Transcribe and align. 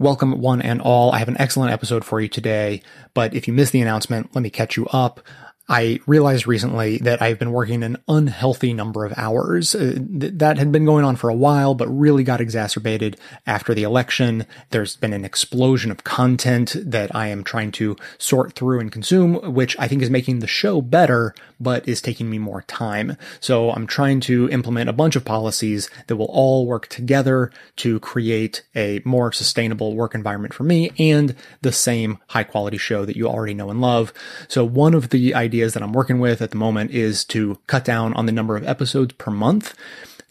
Welcome, 0.00 0.40
one 0.40 0.60
and 0.60 0.82
all. 0.82 1.12
I 1.12 1.18
have 1.18 1.28
an 1.28 1.36
excellent 1.38 1.70
episode 1.70 2.04
for 2.04 2.20
you 2.20 2.26
today, 2.26 2.82
but 3.14 3.32
if 3.32 3.46
you 3.46 3.54
missed 3.54 3.70
the 3.70 3.80
announcement, 3.80 4.34
let 4.34 4.42
me 4.42 4.50
catch 4.50 4.76
you 4.76 4.86
up. 4.88 5.20
I 5.66 5.98
realized 6.06 6.46
recently 6.46 6.98
that 6.98 7.22
I've 7.22 7.38
been 7.38 7.52
working 7.52 7.82
an 7.82 7.96
unhealthy 8.06 8.74
number 8.74 9.06
of 9.06 9.14
hours. 9.16 9.74
Uh, 9.74 9.98
th- 10.20 10.34
that 10.36 10.58
had 10.58 10.70
been 10.70 10.84
going 10.84 11.06
on 11.06 11.16
for 11.16 11.30
a 11.30 11.34
while, 11.34 11.74
but 11.74 11.88
really 11.88 12.22
got 12.22 12.42
exacerbated 12.42 13.16
after 13.46 13.72
the 13.72 13.82
election. 13.82 14.44
There's 14.70 14.94
been 14.96 15.14
an 15.14 15.24
explosion 15.24 15.90
of 15.90 16.04
content 16.04 16.76
that 16.78 17.14
I 17.16 17.28
am 17.28 17.44
trying 17.44 17.72
to 17.72 17.96
sort 18.18 18.52
through 18.52 18.80
and 18.80 18.92
consume, 18.92 19.36
which 19.54 19.74
I 19.78 19.88
think 19.88 20.02
is 20.02 20.10
making 20.10 20.40
the 20.40 20.46
show 20.46 20.82
better, 20.82 21.34
but 21.58 21.88
is 21.88 22.02
taking 22.02 22.28
me 22.28 22.38
more 22.38 22.60
time. 22.62 23.16
So 23.40 23.70
I'm 23.70 23.86
trying 23.86 24.20
to 24.20 24.50
implement 24.50 24.90
a 24.90 24.94
bunch 24.94 25.16
of 25.16 25.24
policies 25.24 25.88
that 26.08 26.16
will 26.16 26.26
all 26.26 26.66
work 26.66 26.88
together 26.88 27.50
to 27.76 28.00
create 28.00 28.64
a 28.76 29.00
more 29.06 29.32
sustainable 29.32 29.94
work 29.94 30.14
environment 30.14 30.52
for 30.52 30.64
me 30.64 30.90
and 30.98 31.34
the 31.62 31.72
same 31.72 32.18
high 32.28 32.44
quality 32.44 32.76
show 32.76 33.06
that 33.06 33.16
you 33.16 33.28
already 33.28 33.54
know 33.54 33.70
and 33.70 33.80
love. 33.80 34.12
So 34.46 34.62
one 34.62 34.92
of 34.92 35.08
the 35.08 35.34
ideas 35.34 35.53
ideas 35.54 35.74
that 35.74 35.84
I'm 35.84 35.92
working 35.92 36.18
with 36.18 36.42
at 36.42 36.50
the 36.50 36.56
moment 36.56 36.90
is 36.90 37.24
to 37.26 37.58
cut 37.68 37.84
down 37.84 38.12
on 38.14 38.26
the 38.26 38.32
number 38.32 38.56
of 38.56 38.66
episodes 38.66 39.14
per 39.14 39.30
month. 39.30 39.74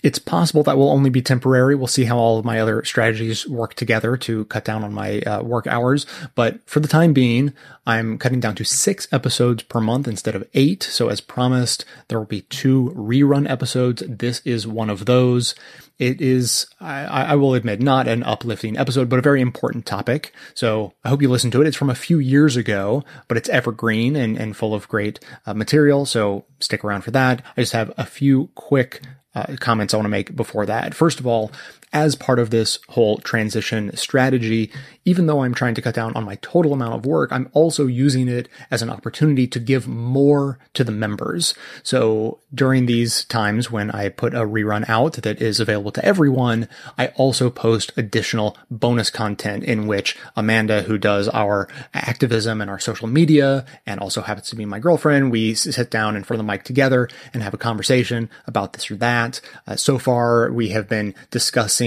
It's 0.03 0.19
possible 0.19 0.63
that 0.63 0.77
will 0.77 0.91
only 0.91 1.09
be 1.09 1.21
temporary. 1.21 1.75
We'll 1.75 1.87
see 1.87 2.03
how 2.03 2.17
all 2.17 2.37
of 2.37 2.43
my 2.43 2.59
other 2.59 2.83
strategies 2.83 3.47
work 3.47 3.73
together 3.73 4.17
to 4.17 4.43
cut 4.45 4.65
down 4.65 4.83
on 4.83 4.93
my 4.93 5.21
uh, 5.21 5.41
work 5.41 5.65
hours. 5.65 6.05
But 6.35 6.59
for 6.69 6.81
the 6.81 6.89
time 6.89 7.13
being, 7.13 7.53
I'm 7.87 8.17
cutting 8.17 8.41
down 8.41 8.55
to 8.55 8.65
six 8.65 9.07
episodes 9.13 9.63
per 9.63 9.79
month 9.79 10.09
instead 10.09 10.35
of 10.35 10.47
eight. 10.53 10.83
So 10.83 11.07
as 11.07 11.21
promised, 11.21 11.85
there 12.09 12.19
will 12.19 12.25
be 12.25 12.41
two 12.41 12.93
rerun 12.97 13.49
episodes. 13.49 14.03
This 14.05 14.41
is 14.43 14.67
one 14.67 14.89
of 14.89 15.05
those. 15.05 15.55
It 15.99 16.19
is, 16.19 16.67
I, 16.81 17.05
I, 17.05 17.35
will 17.35 17.53
admit, 17.53 17.79
not 17.79 18.07
an 18.07 18.23
uplifting 18.23 18.77
episode, 18.77 19.07
but 19.07 19.19
a 19.19 19.21
very 19.21 19.39
important 19.39 19.85
topic. 19.85 20.33
So 20.53 20.93
I 21.05 21.09
hope 21.09 21.21
you 21.21 21.29
listen 21.29 21.51
to 21.51 21.61
it. 21.61 21.67
It's 21.67 21.77
from 21.77 21.89
a 21.89 21.95
few 21.95 22.19
years 22.19 22.57
ago, 22.57 23.05
but 23.29 23.37
it's 23.37 23.47
evergreen 23.47 24.17
and, 24.17 24.35
and 24.37 24.57
full 24.57 24.73
of 24.73 24.89
great 24.89 25.19
uh, 25.45 25.53
material. 25.53 26.05
So 26.05 26.43
stick 26.59 26.83
around 26.83 27.03
for 27.03 27.11
that. 27.11 27.41
I 27.55 27.61
just 27.61 27.73
have 27.73 27.93
a 27.95 28.05
few 28.05 28.49
quick 28.55 29.01
uh, 29.35 29.55
comments 29.59 29.93
I 29.93 29.97
want 29.97 30.05
to 30.05 30.09
make 30.09 30.35
before 30.35 30.65
that. 30.65 30.93
First 30.93 31.19
of 31.19 31.27
all, 31.27 31.51
as 31.93 32.15
part 32.15 32.39
of 32.39 32.49
this 32.49 32.79
whole 32.89 33.19
transition 33.19 33.95
strategy, 33.95 34.71
even 35.05 35.27
though 35.27 35.43
I'm 35.43 35.53
trying 35.53 35.75
to 35.75 35.81
cut 35.81 35.95
down 35.95 36.13
on 36.15 36.25
my 36.25 36.35
total 36.41 36.73
amount 36.73 36.95
of 36.95 37.05
work, 37.05 37.31
I'm 37.31 37.49
also 37.53 37.87
using 37.87 38.27
it 38.27 38.49
as 38.71 38.81
an 38.81 38.89
opportunity 38.89 39.47
to 39.47 39.59
give 39.59 39.87
more 39.87 40.57
to 40.73 40.83
the 40.83 40.91
members. 40.91 41.53
So 41.83 42.39
during 42.53 42.85
these 42.85 43.25
times 43.25 43.69
when 43.69 43.91
I 43.91 44.09
put 44.09 44.33
a 44.33 44.39
rerun 44.39 44.87
out 44.89 45.13
that 45.13 45.41
is 45.41 45.59
available 45.59 45.91
to 45.91 46.05
everyone, 46.05 46.67
I 46.97 47.07
also 47.09 47.49
post 47.49 47.91
additional 47.95 48.57
bonus 48.71 49.09
content 49.09 49.63
in 49.63 49.87
which 49.87 50.17
Amanda, 50.35 50.83
who 50.83 50.97
does 50.97 51.29
our 51.29 51.67
activism 51.93 52.61
and 52.61 52.69
our 52.69 52.79
social 52.79 53.07
media 53.07 53.65
and 53.85 53.99
also 53.99 54.21
happens 54.21 54.49
to 54.49 54.55
be 54.55 54.65
my 54.65 54.79
girlfriend, 54.79 55.31
we 55.31 55.53
sit 55.53 55.91
down 55.91 56.15
in 56.15 56.23
front 56.23 56.39
of 56.39 56.45
the 56.45 56.51
mic 56.51 56.63
together 56.63 57.07
and 57.33 57.43
have 57.43 57.53
a 57.53 57.57
conversation 57.57 58.29
about 58.47 58.73
this 58.73 58.89
or 58.89 58.95
that. 58.95 59.41
Uh, 59.67 59.75
so 59.75 59.97
far, 59.97 60.51
we 60.51 60.69
have 60.69 60.87
been 60.87 61.13
discussing, 61.29 61.82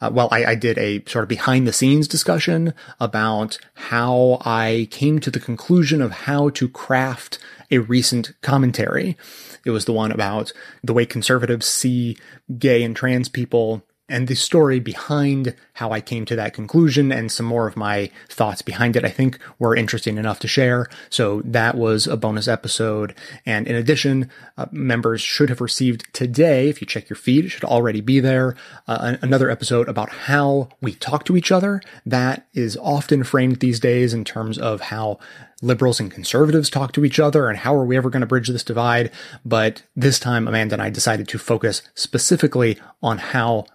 uh, 0.00 0.10
well, 0.12 0.28
I, 0.30 0.44
I 0.44 0.54
did 0.54 0.78
a 0.78 1.02
sort 1.06 1.24
of 1.24 1.28
behind 1.28 1.66
the 1.66 1.72
scenes 1.72 2.08
discussion 2.08 2.74
about 2.98 3.58
how 3.74 4.38
I 4.44 4.88
came 4.90 5.18
to 5.20 5.30
the 5.30 5.40
conclusion 5.40 6.00
of 6.00 6.12
how 6.12 6.50
to 6.50 6.68
craft 6.68 7.38
a 7.70 7.78
recent 7.78 8.32
commentary. 8.42 9.16
It 9.64 9.70
was 9.70 9.84
the 9.84 9.92
one 9.92 10.12
about 10.12 10.52
the 10.82 10.92
way 10.92 11.06
conservatives 11.06 11.66
see 11.66 12.16
gay 12.58 12.82
and 12.82 12.96
trans 12.96 13.28
people 13.28 13.82
and 14.10 14.28
the 14.28 14.34
story 14.34 14.80
behind 14.80 15.54
how 15.74 15.92
I 15.92 16.00
came 16.00 16.26
to 16.26 16.36
that 16.36 16.52
conclusion 16.52 17.10
and 17.10 17.32
some 17.32 17.46
more 17.46 17.66
of 17.66 17.76
my 17.76 18.10
thoughts 18.28 18.60
behind 18.60 18.96
it, 18.96 19.04
I 19.04 19.08
think 19.08 19.38
were 19.58 19.74
interesting 19.74 20.18
enough 20.18 20.40
to 20.40 20.48
share. 20.48 20.88
So 21.08 21.40
that 21.44 21.76
was 21.76 22.06
a 22.06 22.16
bonus 22.16 22.48
episode. 22.48 23.14
And 23.46 23.66
in 23.66 23.76
addition, 23.76 24.28
uh, 24.58 24.66
members 24.72 25.22
should 25.22 25.48
have 25.48 25.60
received 25.60 26.12
today, 26.12 26.68
if 26.68 26.80
you 26.82 26.86
check 26.86 27.08
your 27.08 27.16
feed, 27.16 27.46
it 27.46 27.48
should 27.48 27.64
already 27.64 28.00
be 28.00 28.20
there, 28.20 28.56
uh, 28.88 29.16
another 29.22 29.48
episode 29.48 29.88
about 29.88 30.10
how 30.10 30.68
we 30.82 30.92
talk 30.94 31.24
to 31.24 31.36
each 31.36 31.50
other. 31.50 31.80
That 32.04 32.46
is 32.52 32.76
often 32.76 33.24
framed 33.24 33.60
these 33.60 33.80
days 33.80 34.12
in 34.12 34.24
terms 34.24 34.58
of 34.58 34.82
how 34.82 35.18
liberals 35.62 36.00
and 36.00 36.10
conservatives 36.10 36.70
talk 36.70 36.92
to 36.92 37.04
each 37.04 37.20
other 37.20 37.48
and 37.48 37.58
how 37.58 37.74
are 37.74 37.84
we 37.84 37.96
ever 37.96 38.10
going 38.10 38.20
to 38.20 38.26
bridge 38.26 38.48
this 38.48 38.64
divide. 38.64 39.10
But 39.44 39.82
this 39.94 40.18
time, 40.18 40.48
Amanda 40.48 40.74
and 40.74 40.82
I 40.82 40.90
decided 40.90 41.28
to 41.28 41.38
focus 41.38 41.82
specifically 41.94 42.78
on 43.02 43.18
how 43.18 43.66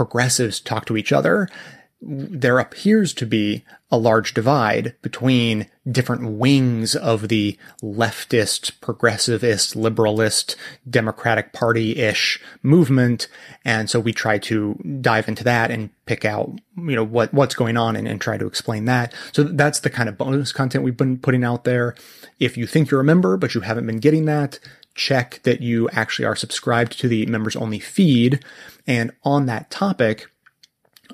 progressives 0.00 0.60
talk 0.60 0.86
to 0.86 0.96
each 0.96 1.12
other, 1.12 1.46
there 2.00 2.58
appears 2.58 3.12
to 3.12 3.26
be 3.26 3.62
a 3.90 3.98
large 3.98 4.32
divide 4.32 4.94
between 5.02 5.66
different 5.90 6.38
wings 6.38 6.96
of 6.96 7.28
the 7.28 7.58
leftist, 7.82 8.72
progressivist, 8.80 9.76
liberalist, 9.76 10.56
Democratic 10.88 11.52
Party-ish 11.52 12.40
movement. 12.62 13.28
And 13.62 13.90
so 13.90 14.00
we 14.00 14.14
try 14.14 14.38
to 14.38 14.80
dive 15.02 15.28
into 15.28 15.44
that 15.44 15.70
and 15.70 15.90
pick 16.06 16.24
out, 16.24 16.58
you 16.78 16.96
know, 16.96 17.04
what, 17.04 17.34
what's 17.34 17.54
going 17.54 17.76
on 17.76 17.94
and, 17.94 18.08
and 18.08 18.18
try 18.18 18.38
to 18.38 18.46
explain 18.46 18.86
that. 18.86 19.12
So 19.32 19.42
that's 19.42 19.80
the 19.80 19.90
kind 19.90 20.08
of 20.08 20.16
bonus 20.16 20.50
content 20.52 20.82
we've 20.82 20.96
been 20.96 21.18
putting 21.18 21.44
out 21.44 21.64
there. 21.64 21.94
If 22.38 22.56
you 22.56 22.66
think 22.66 22.90
you're 22.90 23.02
a 23.02 23.04
member, 23.04 23.36
but 23.36 23.54
you 23.54 23.60
haven't 23.60 23.86
been 23.86 24.00
getting 24.00 24.24
that, 24.24 24.58
check 24.94 25.40
that 25.42 25.60
you 25.60 25.88
actually 25.90 26.24
are 26.24 26.36
subscribed 26.36 26.98
to 27.00 27.08
the 27.08 27.26
members 27.26 27.56
only 27.56 27.78
feed. 27.78 28.42
And 28.86 29.12
on 29.24 29.46
that 29.46 29.70
topic, 29.70 30.28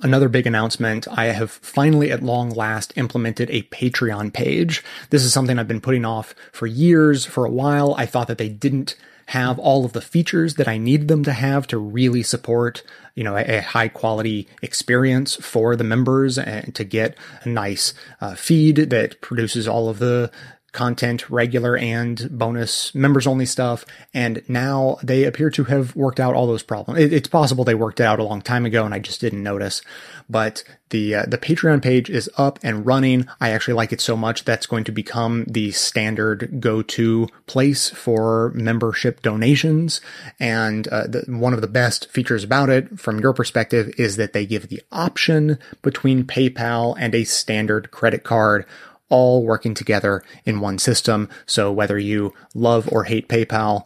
Another 0.02 0.28
big 0.28 0.46
announcement. 0.46 1.08
I 1.08 1.26
have 1.26 1.50
finally 1.50 2.12
at 2.12 2.22
long 2.22 2.50
last 2.50 2.92
implemented 2.96 3.50
a 3.50 3.62
Patreon 3.62 4.32
page. 4.32 4.84
This 5.10 5.24
is 5.24 5.32
something 5.32 5.58
I've 5.58 5.68
been 5.68 5.80
putting 5.80 6.04
off 6.04 6.34
for 6.52 6.66
years. 6.66 7.24
For 7.24 7.44
a 7.46 7.50
while, 7.50 7.94
I 7.96 8.04
thought 8.04 8.28
that 8.28 8.38
they 8.38 8.48
didn't 8.48 8.94
have 9.26 9.58
all 9.58 9.84
of 9.84 9.92
the 9.92 10.00
features 10.00 10.54
that 10.54 10.68
I 10.68 10.78
needed 10.78 11.08
them 11.08 11.24
to 11.24 11.32
have 11.32 11.66
to 11.68 11.78
really 11.78 12.22
support, 12.22 12.82
you 13.14 13.24
know, 13.24 13.36
a, 13.36 13.58
a 13.58 13.60
high 13.60 13.88
quality 13.88 14.46
experience 14.62 15.34
for 15.36 15.74
the 15.74 15.82
members 15.82 16.38
and 16.38 16.74
to 16.74 16.84
get 16.84 17.16
a 17.42 17.48
nice 17.48 17.92
uh, 18.20 18.34
feed 18.34 18.76
that 18.90 19.20
produces 19.20 19.66
all 19.66 19.88
of 19.88 19.98
the 19.98 20.30
content, 20.76 21.28
regular 21.30 21.76
and 21.76 22.28
bonus 22.30 22.94
members 22.94 23.26
only 23.26 23.46
stuff. 23.46 23.84
And 24.12 24.42
now 24.46 24.98
they 25.02 25.24
appear 25.24 25.50
to 25.50 25.64
have 25.64 25.96
worked 25.96 26.20
out 26.20 26.34
all 26.34 26.46
those 26.46 26.62
problems. 26.62 27.00
It, 27.00 27.12
it's 27.12 27.28
possible 27.28 27.64
they 27.64 27.74
worked 27.74 27.98
it 27.98 28.04
out 28.04 28.20
a 28.20 28.24
long 28.24 28.42
time 28.42 28.66
ago 28.66 28.84
and 28.84 28.94
I 28.94 28.98
just 28.98 29.20
didn't 29.20 29.42
notice. 29.42 29.80
But 30.28 30.62
the 30.90 31.14
uh, 31.14 31.24
the 31.26 31.38
Patreon 31.38 31.82
page 31.82 32.10
is 32.10 32.30
up 32.36 32.58
and 32.62 32.86
running. 32.86 33.26
I 33.40 33.50
actually 33.50 33.74
like 33.74 33.92
it 33.92 34.00
so 34.00 34.16
much 34.16 34.44
that's 34.44 34.66
going 34.66 34.84
to 34.84 34.92
become 34.92 35.44
the 35.48 35.72
standard 35.72 36.60
go-to 36.60 37.28
place 37.46 37.90
for 37.90 38.52
membership 38.54 39.22
donations. 39.22 40.00
And 40.38 40.86
uh, 40.88 41.06
the, 41.06 41.24
one 41.26 41.54
of 41.54 41.60
the 41.60 41.66
best 41.66 42.10
features 42.10 42.44
about 42.44 42.68
it, 42.68 43.00
from 43.00 43.18
your 43.18 43.32
perspective, 43.32 43.94
is 43.98 44.16
that 44.16 44.32
they 44.32 44.46
give 44.46 44.68
the 44.68 44.82
option 44.92 45.58
between 45.82 46.24
PayPal 46.24 46.94
and 46.98 47.14
a 47.14 47.24
standard 47.24 47.90
credit 47.90 48.22
card 48.22 48.66
all 49.08 49.44
working 49.44 49.74
together 49.74 50.22
in 50.44 50.60
one 50.60 50.78
system. 50.78 51.28
So 51.46 51.72
whether 51.72 51.98
you 51.98 52.34
love 52.54 52.88
or 52.90 53.04
hate 53.04 53.28
PayPal, 53.28 53.84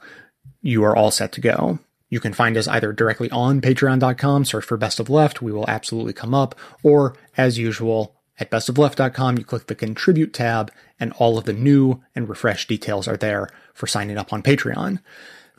you 0.63 0.85
are 0.85 0.97
all 0.97 1.11
set 1.11 1.33
to 1.33 1.41
go. 1.41 1.79
You 2.09 2.21
can 2.21 2.33
find 2.33 2.57
us 2.57 2.67
either 2.67 2.93
directly 2.93 3.31
on 3.31 3.61
patreon.com, 3.61 4.45
search 4.45 4.65
for 4.65 4.77
Best 4.77 4.99
of 4.99 5.09
Left, 5.09 5.41
we 5.41 5.53
will 5.53 5.69
absolutely 5.69 6.13
come 6.13 6.35
up, 6.35 6.59
or 6.83 7.17
as 7.37 7.57
usual, 7.57 8.17
at 8.41 8.51
bestofleft.com, 8.51 9.39
you 9.39 9.45
click 9.45 9.67
the 9.67 9.75
contribute 9.75 10.33
tab 10.33 10.73
and 10.99 11.13
all 11.15 11.39
of 11.39 11.45
the 11.45 11.53
new 11.53 12.03
and 12.15 12.29
refreshed 12.29 12.69
details 12.69 13.07
are 13.07 13.17
there 13.17 13.49
for 13.75 13.87
signing 13.87 14.19
up 14.19 14.33
on 14.33 14.43
Patreon. 14.43 14.99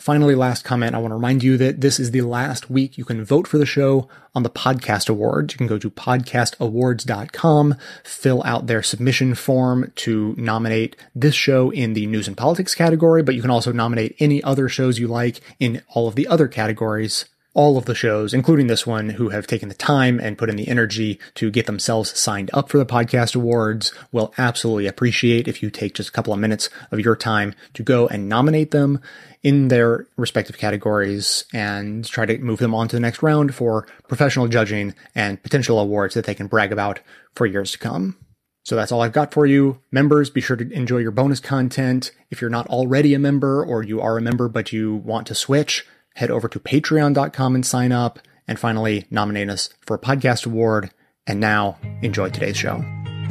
Finally, 0.02 0.34
last 0.34 0.64
comment, 0.64 0.96
I 0.96 0.98
want 0.98 1.12
to 1.12 1.16
remind 1.16 1.44
you 1.44 1.58
that 1.58 1.82
this 1.82 2.00
is 2.00 2.10
the 2.10 2.22
last 2.22 2.72
week 2.72 2.98
you 2.98 3.06
can 3.06 3.24
vote 3.24 3.48
for 3.48 3.60
the 3.60 3.68
show 3.68 4.10
on 4.34 4.42
the 4.42 4.50
podcast 4.50 5.10
awards. 5.10 5.54
You 5.54 5.60
can 5.60 5.68
go 5.68 5.78
to 5.78 5.92
podcastawards.com, 5.92 7.76
fill 8.04 8.42
out 8.44 8.66
their 8.66 8.82
submission 8.82 9.36
form 9.36 9.92
to 9.98 10.34
nominate 10.40 10.96
this 11.14 11.36
show 11.36 11.70
in 11.70 11.94
the 11.94 12.08
news 12.08 12.28
and 12.28 12.36
politics 12.36 12.74
category, 12.74 13.22
but 13.22 13.36
you 13.36 13.44
can 13.44 13.52
also 13.52 13.72
nominate 13.72 14.16
any 14.18 14.42
other 14.42 14.68
shows 14.68 14.98
you 14.98 15.08
like 15.08 15.40
in 15.60 15.84
all 15.90 16.08
of 16.08 16.16
the 16.16 16.28
other 16.28 16.48
categories 16.48 17.26
all 17.54 17.78
of 17.78 17.86
the 17.86 17.96
shows, 17.96 18.34
including 18.34 18.68
this 18.68 18.88
one, 18.88 19.10
who 19.10 19.30
have 19.30 19.46
taken 19.46 19.68
the 19.68 19.76
time 19.76 20.20
and 20.20 20.38
put 20.38 20.50
in 20.50 20.56
the 20.56 20.68
energy 20.68 21.20
to 21.36 21.52
get 21.52 21.66
themselves 21.66 22.18
signed 22.18 22.50
up 22.54 22.70
for 22.70 22.78
the 22.78 22.86
podcast 22.86 23.36
awards 23.36 23.94
will 24.12 24.34
absolutely 24.38 24.88
appreciate 24.88 25.48
if 25.48 25.62
you 25.62 25.70
take 25.70 25.94
just 25.94 26.10
a 26.10 26.12
couple 26.12 26.34
of 26.34 26.40
minutes 26.40 26.70
of 26.92 27.00
your 27.00 27.16
time 27.16 27.54
to 27.74 27.84
go 27.84 28.08
and 28.08 28.30
nominate 28.30 28.72
them 28.72 29.02
in 29.44 29.68
their 29.68 30.08
respective 30.16 30.58
categories 30.58 31.44
and 31.54 32.06
try 32.06 32.26
to 32.26 32.38
move 32.38 32.60
them 32.60 32.74
on 32.74 32.88
to 32.88 32.96
the 32.96 33.02
next 33.02 33.22
round 33.22 33.54
for 33.54 33.86
professional 34.08 34.48
judging 34.48 34.94
and 35.14 35.42
potential 35.44 35.80
awards 35.80 36.14
that 36.14 36.26
they 36.26 36.36
can 36.36 36.48
brag 36.48 36.72
about 36.72 37.00
for 37.36 37.46
years 37.46 37.72
to 37.72 37.78
come. 37.78 38.18
So 38.64 38.76
that's 38.76 38.92
all 38.92 39.02
I've 39.02 39.12
got 39.12 39.34
for 39.34 39.46
you. 39.46 39.82
Members, 39.92 40.30
be 40.30 40.40
sure 40.40 40.56
to 40.56 40.72
enjoy 40.72 41.00
your 41.00 41.12
bonus 41.12 41.40
content. 41.40 42.12
If 42.30 42.42
you're 42.42 42.50
not 42.50 42.68
already 42.68 43.14
a 43.14 43.20
member 43.20 43.66
or 43.66 43.82
you 43.84 44.00
are 44.00 44.18
a 44.18 44.22
member 44.22 44.48
but 44.48 44.72
you 44.72 44.96
want 44.96 45.26
to 45.28 45.36
switch, 45.36 45.86
head 46.16 46.32
over 46.32 46.48
to 46.48 46.60
patreon.com 46.60 47.56
and 47.56 47.66
sign 47.66 47.92
up. 47.92 48.20
And 48.48 48.60
finally, 48.60 49.06
nominate 49.10 49.50
us 49.50 49.70
for 49.82 49.96
a 49.96 50.00
podcast 50.00 50.46
award 50.46 50.92
And 51.28 51.40
now, 51.40 51.78
enjoy 52.02 52.30
today's 52.30 52.58
show. 52.58 52.84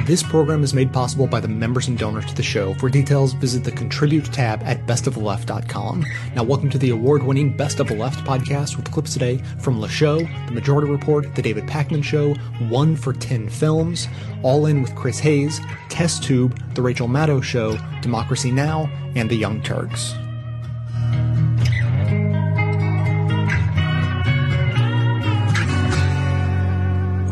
This 0.06 0.22
program 0.22 0.62
is 0.62 0.72
made 0.72 0.92
possible 0.92 1.26
by 1.26 1.40
the 1.40 1.48
members 1.48 1.88
and 1.88 1.98
donors 1.98 2.24
to 2.26 2.34
the 2.34 2.42
show. 2.42 2.72
For 2.74 2.88
details, 2.88 3.32
visit 3.34 3.64
the 3.64 3.72
contribute 3.72 4.24
tab 4.32 4.62
at 4.62 4.86
bestoftheleft.com. 4.86 6.06
Now, 6.34 6.42
welcome 6.42 6.70
to 6.70 6.78
the 6.78 6.90
award 6.90 7.22
winning 7.22 7.56
Best 7.56 7.80
of 7.80 7.88
the 7.88 7.94
Left 7.96 8.24
podcast 8.26 8.76
with 8.76 8.90
clips 8.90 9.12
today 9.12 9.38
from 9.60 9.80
Le 9.80 9.88
Show, 9.88 10.18
The 10.18 10.52
Majority 10.52 10.90
Report, 10.90 11.34
The 11.34 11.42
David 11.42 11.66
Pakman 11.66 12.02
Show, 12.02 12.34
One 12.68 12.96
for 12.96 13.12
10 13.12 13.50
Films, 13.50 14.08
All 14.42 14.66
In 14.66 14.80
with 14.82 14.94
Chris 14.94 15.18
Hayes, 15.18 15.60
Test 15.90 16.22
Tube, 16.22 16.58
The 16.74 16.82
Rachel 16.82 17.08
Maddow 17.08 17.42
Show, 17.42 17.76
Democracy 18.00 18.50
Now!, 18.50 18.88
and 19.14 19.28
The 19.28 19.36
Young 19.36 19.60
Turks. 19.62 20.14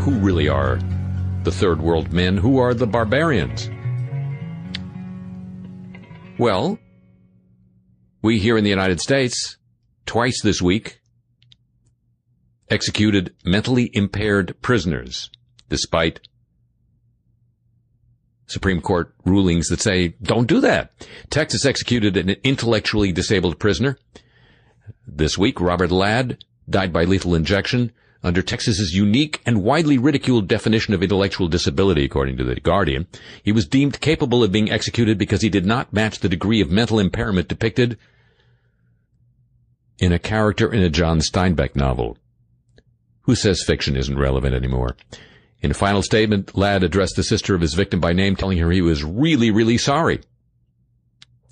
Who 0.09 0.21
really 0.21 0.49
are 0.49 0.81
the 1.43 1.53
third 1.53 1.83
world 1.83 2.15
men? 2.15 2.39
Who 2.39 2.57
are 2.57 2.73
the 2.73 2.87
barbarians? 2.87 3.69
Well, 6.39 6.79
we 8.23 8.39
here 8.39 8.57
in 8.57 8.65
the 8.65 8.71
United 8.71 9.03
States, 9.03 9.59
twice 10.07 10.41
this 10.43 10.63
week, 10.63 11.03
executed 12.71 13.35
mentally 13.45 13.91
impaired 13.93 14.57
prisoners, 14.63 15.29
despite 15.69 16.21
Supreme 18.47 18.81
Court 18.81 19.15
rulings 19.27 19.67
that 19.67 19.83
say 19.83 20.15
don't 20.23 20.49
do 20.49 20.59
that. 20.63 20.91
Texas 21.29 21.67
executed 21.67 22.17
an 22.17 22.31
intellectually 22.45 23.13
disabled 23.13 23.59
prisoner. 23.59 23.99
This 25.07 25.37
week, 25.37 25.61
Robert 25.61 25.91
Ladd 25.91 26.43
died 26.67 26.95
by 26.95 27.05
lethal 27.05 27.35
injection 27.35 27.93
under 28.23 28.43
Texas's 28.43 28.95
unique 28.95 29.41
and 29.47 29.63
widely 29.63 29.97
ridiculed 29.97 30.49
definition 30.49 30.93
of 30.93 31.03
intellectual 31.03 31.49
disability, 31.49 32.05
according 32.05 32.37
to 32.37 32.45
the 32.45 32.57
Guardian. 32.57 33.07
He 33.43 33.53
was 33.53 33.67
deemed 33.67 34.01
capable 34.01 34.43
of 34.43 34.53
being 34.53 34.71
executed 34.71 35.19
because 35.19 35.43
he 35.43 35.49
did 35.49 35.67
not 35.67 35.93
match 35.93 36.19
the 36.19 36.29
degree 36.29 36.61
of 36.61 36.71
mental 36.71 36.99
impairment 36.99 37.49
depicted 37.49 37.97
in 39.99 40.13
a 40.13 40.19
character 40.19 40.73
in 40.73 40.83
a 40.83 40.91
John 40.91 41.21
Steinbeck 41.21 41.77
novel. 41.77 42.17
Who 43.23 43.35
says 43.35 43.63
fiction 43.63 43.97
isn't 43.97 44.19
relevant 44.19 44.55
anymore? 44.55 44.97
In 45.61 45.71
a 45.71 45.75
final 45.75 46.03
statement, 46.03 46.57
Ladd 46.57 46.83
addressed 46.85 47.17
the 47.17 47.23
sister 47.23 47.55
of 47.55 47.61
his 47.61 47.75
victim 47.75 48.01
by 48.01 48.13
name, 48.13 48.37
telling 48.37 48.59
her 48.59 48.71
he 48.71 48.81
was 48.81 49.05
really, 49.05 49.51
really 49.51 49.77
sorry. 49.77 50.21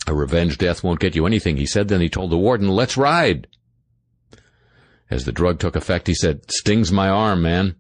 A 0.07 0.15
revenge 0.15 0.59
death 0.59 0.85
won't 0.85 1.01
get 1.01 1.17
you 1.17 1.27
anything, 1.27 1.57
he 1.57 1.67
said. 1.67 1.89
Then 1.89 2.01
he 2.01 2.09
told 2.09 2.31
the 2.31 2.39
warden, 2.39 2.69
let's 2.69 2.97
ride. 2.97 3.49
As 5.11 5.25
the 5.25 5.32
drug 5.32 5.61
took 5.61 5.76
effect, 5.76 6.08
he 6.08 6.14
said, 6.14 6.50
stings 6.50 6.91
my 6.91 7.08
arm, 7.08 7.43
man. 7.43 7.76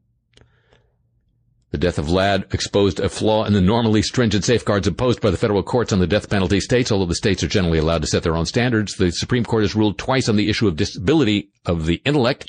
The 1.72 1.78
death 1.78 1.98
of 1.98 2.08
Ladd 2.08 2.46
exposed 2.52 3.00
a 3.00 3.08
flaw 3.08 3.44
in 3.44 3.52
the 3.52 3.60
normally 3.60 4.00
stringent 4.00 4.44
safeguards 4.44 4.86
imposed 4.86 5.20
by 5.20 5.30
the 5.30 5.36
federal 5.36 5.64
courts 5.64 5.92
on 5.92 5.98
the 5.98 6.06
death 6.06 6.30
penalty 6.30 6.60
states. 6.60 6.92
Although 6.92 7.06
the 7.06 7.14
states 7.14 7.42
are 7.42 7.48
generally 7.48 7.78
allowed 7.78 8.02
to 8.02 8.08
set 8.08 8.22
their 8.22 8.36
own 8.36 8.46
standards, 8.46 8.94
the 8.94 9.10
Supreme 9.10 9.44
Court 9.44 9.64
has 9.64 9.74
ruled 9.74 9.98
twice 9.98 10.28
on 10.28 10.36
the 10.36 10.48
issue 10.48 10.68
of 10.68 10.76
disability 10.76 11.50
of 11.66 11.86
the 11.86 12.00
intellect, 12.04 12.48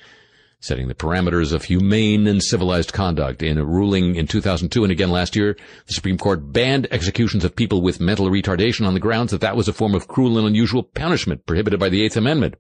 setting 0.59 0.87
the 0.87 0.95
parameters 0.95 1.51
of 1.51 1.63
humane 1.63 2.27
and 2.27 2.43
civilized 2.43 2.93
conduct. 2.93 3.41
In 3.41 3.57
a 3.57 3.65
ruling 3.65 4.15
in 4.15 4.27
2002 4.27 4.83
and 4.83 4.91
again 4.91 5.09
last 5.09 5.35
year, 5.35 5.57
the 5.87 5.93
Supreme 5.93 6.19
Court 6.19 6.53
banned 6.53 6.87
executions 6.91 7.43
of 7.43 7.55
people 7.55 7.81
with 7.81 7.99
mental 7.99 8.29
retardation 8.29 8.85
on 8.85 8.93
the 8.93 8.99
grounds 8.99 9.31
that 9.31 9.41
that 9.41 9.57
was 9.57 9.67
a 9.67 9.73
form 9.73 9.95
of 9.95 10.07
cruel 10.07 10.37
and 10.37 10.47
unusual 10.47 10.83
punishment 10.83 11.45
prohibited 11.47 11.79
by 11.79 11.89
the 11.89 12.03
Eighth 12.03 12.17
Amendment. 12.17 12.55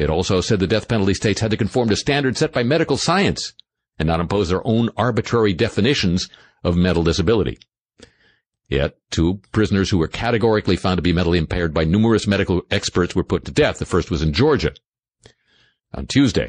It 0.00 0.08
also 0.08 0.40
said 0.40 0.60
the 0.60 0.66
death 0.66 0.88
penalty 0.88 1.12
states 1.12 1.42
had 1.42 1.50
to 1.50 1.58
conform 1.58 1.90
to 1.90 1.96
standards 1.96 2.38
set 2.38 2.54
by 2.54 2.62
medical 2.62 2.96
science 2.96 3.52
and 3.98 4.06
not 4.06 4.18
impose 4.18 4.48
their 4.48 4.66
own 4.66 4.88
arbitrary 4.96 5.52
definitions 5.52 6.30
of 6.64 6.74
mental 6.74 7.04
disability. 7.04 7.58
Yet, 8.66 8.96
two 9.10 9.42
prisoners 9.52 9.90
who 9.90 9.98
were 9.98 10.08
categorically 10.08 10.76
found 10.76 10.96
to 10.96 11.02
be 11.02 11.12
mentally 11.12 11.36
impaired 11.36 11.74
by 11.74 11.84
numerous 11.84 12.26
medical 12.26 12.62
experts 12.70 13.14
were 13.14 13.24
put 13.24 13.44
to 13.44 13.50
death. 13.52 13.78
The 13.78 13.84
first 13.84 14.10
was 14.10 14.22
in 14.22 14.32
Georgia 14.32 14.72
on 15.92 16.06
Tuesday. 16.06 16.48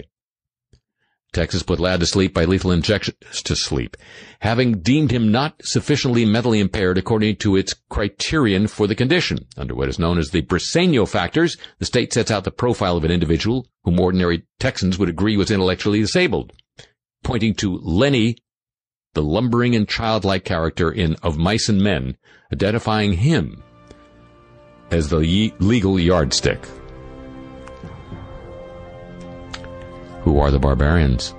Texas 1.34 1.64
put 1.64 1.80
Ladd 1.80 2.02
to 2.02 2.06
sleep 2.06 2.34
by 2.34 2.44
lethal 2.44 2.72
injection 2.72 3.16
to 3.32 3.56
sleep, 3.56 3.96
having 4.40 4.82
deemed 4.82 5.12
him 5.12 5.32
not 5.32 5.62
sufficiently 5.64 6.26
mentally 6.26 6.60
impaired 6.60 6.98
according 6.98 7.38
to 7.38 7.56
its 7.56 7.74
criterion 7.90 8.68
for 8.68 8.86
the 8.86 8.96
condition. 8.96 9.48
Under 9.58 9.74
what 9.74 9.88
is 9.88 9.98
known 9.98 10.18
as 10.18 10.32
the 10.32 10.42
Briseno 10.42 11.08
factors, 11.08 11.58
the 11.80 11.86
state 11.86 12.12
sets 12.12 12.32
out 12.32 12.44
the 12.44 12.52
profile 12.52 12.98
of 12.98 13.06
an 13.06 13.12
individual 13.12 13.68
whom 13.84 14.00
ordinary 14.00 14.44
Texans 14.60 14.98
would 14.98 15.10
agree 15.10 15.38
was 15.38 15.52
intellectually 15.52 16.00
disabled, 16.00 16.52
pointing 17.24 17.54
to 17.56 17.80
Lennie, 17.82 18.36
the 19.14 19.24
lumbering 19.24 19.76
and 19.76 19.88
childlike 19.88 20.44
character 20.44 20.92
in 20.92 21.16
Of 21.24 21.38
Mice 21.38 21.70
and 21.70 21.82
Men, 21.82 22.18
identifying 22.52 23.14
him 23.14 23.64
as 24.90 25.08
the 25.10 25.54
legal 25.60 25.98
yardstick. 25.98 26.60
Who 30.32 30.40
are 30.40 30.50
the 30.50 30.60
barbarians? 30.60 31.32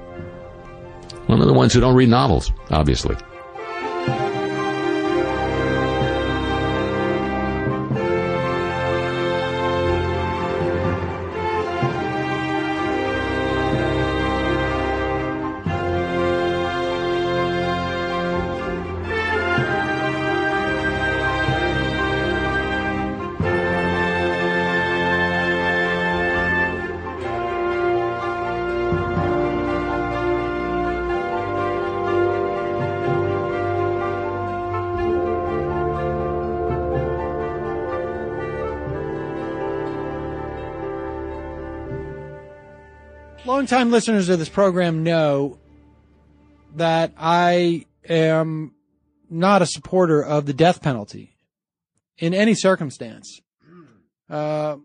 One 1.25 1.41
of 1.41 1.47
the 1.47 1.55
ones 1.55 1.73
who 1.73 1.81
don't 1.81 1.95
read 1.95 2.11
novels, 2.11 2.53
obviously. 2.71 3.17
Longtime 43.53 43.91
listeners 43.91 44.31
of 44.31 44.39
this 44.39 44.49
program 44.49 45.05
know 45.05 45.59
that 46.75 47.13
I 47.19 47.85
am 48.09 48.73
not 49.29 49.61
a 49.61 49.67
supporter 49.67 50.25
of 50.25 50.47
the 50.47 50.55
death 50.55 50.81
penalty 50.81 51.37
in 52.17 52.33
any 52.33 52.55
circumstance. 52.55 53.43
Uh, 54.31 54.77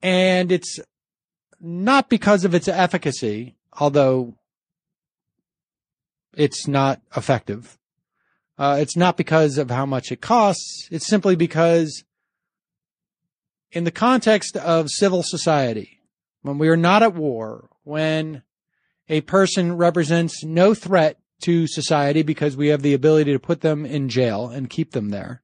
and 0.00 0.50
it's 0.50 0.80
not 1.60 2.08
because 2.08 2.46
of 2.46 2.54
its 2.54 2.66
efficacy, 2.66 3.56
although 3.78 4.36
it's 6.34 6.66
not 6.66 7.02
effective. 7.14 7.76
Uh, 8.56 8.78
it's 8.80 8.96
not 8.96 9.18
because 9.18 9.58
of 9.58 9.70
how 9.70 9.84
much 9.84 10.10
it 10.10 10.22
costs. 10.22 10.88
It's 10.90 11.06
simply 11.06 11.36
because 11.36 12.04
in 13.72 13.84
the 13.84 13.90
context 13.90 14.56
of 14.56 14.90
civil 14.90 15.22
society, 15.22 16.00
when 16.42 16.58
we 16.58 16.68
are 16.68 16.76
not 16.76 17.02
at 17.02 17.14
war, 17.14 17.68
when 17.84 18.42
a 19.08 19.20
person 19.22 19.76
represents 19.76 20.44
no 20.44 20.74
threat 20.74 21.18
to 21.42 21.66
society 21.66 22.22
because 22.22 22.56
we 22.56 22.68
have 22.68 22.82
the 22.82 22.94
ability 22.94 23.32
to 23.32 23.38
put 23.38 23.60
them 23.60 23.86
in 23.86 24.08
jail 24.08 24.48
and 24.48 24.70
keep 24.70 24.92
them 24.92 25.10
there. 25.10 25.42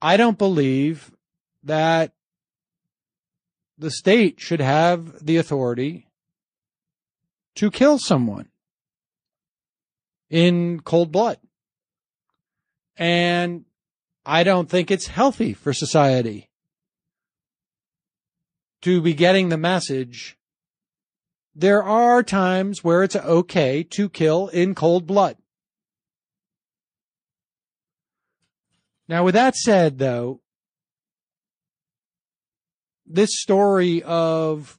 I 0.00 0.16
don't 0.16 0.38
believe 0.38 1.10
that 1.64 2.12
the 3.78 3.90
state 3.90 4.40
should 4.40 4.60
have 4.60 5.24
the 5.24 5.36
authority 5.36 6.06
to 7.56 7.70
kill 7.70 7.98
someone 7.98 8.48
in 10.30 10.80
cold 10.80 11.10
blood. 11.10 11.38
And 12.96 13.64
I 14.30 14.44
don't 14.44 14.68
think 14.68 14.90
it's 14.90 15.06
healthy 15.06 15.54
for 15.54 15.72
society 15.72 16.50
to 18.82 19.00
be 19.00 19.14
getting 19.14 19.48
the 19.48 19.56
message. 19.56 20.36
There 21.54 21.82
are 21.82 22.22
times 22.22 22.84
where 22.84 23.02
it's 23.02 23.16
okay 23.16 23.82
to 23.84 24.10
kill 24.10 24.48
in 24.48 24.74
cold 24.74 25.06
blood. 25.06 25.38
Now, 29.08 29.24
with 29.24 29.32
that 29.32 29.56
said, 29.56 29.96
though, 29.96 30.42
this 33.06 33.30
story 33.32 34.02
of 34.02 34.78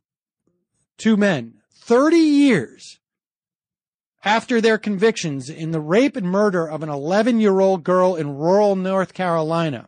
two 0.99 1.17
men, 1.17 1.55
30 1.73 2.17
years 2.17 2.98
after 4.23 4.59
their 4.59 4.77
convictions 4.77 5.49
in 5.49 5.71
the 5.71 5.79
rape 5.79 6.15
and 6.15 6.27
murder 6.27 6.67
of 6.67 6.83
an 6.83 6.89
11 6.89 7.39
year 7.39 7.59
old 7.59 7.83
girl 7.83 8.15
in 8.15 8.35
rural 8.35 8.75
North 8.75 9.13
Carolina, 9.13 9.87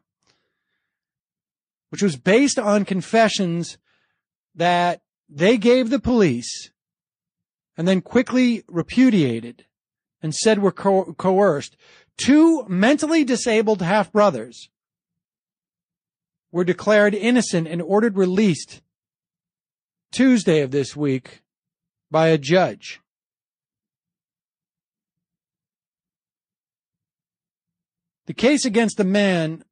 which 1.89 2.01
was 2.01 2.15
based 2.15 2.57
on 2.57 2.85
confessions 2.85 3.77
that 4.55 5.01
they 5.29 5.57
gave 5.57 5.89
the 5.89 5.99
police 5.99 6.71
and 7.77 7.87
then 7.87 8.01
quickly 8.01 8.63
repudiated 8.67 9.65
and 10.21 10.35
said 10.35 10.59
were 10.59 10.71
co- 10.71 11.13
coerced. 11.13 11.75
Two 12.17 12.65
mentally 12.67 13.23
disabled 13.23 13.81
half 13.81 14.11
brothers 14.11 14.69
were 16.51 16.63
declared 16.63 17.15
innocent 17.15 17.67
and 17.67 17.81
ordered 17.81 18.17
released 18.17 18.81
Tuesday 20.11 20.61
of 20.61 20.71
this 20.71 20.95
week 20.95 21.41
by 22.09 22.27
a 22.27 22.37
judge. 22.37 22.99
The 28.27 28.33
case 28.33 28.65
against 28.65 28.97
the 28.97 29.03
man 29.03 29.63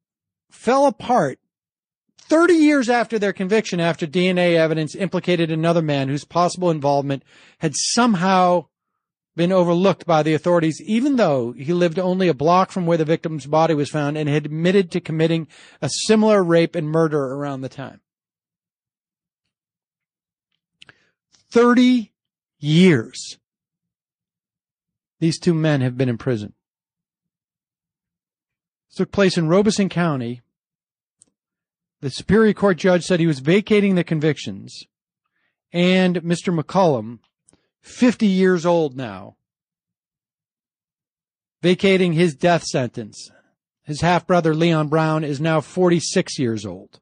fell 0.50 0.86
apart 0.86 1.38
30 2.18 2.54
years 2.54 2.88
after 2.88 3.18
their 3.18 3.32
conviction 3.32 3.80
after 3.80 4.06
DNA 4.06 4.54
evidence 4.54 4.94
implicated 4.94 5.50
another 5.50 5.82
man 5.82 6.08
whose 6.08 6.24
possible 6.24 6.70
involvement 6.70 7.24
had 7.58 7.72
somehow 7.74 8.66
been 9.36 9.52
overlooked 9.52 10.06
by 10.06 10.22
the 10.22 10.34
authorities, 10.34 10.80
even 10.84 11.16
though 11.16 11.52
he 11.52 11.72
lived 11.72 11.98
only 11.98 12.28
a 12.28 12.34
block 12.34 12.70
from 12.70 12.86
where 12.86 12.98
the 12.98 13.04
victim's 13.04 13.46
body 13.46 13.74
was 13.74 13.90
found 13.90 14.16
and 14.16 14.28
had 14.28 14.46
admitted 14.46 14.90
to 14.90 15.00
committing 15.00 15.48
a 15.80 15.88
similar 15.88 16.42
rape 16.42 16.74
and 16.74 16.88
murder 16.88 17.32
around 17.34 17.60
the 17.60 17.68
time. 17.68 18.00
30 21.50 22.12
years. 22.58 23.38
These 25.18 25.38
two 25.38 25.54
men 25.54 25.80
have 25.80 25.96
been 25.96 26.08
in 26.08 26.18
prison. 26.18 26.54
Took 28.94 29.12
place 29.12 29.38
in 29.38 29.48
Robeson 29.48 29.88
County. 29.88 30.42
The 32.00 32.10
Superior 32.10 32.54
Court 32.54 32.76
judge 32.76 33.04
said 33.04 33.20
he 33.20 33.26
was 33.26 33.40
vacating 33.40 33.94
the 33.94 34.04
convictions. 34.04 34.84
And 35.72 36.16
Mr. 36.16 36.56
McCollum, 36.58 37.20
50 37.82 38.26
years 38.26 38.66
old 38.66 38.96
now, 38.96 39.36
vacating 41.62 42.14
his 42.14 42.34
death 42.34 42.64
sentence. 42.64 43.30
His 43.84 44.00
half 44.00 44.26
brother, 44.26 44.54
Leon 44.54 44.88
Brown, 44.88 45.24
is 45.24 45.40
now 45.40 45.60
46 45.60 46.38
years 46.38 46.66
old. 46.66 47.00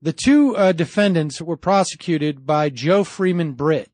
The 0.00 0.12
two 0.12 0.56
uh, 0.56 0.72
defendants 0.72 1.42
were 1.42 1.56
prosecuted 1.56 2.46
by 2.46 2.70
Joe 2.70 3.02
Freeman 3.02 3.52
Britt, 3.52 3.90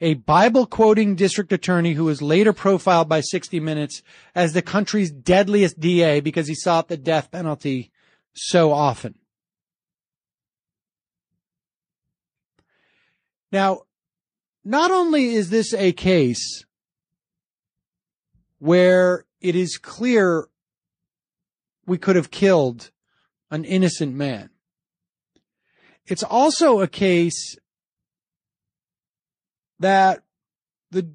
a 0.00 0.14
Bible 0.14 0.66
quoting 0.66 1.14
district 1.14 1.52
attorney 1.52 1.92
who 1.92 2.04
was 2.04 2.22
later 2.22 2.52
profiled 2.52 3.08
by 3.08 3.20
60 3.20 3.60
Minutes 3.60 4.02
as 4.34 4.52
the 4.52 4.62
country's 4.62 5.10
deadliest 5.10 5.78
DA 5.78 6.20
because 6.20 6.48
he 6.48 6.54
sought 6.54 6.88
the 6.88 6.96
death 6.96 7.30
penalty 7.30 7.90
so 8.32 8.72
often. 8.72 9.14
Now, 13.52 13.82
not 14.64 14.90
only 14.90 15.34
is 15.34 15.50
this 15.50 15.74
a 15.74 15.92
case 15.92 16.64
where 18.58 19.24
it 19.40 19.56
is 19.56 19.76
clear 19.76 20.48
we 21.86 21.98
could 21.98 22.16
have 22.16 22.30
killed 22.30 22.90
an 23.50 23.64
innocent 23.64 24.14
man, 24.14 24.50
it's 26.06 26.22
also 26.22 26.80
a 26.80 26.88
case 26.88 27.56
that 29.80 30.22
the 30.90 31.10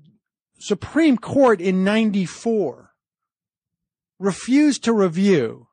Supreme 0.59 1.17
Court 1.17 1.61
in 1.61 1.83
94 1.83 2.91
refused 4.19 4.83
to 4.83 4.93
review, 4.93 5.67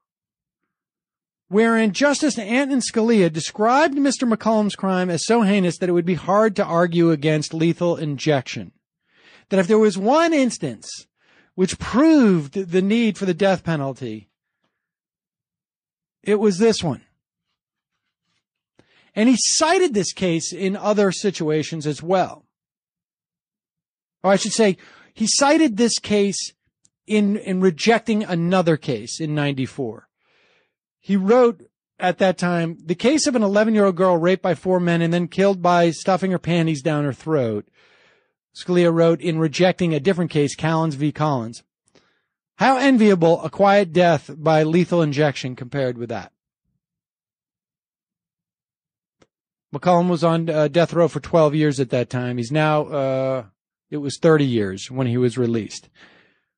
wherein 1.49 1.93
Justice 1.93 2.39
Antonin 2.39 2.81
Scalia 2.81 3.33
described 3.33 3.97
Mr. 3.97 4.31
McCollum's 4.31 4.77
crime 4.77 5.11
as 5.11 5.27
so 5.27 5.43
heinous 5.43 5.79
that 5.79 5.89
it 5.89 5.93
would 5.93 6.05
be 6.05 6.15
hard 6.15 6.55
to 6.57 6.65
argue 6.65 7.11
against 7.11 7.55
lethal 7.55 7.97
injection. 7.97 8.73
That 9.49 9.59
if 9.59 9.67
there 9.67 9.79
was 9.79 9.99
one 9.99 10.33
instance 10.33 11.07
which 11.55 11.79
proved 11.79 12.55
the 12.55 12.83
need 12.83 13.19
for 13.19 13.27
the 13.27 13.35
death 13.35 13.65
penalty, 13.65 14.29
it 16.23 16.37
was 16.37 16.59
this 16.59 16.83
one. 16.83 17.03
And 19.15 19.29
he 19.29 19.37
cited 19.39 19.93
this 19.93 20.13
case 20.13 20.53
in 20.53 20.77
other 20.77 21.13
situations 21.13 21.87
as 21.87 22.03
well. 22.03 22.47
Or 24.23 24.31
I 24.31 24.37
should 24.37 24.53
say, 24.53 24.77
he 25.15 25.27
cited 25.27 25.77
this 25.77 25.99
case 25.99 26.53
in, 27.07 27.37
in 27.37 27.61
rejecting 27.61 28.25
another 28.25 28.77
case 28.77 29.21
in 29.21 29.35
94. 29.35 30.09
He 31.01 31.17
wrote 31.17 31.63
at 31.99 32.19
that 32.19 32.37
time, 32.37 32.79
the 32.85 32.97
case 32.97 33.27
of 33.27 33.37
an 33.37 33.43
11 33.43 33.75
year 33.75 33.85
old 33.85 33.97
girl 33.97 34.17
raped 34.17 34.43
by 34.43 34.55
four 34.55 34.81
men 34.81 35.03
and 35.03 35.13
then 35.13 35.29
killed 35.29 35.63
by 35.63 35.91
stuffing 35.91 36.33
her 36.33 36.39
panties 36.39 36.83
down 36.83 37.05
her 37.05 37.13
throat. 37.13 37.69
Scalia 38.55 38.93
wrote 38.93 39.21
in 39.21 39.39
rejecting 39.39 39.95
a 39.95 40.01
different 40.01 40.31
case, 40.31 40.57
Callins 40.57 40.95
v. 40.95 41.13
Collins. 41.13 41.63
How 42.57 42.77
enviable 42.77 43.43
a 43.43 43.51
quiet 43.51 43.93
death 43.93 44.31
by 44.37 44.63
lethal 44.63 45.01
injection 45.01 45.57
compared 45.57 45.97
with 45.97 46.11
that. 46.11 46.33
McCollum 49.75 50.09
was 50.09 50.23
on 50.23 50.51
uh, 50.51 50.69
death 50.69 50.93
row 50.93 51.09
for 51.09 51.21
12 51.21 51.55
years 51.55 51.81
at 51.81 51.91
that 51.91 52.11
time. 52.11 52.37
He's 52.37 52.53
now, 52.53 52.85
uh, 52.85 53.45
it 53.93 53.99
was 53.99 54.19
30 54.19 54.47
years 54.47 54.91
when 54.91 55.07
he 55.07 55.19
was 55.19 55.37
released. 55.37 55.91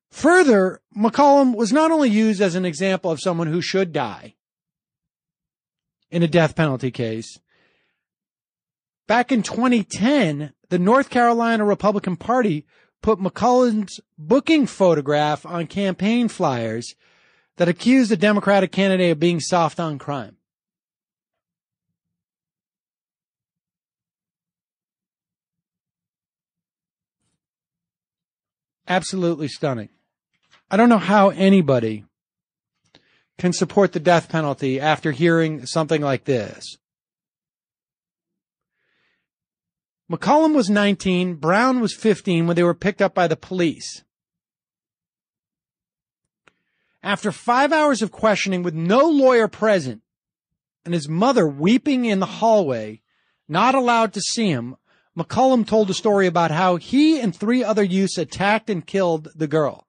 Further, 0.09 0.79
McCollum 0.97 1.53
was 1.53 1.73
not 1.73 1.91
only 1.91 2.09
used 2.09 2.41
as 2.41 2.55
an 2.55 2.63
example 2.63 3.11
of 3.11 3.19
someone 3.19 3.47
who 3.47 3.61
should 3.61 3.91
die 3.91 4.35
in 6.09 6.23
a 6.23 6.29
death 6.29 6.55
penalty 6.55 6.91
case. 6.91 7.37
Back 9.05 9.33
in 9.33 9.43
2010, 9.43 10.53
the 10.69 10.79
North 10.79 11.09
Carolina 11.09 11.65
Republican 11.65 12.15
Party 12.15 12.65
put 13.01 13.19
McCollum's 13.19 13.99
booking 14.17 14.65
photograph 14.65 15.45
on 15.45 15.67
campaign 15.67 16.29
flyers 16.29 16.95
that 17.57 17.67
accused 17.67 18.09
the 18.09 18.17
Democratic 18.17 18.71
candidate 18.71 19.11
of 19.11 19.19
being 19.19 19.41
soft 19.41 19.81
on 19.81 19.99
crime. 19.99 20.37
Absolutely 28.87 29.47
stunning. 29.47 29.89
I 30.69 30.77
don't 30.77 30.89
know 30.89 30.97
how 30.97 31.29
anybody 31.29 32.05
can 33.37 33.53
support 33.53 33.93
the 33.93 33.99
death 33.99 34.29
penalty 34.29 34.79
after 34.79 35.11
hearing 35.11 35.65
something 35.65 36.01
like 36.01 36.25
this. 36.25 36.77
McCollum 40.09 40.53
was 40.53 40.69
19, 40.69 41.35
Brown 41.35 41.79
was 41.79 41.95
15 41.95 42.45
when 42.45 42.55
they 42.55 42.63
were 42.63 42.75
picked 42.75 43.01
up 43.01 43.15
by 43.15 43.27
the 43.27 43.35
police. 43.35 44.03
After 47.01 47.31
five 47.31 47.71
hours 47.71 48.01
of 48.01 48.11
questioning 48.11 48.63
with 48.63 48.73
no 48.73 49.07
lawyer 49.07 49.47
present 49.47 50.01
and 50.83 50.93
his 50.93 51.09
mother 51.09 51.47
weeping 51.47 52.05
in 52.05 52.19
the 52.19 52.25
hallway, 52.25 53.01
not 53.47 53.75
allowed 53.75 54.13
to 54.13 54.21
see 54.21 54.47
him, 54.47 54.75
McCollum 55.17 55.65
told 55.65 55.89
a 55.89 55.93
story 55.93 56.27
about 56.27 56.51
how 56.51 56.75
he 56.75 57.19
and 57.19 57.33
three 57.33 57.63
other 57.63 57.83
youths 57.83 58.17
attacked 58.17 58.69
and 58.69 58.85
killed 58.85 59.29
the 59.33 59.47
girl. 59.47 59.87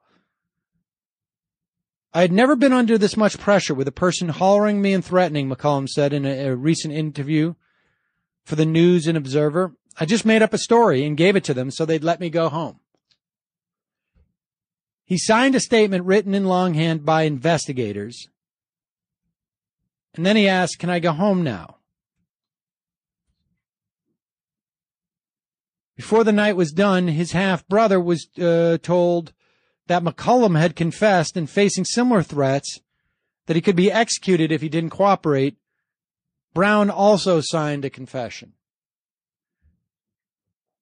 I 2.15 2.21
had 2.21 2.33
never 2.33 2.57
been 2.57 2.73
under 2.73 2.97
this 2.97 3.17
much 3.17 3.39
pressure 3.39 3.75
with 3.75 3.89
a 3.89 3.93
person 3.93 4.29
hollering 4.29 4.81
me 4.81 4.93
and 4.95 5.05
threatening, 5.05 5.49
McCollum 5.49 5.89
said 5.89 6.13
in 6.13 6.25
a, 6.25 6.47
a 6.47 6.57
recent 6.57 6.95
interview 6.95 7.55
for 8.45 8.57
the 8.57 8.65
News 8.65 9.07
and 9.07 9.19
Observer. 9.19 9.73
I 9.99 10.07
just 10.07 10.25
made 10.25 10.43
up 10.43 10.55
a 10.55 10.59
story 10.59 11.05
and 11.05 11.17
gave 11.17 11.37
it 11.37 11.45
to 11.45 11.55
them 11.55 11.71
so 11.71 11.85
they'd 11.85 12.05
let 12.05 12.21
me 12.21 12.31
go 12.31 12.49
home. 12.49 12.81
He 15.05 15.19
signed 15.19 15.55
a 15.55 15.61
statement 15.61 16.05
written 16.05 16.35
in 16.35 16.47
longhand 16.47 17.05
by 17.05 17.23
investigators. 17.23 18.29
And 20.15 20.25
then 20.25 20.37
he 20.37 20.49
asked, 20.49 20.79
can 20.79 20.91
I 20.91 21.01
go 21.01 21.13
home 21.13 21.43
now? 21.43 21.76
Before 25.97 26.25
the 26.25 26.33
night 26.33 26.57
was 26.57 26.73
done, 26.73 27.09
his 27.09 27.33
half 27.33 27.67
brother 27.67 27.99
was 27.99 28.29
uh, 28.39 28.77
told 28.83 29.33
that 29.87 30.03
McCollum 30.03 30.59
had 30.59 30.77
confessed 30.77 31.37
and 31.37 31.49
facing 31.49 31.85
similar 31.85 32.23
threats 32.23 32.81
that 33.47 33.57
he 33.57 33.63
could 33.63 33.77
be 33.77 33.91
executed 33.91 34.53
if 34.53 34.61
he 34.61 34.69
didn't 34.69 34.91
cooperate. 34.91 35.57
Brown 36.53 36.91
also 36.91 37.41
signed 37.41 37.85
a 37.85 37.91
confession. 37.91 38.53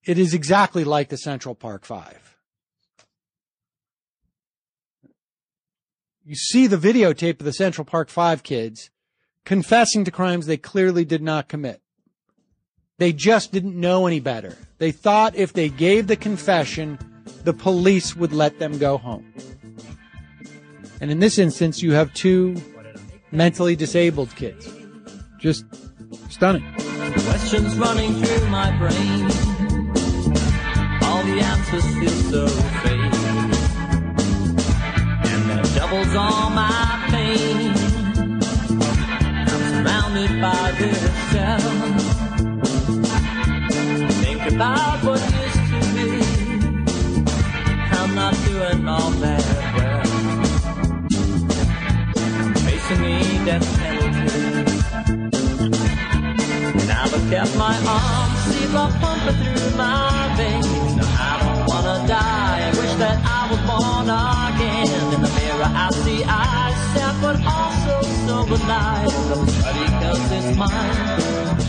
It 0.04 0.18
is 0.18 0.34
exactly 0.34 0.84
like 0.84 1.08
the 1.08 1.16
Central 1.16 1.54
Park 1.54 1.84
Five. 1.84 2.36
You 6.24 6.34
see 6.34 6.66
the 6.66 6.76
videotape 6.76 7.40
of 7.40 7.44
the 7.44 7.52
Central 7.52 7.84
Park 7.84 8.08
Five 8.08 8.42
kids 8.42 8.90
confessing 9.44 10.04
to 10.04 10.10
crimes 10.10 10.46
they 10.46 10.56
clearly 10.56 11.04
did 11.04 11.22
not 11.22 11.48
commit. 11.48 11.82
They 12.98 13.12
just 13.12 13.52
didn't 13.52 13.78
know 13.78 14.06
any 14.06 14.20
better. 14.20 14.56
They 14.84 14.92
thought 14.92 15.34
if 15.34 15.54
they 15.54 15.70
gave 15.70 16.08
the 16.08 16.14
confession, 16.14 16.98
the 17.44 17.54
police 17.54 18.14
would 18.14 18.34
let 18.34 18.58
them 18.58 18.76
go 18.76 18.98
home. 18.98 19.24
And 21.00 21.10
in 21.10 21.20
this 21.20 21.38
instance, 21.38 21.82
you 21.82 21.92
have 21.92 22.12
two 22.12 22.54
mentally 23.32 23.76
disabled 23.76 24.36
kids. 24.36 24.70
Just 25.38 25.64
stunning. 26.28 26.70
Questions 26.74 27.78
running 27.78 28.22
through 28.22 28.46
my 28.50 28.76
brain. 28.76 29.22
All 31.02 31.22
the 31.22 31.40
answers 31.40 31.86
feel 31.96 32.10
so 32.30 32.46
fake. 32.82 33.14
And 35.32 35.48
that 35.48 35.72
doubles 35.74 36.14
all 36.14 36.50
my 36.50 37.06
pain. 37.08 37.72
I'm 39.48 39.82
surrounded 39.82 40.42
by 40.42 40.74
this 40.78 41.00
cell. 41.32 42.23
About 44.54 45.02
what 45.02 45.20
used 45.20 45.66
to 45.70 45.78
be. 45.94 46.08
I'm 47.90 48.14
not 48.14 48.34
doing 48.46 48.86
all 48.86 49.10
that 49.10 49.44
well. 49.74 50.02
Facing 52.62 53.00
me 53.02 53.16
death 53.44 53.66
penalty. 53.76 54.74
And 56.78 56.90
I've 56.92 57.14
kept 57.30 57.52
my 57.56 57.74
arms, 57.84 58.38
see 58.46 58.66
blood 58.68 58.92
pumping 59.00 59.38
through 59.42 59.76
my 59.76 60.34
veins. 60.36 60.94
No, 60.98 61.04
I 61.04 61.32
don't 61.42 61.60
wanna 61.66 61.96
die. 62.06 62.60
I 62.62 62.70
wish 62.78 62.94
that 63.02 63.18
I 63.26 63.40
was 63.50 63.62
born 63.68 64.06
again. 64.08 64.88
In 65.14 65.20
the 65.20 65.30
mirror, 65.34 65.70
I 65.74 65.90
see 65.90 66.22
eyes 66.22 66.78
sad, 66.94 67.14
but 67.20 67.36
also 67.44 67.94
so 68.24 68.36
alive. 68.54 69.12
Don't 69.30 69.48
study 69.50 69.86
'cause 69.98 70.30
it's 70.30 70.56
mine. 70.56 71.63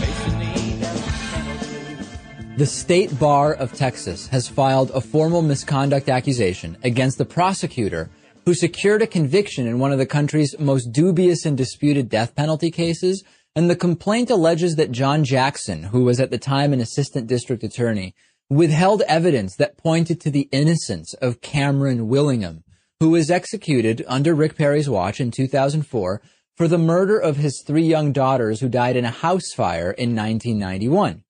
The 2.57 2.65
State 2.65 3.19
Bar 3.19 3.53
of 3.55 3.73
Texas 3.73 4.27
has 4.27 4.47
filed 4.47 4.89
a 4.91 5.01
formal 5.01 5.41
misconduct 5.41 6.07
accusation 6.07 6.77
against 6.83 7.17
the 7.17 7.25
prosecutor 7.25 8.09
who 8.45 8.53
secured 8.53 9.01
a 9.01 9.07
conviction 9.07 9.67
in 9.67 9.77
one 9.77 9.91
of 9.91 9.97
the 9.97 10.05
country's 10.05 10.57
most 10.57 10.93
dubious 10.93 11.45
and 11.45 11.57
disputed 11.57 12.07
death 12.07 12.33
penalty 12.33 12.71
cases. 12.71 13.25
And 13.57 13.69
the 13.69 13.75
complaint 13.75 14.29
alleges 14.29 14.77
that 14.77 14.93
John 14.93 15.25
Jackson, 15.25 15.83
who 15.83 16.05
was 16.05 16.21
at 16.21 16.31
the 16.31 16.37
time 16.37 16.71
an 16.71 16.79
assistant 16.79 17.27
district 17.27 17.61
attorney, 17.61 18.15
withheld 18.49 19.01
evidence 19.01 19.57
that 19.57 19.77
pointed 19.77 20.21
to 20.21 20.31
the 20.31 20.47
innocence 20.53 21.13
of 21.15 21.41
Cameron 21.41 22.07
Willingham, 22.07 22.63
who 23.01 23.09
was 23.09 23.29
executed 23.29 24.01
under 24.07 24.33
Rick 24.33 24.55
Perry's 24.55 24.89
watch 24.89 25.19
in 25.19 25.29
2004 25.29 26.21
for 26.55 26.67
the 26.69 26.77
murder 26.77 27.19
of 27.19 27.35
his 27.35 27.61
three 27.67 27.85
young 27.85 28.13
daughters 28.13 28.61
who 28.61 28.69
died 28.69 28.95
in 28.95 29.03
a 29.03 29.11
house 29.11 29.51
fire 29.53 29.91
in 29.91 30.15
1991. 30.15 31.24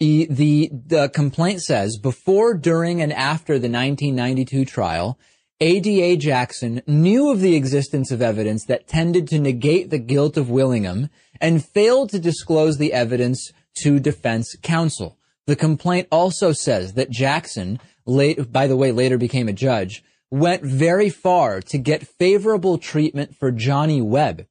The, 0.00 0.70
the 0.72 1.10
complaint 1.12 1.62
says 1.62 1.98
before, 1.98 2.54
during, 2.54 3.02
and 3.02 3.12
after 3.12 3.54
the 3.54 3.68
1992 3.68 4.64
trial, 4.64 5.18
ADA 5.60 6.16
Jackson 6.16 6.82
knew 6.86 7.30
of 7.30 7.40
the 7.40 7.56
existence 7.56 8.12
of 8.12 8.22
evidence 8.22 8.64
that 8.66 8.86
tended 8.86 9.26
to 9.28 9.40
negate 9.40 9.90
the 9.90 9.98
guilt 9.98 10.36
of 10.36 10.50
Willingham 10.50 11.10
and 11.40 11.64
failed 11.64 12.10
to 12.10 12.20
disclose 12.20 12.78
the 12.78 12.92
evidence 12.92 13.52
to 13.82 13.98
defense 13.98 14.54
counsel. 14.62 15.18
The 15.46 15.56
complaint 15.56 16.06
also 16.12 16.52
says 16.52 16.92
that 16.92 17.10
Jackson, 17.10 17.80
late, 18.06 18.52
by 18.52 18.68
the 18.68 18.76
way, 18.76 18.92
later 18.92 19.18
became 19.18 19.48
a 19.48 19.52
judge, 19.52 20.04
went 20.30 20.62
very 20.62 21.10
far 21.10 21.60
to 21.62 21.78
get 21.78 22.06
favorable 22.06 22.78
treatment 22.78 23.34
for 23.34 23.50
Johnny 23.50 24.00
Webb, 24.00 24.46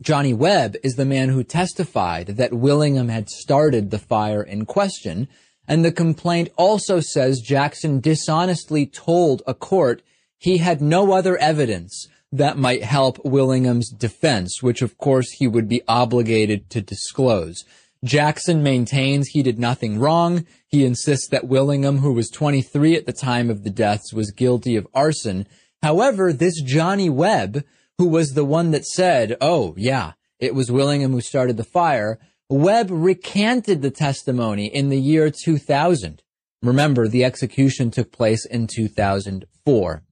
Johnny 0.00 0.32
Webb 0.32 0.76
is 0.84 0.94
the 0.94 1.04
man 1.04 1.30
who 1.30 1.42
testified 1.42 2.28
that 2.28 2.54
Willingham 2.54 3.08
had 3.08 3.28
started 3.28 3.90
the 3.90 3.98
fire 3.98 4.42
in 4.42 4.64
question, 4.64 5.26
and 5.66 5.84
the 5.84 5.90
complaint 5.90 6.50
also 6.56 7.00
says 7.00 7.40
Jackson 7.40 7.98
dishonestly 7.98 8.86
told 8.86 9.42
a 9.44 9.54
court 9.54 10.02
he 10.38 10.58
had 10.58 10.80
no 10.80 11.12
other 11.12 11.36
evidence 11.38 12.06
that 12.30 12.56
might 12.56 12.84
help 12.84 13.18
Willingham's 13.24 13.90
defense, 13.90 14.62
which 14.62 14.82
of 14.82 14.98
course 14.98 15.32
he 15.32 15.48
would 15.48 15.68
be 15.68 15.82
obligated 15.88 16.70
to 16.70 16.80
disclose. 16.80 17.64
Jackson 18.04 18.62
maintains 18.62 19.28
he 19.28 19.42
did 19.42 19.58
nothing 19.58 19.98
wrong. 19.98 20.46
He 20.68 20.84
insists 20.84 21.26
that 21.30 21.48
Willingham, 21.48 21.98
who 21.98 22.12
was 22.12 22.30
23 22.30 22.94
at 22.94 23.06
the 23.06 23.12
time 23.12 23.50
of 23.50 23.64
the 23.64 23.70
deaths, 23.70 24.12
was 24.12 24.30
guilty 24.30 24.76
of 24.76 24.86
arson. 24.94 25.48
However, 25.82 26.32
this 26.32 26.60
Johnny 26.62 27.10
Webb, 27.10 27.64
who 27.98 28.08
was 28.08 28.32
the 28.32 28.44
one 28.44 28.70
that 28.70 28.86
said, 28.86 29.36
oh, 29.40 29.74
yeah, 29.76 30.12
it 30.38 30.54
was 30.54 30.70
Willingham 30.70 31.12
who 31.12 31.20
started 31.20 31.56
the 31.56 31.64
fire, 31.64 32.18
Webb 32.48 32.88
recanted 32.90 33.82
the 33.82 33.90
testimony 33.90 34.66
in 34.66 34.88
the 34.88 35.00
year 35.00 35.30
2000. 35.30 36.22
Remember, 36.62 37.06
the 37.06 37.24
execution 37.24 37.90
took 37.90 38.10
place 38.10 38.46
in 38.46 38.66
2004. 38.66 40.02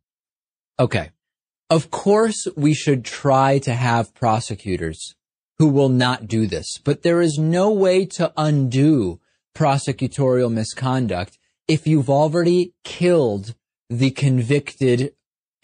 Okay. 0.79 1.11
Of 1.71 1.91
course, 1.91 2.47
we 2.57 2.75
should 2.75 3.05
try 3.05 3.59
to 3.61 3.75
have 3.75 4.15
prosecutors 4.15 5.15
who 5.59 5.69
will 5.69 5.89
not 5.89 6.29
do 6.29 6.47
this, 6.47 6.79
but 6.85 7.03
there 7.03 7.21
is 7.21 7.39
no 7.39 7.73
way 7.73 8.05
to 8.05 8.33
undo 8.37 9.21
prosecutorial 9.57 10.53
misconduct 10.53 11.39
if 11.67 11.87
you've 11.87 12.11
already 12.11 12.75
killed 12.85 13.55
the 13.89 14.11
convicted 14.11 15.13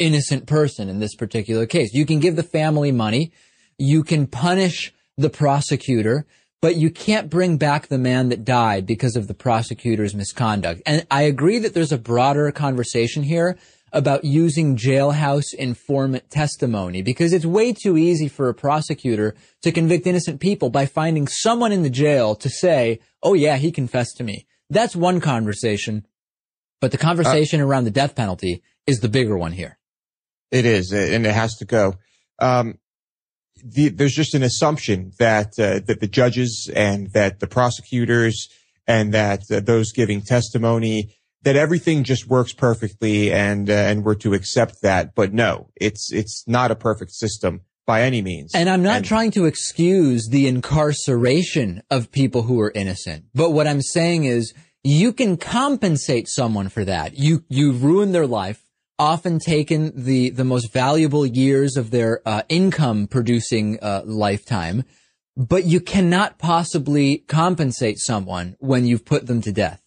innocent 0.03 0.47
person 0.47 0.89
in 0.89 0.99
this 0.99 1.15
particular 1.15 1.65
case. 1.65 1.95
You 1.95 2.05
can 2.05 2.19
give 2.19 2.37
the 2.37 2.43
family 2.43 2.91
money. 2.91 3.33
You 3.79 4.03
can 4.03 4.27
punish 4.27 4.93
the 5.17 5.31
prosecutor, 5.31 6.27
but 6.61 6.77
you 6.77 6.91
can't 6.91 7.31
bring 7.31 7.57
back 7.57 7.87
the 7.87 7.99
man 7.99 8.29
that 8.31 8.45
died 8.45 8.85
because 8.85 9.15
of 9.15 9.29
the 9.29 9.35
prosecutor's 9.35 10.15
misconduct. 10.15 10.83
And 10.87 11.07
I 11.11 11.23
agree 11.23 11.59
that 11.61 11.73
there's 11.73 11.93
a 11.93 11.99
broader 11.99 12.51
conversation 12.51 13.23
here 13.23 13.57
about 13.93 14.25
using 14.25 14.77
jailhouse 14.77 15.55
informant 15.55 16.31
testimony 16.31 17.03
because 17.03 17.33
it's 17.33 17.45
way 17.45 17.73
too 17.73 17.97
easy 17.97 18.27
for 18.27 18.49
a 18.49 18.55
prosecutor 18.55 19.35
to 19.63 19.71
convict 19.71 20.07
innocent 20.07 20.41
people 20.41 20.71
by 20.71 20.87
finding 20.87 21.29
someone 21.29 21.73
in 21.73 21.83
the 21.83 21.91
jail 21.91 22.35
to 22.35 22.49
say, 22.49 22.99
oh 23.23 23.35
yeah, 23.35 23.57
he 23.57 23.71
confessed 23.71 24.17
to 24.17 24.25
me. 24.25 24.47
That's 24.69 24.97
one 24.97 25.21
conversation. 25.21 26.07
But 26.81 26.91
the 26.91 26.99
conversation 26.99 27.61
uh, 27.61 27.67
around 27.67 27.85
the 27.85 27.91
death 27.91 28.17
penalty 28.17 28.63
is 28.87 29.01
the 29.01 29.09
bigger 29.09 29.37
one 29.37 29.53
here. 29.53 29.79
It 30.53 30.67
is, 30.67 30.93
and 30.93 31.27
it 31.27 31.35
has 31.35 31.57
to 31.57 31.65
go. 31.65 31.95
Um, 32.39 32.79
the, 33.65 33.89
there's 33.89 34.15
just 34.15 34.35
an 34.35 34.43
assumption 34.43 35.13
that 35.19 35.59
uh, 35.59 35.81
that 35.87 36.01
the 36.01 36.07
judges 36.07 36.71
and 36.75 37.11
that 37.13 37.41
the 37.41 37.47
prosecutors 37.47 38.49
and 38.87 39.15
that 39.15 39.43
uh, 39.51 39.61
those 39.61 39.93
giving 39.93 40.21
testimony 40.21 41.17
that 41.43 41.57
everything 41.57 42.05
just 42.05 42.29
works 42.29 42.53
perfectly 42.53 43.33
and 43.33 43.69
uh, 43.71 43.73
and 43.73 44.05
we're 44.05 44.15
to 44.17 44.35
accept 44.35 44.83
that. 44.83 45.15
But 45.15 45.33
no, 45.33 45.71
it's 45.77 46.13
it's 46.13 46.45
not 46.47 46.71
a 46.71 46.77
perfect 46.77 47.13
system 47.13 47.63
by 47.87 48.03
any 48.03 48.23
means. 48.23 48.53
And 48.55 48.69
I'm 48.69 48.83
not 48.83 48.99
and, 48.99 49.05
trying 49.05 49.31
to 49.33 49.47
excuse 49.47 50.29
the 50.29 50.47
incarceration 50.47 51.83
of 51.91 52.13
people 52.13 52.43
who 52.43 52.61
are 52.61 52.73
innocent, 52.75 53.25
but 53.35 53.51
what 53.51 53.67
I'm 53.67 53.83
saying 53.83 54.25
is 54.25 54.53
you 54.85 55.13
can 55.13 55.37
compensate 55.37 56.29
someone 56.29 56.69
for 56.69 56.85
that. 56.85 57.17
You 57.17 57.45
you 57.49 57.73
ruin 57.73 58.13
their 58.13 58.27
life 58.27 58.62
often 59.03 59.41
taken 59.41 59.93
the 59.97 60.31
the 60.31 60.45
most 60.45 60.73
valuable 60.73 61.27
years 61.27 61.77
of 61.77 61.91
their 61.91 62.23
uh, 62.25 62.43
income 62.49 63.09
producing 63.09 63.79
uh, 63.83 64.03
lifetime, 64.05 64.85
but 65.37 65.65
you 65.65 65.81
cannot 65.81 66.39
possibly 66.39 67.19
compensate 67.27 67.99
someone 67.99 68.57
when 68.61 68.87
you've 68.87 69.05
put 69.05 69.27
them 69.27 69.41
to 69.43 69.53
death. 69.53 69.83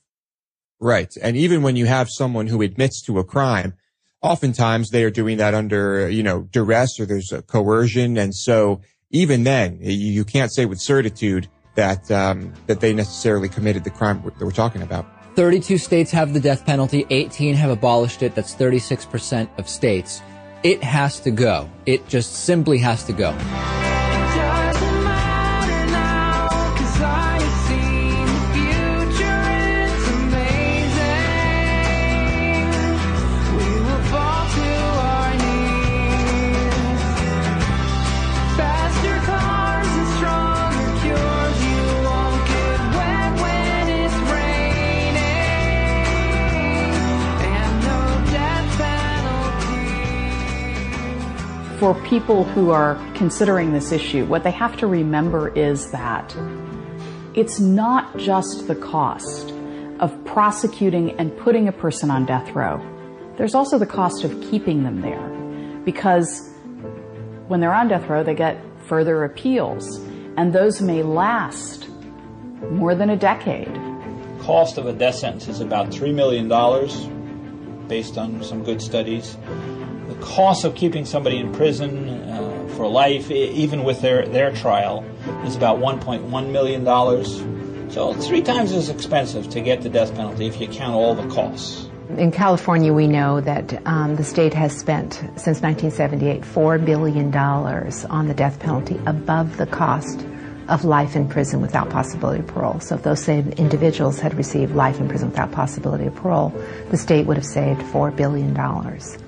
Right, 0.82 1.12
and 1.21 1.38
even 1.38 1.63
when 1.63 1.78
you 1.78 1.86
have 1.86 2.10
someone 2.12 2.47
who 2.47 2.62
admits 2.62 3.01
to 3.04 3.17
a 3.17 3.23
crime, 3.23 3.75
oftentimes 4.21 4.89
they 4.89 5.06
are 5.06 5.10
doing 5.10 5.38
that 5.38 5.54
under 5.54 6.10
you 6.10 6.21
know 6.21 6.41
duress 6.51 6.99
or 6.99 7.06
there's 7.06 7.32
a 7.32 7.41
coercion, 7.41 8.17
and 8.17 8.36
so 8.36 8.82
even 9.12 9.45
then 9.45 9.78
you 9.82 10.25
can't 10.25 10.54
say 10.54 10.65
with 10.65 10.82
certitude 10.82 11.47
that 11.75 12.12
um, 12.12 12.51
that 12.67 12.82
they 12.82 12.93
necessarily 12.93 13.47
committed 13.47 13.86
the 13.86 13.91
crime 13.91 14.21
that 14.23 14.43
we're 14.43 14.51
talking 14.51 14.82
about. 14.82 15.14
32 15.36 15.78
states 15.78 16.12
have 16.12 16.34
the 16.34 16.39
death 16.39 16.65
penalty, 16.65 17.06
18 17.10 17.56
have 17.56 17.69
abolished 17.69 18.24
it. 18.24 18.34
That's 18.36 18.56
36% 18.56 19.50
of 19.58 19.67
states. 19.67 20.21
It 20.63 20.82
has 20.82 21.19
to 21.21 21.32
go. 21.32 21.69
It 21.86 22.08
just 22.08 22.45
simply 22.45 22.78
has 22.80 23.04
to 23.04 23.13
go. 23.13 23.32
For 51.80 51.94
people 52.06 52.44
who 52.44 52.70
are 52.72 52.96
considering 53.16 53.74
this 53.74 53.92
issue, 53.92 54.26
what 54.26 54.44
they 54.44 54.52
have 54.52 54.78
to 54.78 54.88
remember 54.88 55.50
is 55.50 55.92
that 55.92 56.36
it's 57.34 57.60
not 57.60 58.18
just 58.18 58.68
the 58.68 58.76
cost 58.76 59.52
of 60.00 60.24
prosecuting 60.26 61.12
and 61.20 61.36
putting 61.38 61.68
a 61.68 61.72
person 61.72 62.10
on 62.10 62.26
death 62.26 62.52
row. 62.52 62.82
There's 63.38 63.56
also 63.56 63.78
the 63.78 63.86
cost 63.86 64.24
of 64.24 64.40
keeping 64.42 64.84
them 64.84 65.02
there 65.02 65.30
because 65.84 66.50
when 67.48 67.60
they're 67.60 67.74
on 67.74 67.90
death 67.90 68.08
row, 68.08 68.24
they 68.24 68.36
get 68.36 68.58
further 68.88 69.24
appeals, 69.24 70.00
and 70.38 70.54
those 70.54 70.82
may 70.82 71.04
last 71.04 71.90
more 72.72 72.96
than 72.96 73.10
a 73.10 73.18
decade. 73.18 73.74
Cost 74.42 74.78
of 74.78 74.86
a 74.86 74.94
death 74.94 75.16
sentence 75.16 75.48
is 75.48 75.60
about 75.60 75.90
$3 75.90 76.14
million 76.14 76.48
based 77.88 78.18
on 78.18 78.42
some 78.44 78.64
good 78.64 78.82
studies. 78.82 79.38
The 80.19 80.25
cost 80.25 80.65
of 80.65 80.75
keeping 80.75 81.06
somebody 81.06 81.38
in 81.38 81.54
prison 81.54 82.10
uh, 82.10 82.67
for 82.75 82.88
life, 82.88 83.32
even 83.32 83.84
with 83.84 84.01
their, 84.01 84.28
their 84.28 84.51
trial, 84.54 85.06
is 85.45 85.56
about 85.56 85.80
$1.1 85.80 86.51
million. 86.51 86.86
So 87.91 88.13
three 88.13 88.41
times 88.41 88.71
as 88.71 88.89
expensive 88.89 89.49
to 89.49 89.62
get 89.62 89.82
the 89.82 89.89
death 89.89 90.13
penalty 90.15 90.47
if 90.47 90.60
you 90.60 90.67
count 90.67 90.95
all 90.95 91.15
the 91.15 91.28
costs. 91.34 91.89
In 92.17 92.32
California, 92.32 92.93
we 92.93 93.08
know 93.08 93.41
that 93.41 93.86
um, 93.88 94.15
the 94.15 94.23
state 94.23 94.54
has 94.54 94.78
spent 94.78 95.15
since 95.36 95.62
1978 95.62 96.41
$4 96.41 96.86
billion 96.86 97.36
on 97.36 98.28
the 98.28 98.34
death 98.34 98.60
penalty 98.60 98.99
above 99.06 99.58
the 99.58 99.65
cost 99.65 100.25
of 100.67 100.84
life 100.84 101.15
in 101.15 101.28
prison 101.28 101.62
without 101.62 101.89
possibility 101.89 102.39
of 102.39 102.47
parole. 102.47 102.80
So 102.80 102.95
if 102.95 103.04
those 103.04 103.21
same 103.21 103.51
individuals 103.54 104.19
had 104.19 104.34
received 104.34 104.75
life 104.75 104.99
in 104.99 105.08
prison 105.08 105.30
without 105.30 105.51
possibility 105.51 106.06
of 106.06 106.15
parole, 106.15 106.49
the 106.89 106.97
state 106.97 107.25
would 107.28 107.38
have 107.38 107.45
saved 107.45 107.82
$4 107.82 108.15
billion. 108.15 108.54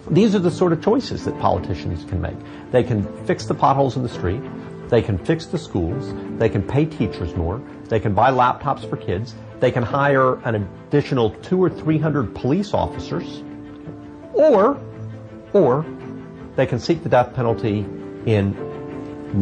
These 0.10 0.36
are 0.36 0.40
the 0.40 0.52
sort 0.52 0.74
of 0.74 0.84
choices 0.84 1.26
that 1.26 1.38
politicians 1.40 2.06
can 2.06 2.22
make. 2.22 2.38
They 2.72 2.84
can 2.84 3.04
fix 3.26 3.46
the 3.46 3.54
potholes 3.54 3.96
in 3.96 4.04
the 4.04 4.10
street. 4.10 4.42
They 4.90 5.02
can 5.02 5.18
fix 5.18 5.46
the 5.46 5.58
schools. 5.58 6.14
They 6.38 6.50
can 6.50 6.64
pay 6.64 6.86
teachers 6.86 7.36
more. 7.36 7.62
They 7.90 8.00
can 8.00 8.14
buy 8.14 8.32
laptops 8.32 8.90
for 8.90 8.98
kids. 8.98 9.36
They 9.60 9.72
can 9.72 9.84
hire 9.84 10.36
an 10.46 10.56
additional 10.88 11.32
two 11.32 11.62
or 11.62 11.70
three 11.70 11.98
hundred 11.98 12.34
police 12.36 12.74
officers. 12.74 13.44
Or, 14.34 14.80
or, 15.54 15.86
they 16.56 16.66
can 16.66 16.80
seek 16.80 17.04
the 17.04 17.10
death 17.10 17.34
penalty 17.34 17.80
in 18.26 18.54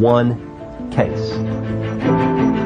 one 0.00 0.55
case. 0.96 2.65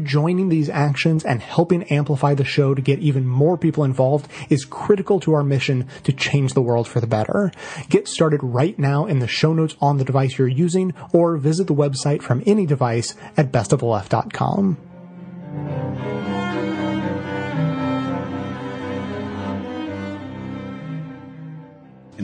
joining 0.00 0.48
these 0.48 0.68
actions 0.68 1.24
and 1.24 1.40
helping 1.40 1.84
amplify 1.84 2.34
the 2.34 2.44
show 2.44 2.74
to 2.74 2.82
get 2.82 2.98
even 2.98 3.26
more 3.26 3.56
people 3.56 3.84
involved 3.84 4.28
is 4.48 4.64
critical 4.64 5.20
to 5.20 5.34
our 5.34 5.44
mission 5.44 5.88
to 6.04 6.12
change 6.12 6.54
the 6.54 6.62
world 6.62 6.88
for 6.88 7.00
the 7.00 7.06
better. 7.06 7.52
Get 7.88 8.08
started 8.08 8.42
right 8.42 8.78
now 8.78 9.06
in 9.06 9.18
the 9.18 9.26
show 9.26 9.52
notes 9.52 9.76
on 9.80 9.98
the 9.98 10.04
device 10.04 10.38
you're 10.38 10.48
using 10.48 10.94
or 11.12 11.36
visit 11.36 11.66
the 11.66 11.74
website 11.74 12.22
from 12.22 12.42
any 12.46 12.66
device 12.66 13.14
at 13.36 13.52
bestoftheleft.com. 13.52 14.78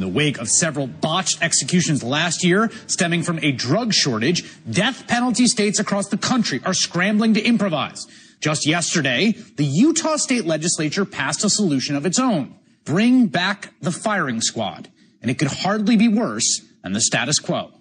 the 0.08 0.14
wake 0.14 0.38
of 0.38 0.48
several 0.48 0.86
botched 0.86 1.42
executions 1.42 2.02
last 2.02 2.42
year 2.42 2.70
stemming 2.86 3.22
from 3.22 3.38
a 3.40 3.52
drug 3.52 3.92
shortage, 3.92 4.44
death 4.70 5.06
penalty 5.06 5.46
states 5.46 5.78
across 5.78 6.08
the 6.08 6.16
country 6.16 6.60
are 6.64 6.72
scrambling 6.72 7.34
to 7.34 7.42
improvise. 7.42 8.06
Just 8.40 8.66
yesterday, 8.66 9.32
the 9.56 9.64
Utah 9.64 10.16
state 10.16 10.46
legislature 10.46 11.04
passed 11.04 11.44
a 11.44 11.50
solution 11.50 11.94
of 11.96 12.06
its 12.06 12.18
own. 12.18 12.54
Bring 12.84 13.26
back 13.26 13.74
the 13.82 13.92
firing 13.92 14.40
squad. 14.40 14.88
And 15.20 15.30
it 15.30 15.38
could 15.38 15.48
hardly 15.48 15.96
be 15.96 16.08
worse 16.08 16.62
than 16.82 16.92
the 16.92 17.00
status 17.00 17.38
quo. 17.38 17.72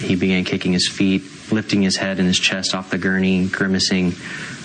He 0.00 0.16
began 0.16 0.44
kicking 0.44 0.72
his 0.72 0.88
feet, 0.88 1.22
lifting 1.52 1.80
his 1.82 1.96
head 1.96 2.18
and 2.18 2.26
his 2.26 2.38
chest 2.38 2.74
off 2.74 2.90
the 2.90 2.98
gurney, 2.98 3.46
grimacing, 3.46 4.14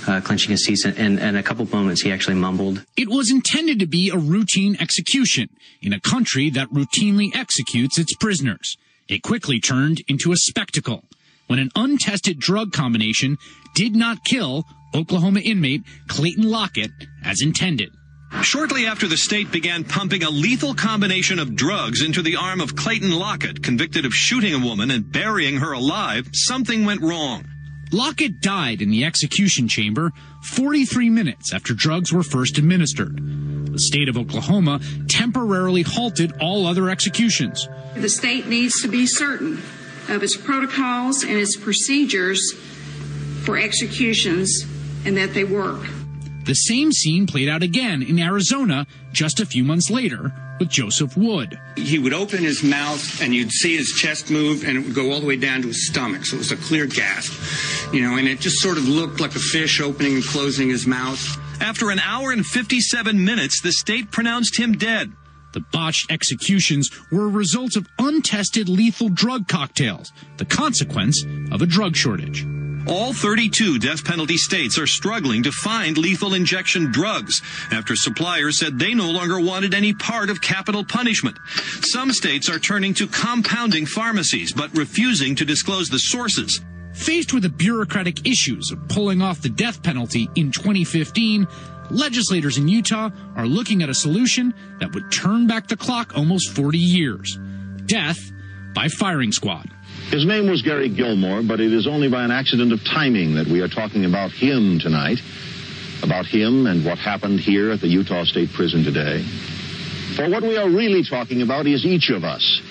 uh, 0.08 0.22
clenching 0.22 0.52
his 0.52 0.64
teeth, 0.66 0.86
and, 0.86 1.20
and 1.20 1.38
a 1.38 1.44
couple 1.44 1.66
moments 1.68 2.02
he 2.02 2.12
actually 2.12 2.36
mumbled. 2.36 2.86
It 2.96 3.10
was 3.10 3.32
intended 3.32 3.80
to 3.80 3.88
be 3.88 4.10
a 4.10 4.18
routine 4.18 4.78
execution 4.80 5.50
in 5.82 5.94
a 5.94 6.00
country 6.00 6.50
that 6.52 6.70
routinely 6.70 7.36
executes 7.36 7.98
its 7.98 8.16
prisoners. 8.16 8.78
It 9.08 9.24
quickly 9.24 9.60
turned 9.60 10.02
into 10.08 10.32
a 10.32 10.38
spectacle 10.38 11.04
when 11.48 11.60
an 11.60 11.72
untested 11.76 12.40
drug 12.40 12.72
combination 12.74 13.38
did 13.74 13.96
not 13.96 14.24
kill 14.24 14.66
Oklahoma 14.94 15.40
inmate 15.40 15.84
Clayton 16.08 16.50
Lockett 16.50 16.92
as 17.24 17.42
intended. 17.42 17.90
Shortly 18.42 18.86
after 18.86 19.08
the 19.08 19.16
state 19.16 19.52
began 19.52 19.86
pumping 19.86 20.24
a 20.24 20.30
lethal 20.30 20.74
combination 20.74 21.40
of 21.40 21.56
drugs 21.56 22.02
into 22.02 22.22
the 22.22 22.36
arm 22.36 22.60
of 22.60 22.76
Clayton 22.76 23.12
Lockett, 23.12 23.64
convicted 23.64 24.06
of 24.06 24.14
shooting 24.14 24.54
a 24.54 24.60
woman 24.60 24.92
and 24.92 25.10
burying 25.10 25.58
her 25.58 25.72
alive, 25.72 26.28
something 26.34 26.84
went 26.86 27.02
wrong. 27.02 27.46
Lockett 27.92 28.42
died 28.42 28.82
in 28.82 28.90
the 28.90 29.06
execution 29.06 29.68
chamber 29.68 30.12
43 30.44 31.10
minutes 31.10 31.54
after 31.54 31.74
drugs 31.74 32.12
were 32.12 32.24
first 32.24 32.58
administered. 32.58 33.22
The 33.72 33.80
state 33.80 34.10
of 34.10 34.18
Oklahoma 34.18 34.80
temporarily 35.08 35.84
halted 35.84 36.34
all 36.42 36.66
other 36.66 36.90
executions. 36.90 37.68
The 37.96 38.10
state 38.10 38.48
needs 38.48 38.82
to 38.82 38.88
be 38.88 39.06
certain 39.06 39.62
of 40.10 40.24
its 40.24 40.36
protocols 40.36 41.24
and 41.24 41.38
its 41.38 41.56
procedures 41.56 42.54
for 43.44 43.58
executions 43.58 44.66
and 45.06 45.16
that 45.18 45.34
they 45.34 45.44
work. 45.44 45.86
The 46.48 46.56
same 46.56 46.94
scene 46.94 47.28
played 47.28 47.50
out 47.50 47.62
again 47.62 48.02
in 48.02 48.18
Arizona 48.18 48.88
just 49.12 49.42
a 49.42 49.46
few 49.46 49.66
months 49.66 49.90
later 49.90 50.32
with 50.62 50.70
Joseph 50.70 51.18
Wood. 51.18 51.60
He 51.76 52.00
would 52.00 52.14
open 52.14 52.42
his 52.42 52.64
mouth 52.64 53.22
and 53.22 53.36
you'd 53.36 53.52
see 53.52 53.76
his 53.76 53.92
chest 53.92 54.32
move 54.32 54.64
and 54.64 54.78
it 54.78 54.86
would 54.86 54.96
go 54.96 55.12
all 55.12 55.20
the 55.20 55.26
way 55.26 55.36
down 55.36 55.64
to 55.64 55.68
his 55.68 55.88
stomach. 55.88 56.26
So 56.26 56.38
it 56.38 56.40
was 56.40 56.54
a 56.54 56.56
clear 56.56 56.86
gasp, 56.86 57.94
you 57.94 58.02
know, 58.02 58.16
and 58.16 58.30
it 58.30 58.40
just 58.40 58.60
sort 58.60 58.78
of 58.78 58.88
looked 58.88 59.20
like 59.20 59.36
a 59.36 59.40
fish 59.40 59.82
opening 59.82 60.16
and 60.16 60.24
closing 60.24 60.70
his 60.70 60.88
mouth. 60.88 61.22
After 61.60 61.92
an 61.92 62.00
hour 62.00 62.32
and 62.32 62.46
57 62.46 63.26
minutes, 63.26 63.60
the 63.62 63.74
state 63.74 64.10
pronounced 64.10 64.58
him 64.58 64.72
dead. 64.72 65.12
The 65.52 65.66
botched 65.74 66.14
executions 66.14 66.90
were 67.12 67.26
a 67.26 67.30
result 67.30 67.76
of 67.76 67.90
untested 68.00 68.70
lethal 68.70 69.10
drug 69.10 69.50
cocktails, 69.50 70.14
the 70.38 70.46
consequence 70.46 71.26
of 71.52 71.62
a 71.62 71.66
drug 71.66 71.98
shortage. 71.98 72.46
All 72.90 73.12
32 73.12 73.80
death 73.80 74.06
penalty 74.06 74.38
states 74.38 74.78
are 74.78 74.88
struggling 74.88 75.44
to 75.44 75.52
find 75.52 75.98
lethal 75.98 76.34
injection 76.34 76.90
drugs 76.90 77.42
after 77.70 77.98
suppliers 77.98 78.58
said 78.58 78.80
they 78.80 78.94
no 78.94 79.12
longer 79.12 79.42
wanted 79.42 79.74
any 79.74 79.94
part 79.94 80.30
of 80.30 80.42
capital 80.42 80.86
punishment. 80.86 81.38
Some 81.82 82.14
states 82.14 82.50
are 82.50 82.60
turning 82.60 82.94
to 82.94 83.08
compounding 83.08 83.86
pharmacies 83.86 84.54
but 84.54 84.74
refusing 84.74 85.36
to 85.36 85.44
disclose 85.44 85.90
the 85.90 86.00
sources. 86.00 86.62
Faced 86.94 87.34
with 87.34 87.44
the 87.44 87.50
bureaucratic 87.50 88.26
issues 88.26 88.72
of 88.72 88.88
pulling 88.88 89.22
off 89.22 89.42
the 89.42 89.50
death 89.50 89.84
penalty 89.84 90.30
in 90.36 90.54
2015, 90.54 91.46
legislators 91.92 92.58
in 92.58 92.70
Utah 92.70 93.10
are 93.36 93.48
looking 93.48 93.84
at 93.84 93.90
a 93.90 93.94
solution 93.94 94.54
that 94.80 94.94
would 94.94 95.12
turn 95.12 95.46
back 95.46 95.68
the 95.68 95.76
clock 95.76 96.16
almost 96.16 96.56
40 96.56 96.78
years. 96.78 97.38
Death 97.86 98.32
by 98.74 98.88
firing 98.88 99.34
squad. 99.34 99.70
His 100.10 100.26
name 100.26 100.50
was 100.50 100.62
Gary 100.62 100.88
Gilmore, 100.88 101.44
but 101.44 101.60
it 101.60 101.74
is 101.74 101.86
only 101.86 102.10
by 102.10 102.24
an 102.24 102.32
accident 102.32 102.72
of 102.72 102.80
timing 102.86 103.36
that 103.36 103.46
we 103.46 103.60
are 103.60 103.68
talking 103.68 104.06
about 104.06 104.32
him 104.32 104.80
tonight, 104.80 105.20
about 106.02 106.26
him 106.26 106.66
and 106.66 106.86
what 106.86 106.98
happened 106.98 107.42
here 107.42 107.72
at 107.72 107.82
the 107.82 107.90
Utah 107.90 108.24
State 108.24 108.50
Prison 108.54 108.86
today. 108.86 109.22
For 110.16 110.30
what 110.30 110.44
we 110.44 110.56
are 110.56 110.70
really 110.70 111.04
talking 111.04 111.42
about 111.42 111.68
is 111.68 111.86
each 111.86 112.10
of 112.10 112.24
us, 112.24 112.62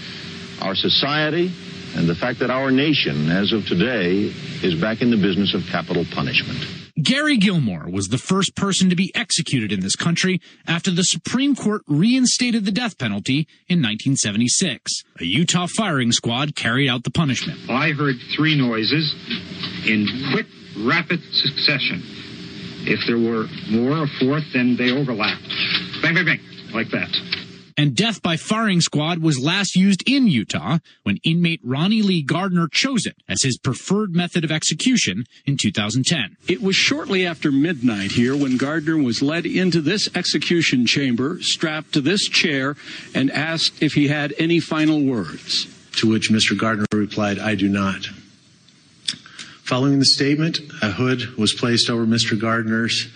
our 0.63 0.75
society, 0.75 1.53
and 1.95 2.09
the 2.09 2.15
fact 2.15 2.41
that 2.41 2.51
our 2.51 2.71
nation, 2.71 3.31
as 3.31 3.53
of 3.53 3.67
today, 3.67 4.33
is 4.65 4.81
back 4.81 5.03
in 5.03 5.11
the 5.11 5.17
business 5.17 5.55
of 5.55 5.61
capital 5.71 6.07
punishment. 6.15 6.86
Gary 7.03 7.37
Gilmore 7.37 7.91
was 7.91 8.09
the 8.09 8.17
first 8.17 8.55
person 8.55 8.89
to 8.89 8.97
be 8.97 9.15
executed 9.15 9.71
in 9.71 9.81
this 9.81 9.97
country 9.97 10.41
after 10.67 10.91
the 10.91 11.05
Supreme 11.05 11.55
Court 11.55 11.83
reinstated 11.87 12.65
the 12.65 12.73
death 12.73 12.97
penalty 12.97 13.47
in 13.69 13.83
1976. 13.83 15.05
A 15.21 15.25
Utah 15.25 15.67
firing 15.67 16.11
squad 16.11 16.57
carried 16.57 16.89
out 16.89 17.05
the 17.05 17.11
punishment. 17.11 17.59
I 17.69 17.91
heard 17.91 18.17
three 18.35 18.57
noises 18.57 19.15
in 19.87 20.09
quick, 20.33 20.47
rapid 20.87 21.21
succession. 21.33 22.01
If 22.89 23.01
there 23.07 23.19
were 23.19 23.45
more, 23.71 24.05
a 24.05 24.09
fourth, 24.19 24.45
then 24.55 24.77
they 24.79 24.91
overlapped. 24.91 25.43
Bang, 26.01 26.15
bang, 26.15 26.25
bang, 26.25 26.41
like 26.73 26.89
that. 26.93 27.11
And 27.79 27.95
death 27.95 28.23
by 28.23 28.39
firing 28.39 28.81
squad 28.81 29.19
was 29.19 29.39
last 29.39 29.77
used 29.77 30.03
in 30.09 30.29
Utah 30.29 30.79
when 31.03 31.19
inmate 31.25 31.61
Ronnie 31.63 32.01
Lee 32.01 32.23
Gardner 32.23 32.69
chose 32.69 33.05
it 33.05 33.17
as 33.29 33.43
his 33.43 33.59
preferred 33.59 34.15
method 34.15 34.45
of 34.45 34.51
execution 34.51 35.27
in 35.45 35.59
2010. 35.59 36.39
It 36.49 36.63
was 36.63 36.75
shortly 36.75 37.27
after 37.27 37.53
midnight 37.53 38.13
here 38.13 38.35
when 38.35 38.57
Gardner 38.57 38.97
was 38.97 39.21
led 39.21 39.45
into 39.45 39.83
this 39.83 40.09
execution 40.15 40.87
chamber, 40.87 41.43
strapped 41.43 41.93
to 41.93 42.01
this 42.01 42.27
chair, 42.29 42.77
and 43.15 43.31
asked 43.31 43.83
if 43.83 43.93
he 43.93 44.09
had 44.09 44.35
any 44.39 44.59
final 44.59 45.03
words. 45.03 45.67
To 45.97 46.11
which 46.11 46.31
Mr. 46.31 46.59
Gardner 46.59 46.87
replied, 46.93 47.39
I 47.39 47.55
do 47.55 47.69
not. 47.69 48.07
Following 49.65 49.99
the 49.99 50.05
statement, 50.05 50.61
a 50.81 50.93
hood 50.93 51.37
was 51.37 51.53
placed 51.53 51.91
over 51.91 52.07
Mr. 52.07 52.41
Gardner's 52.41 53.09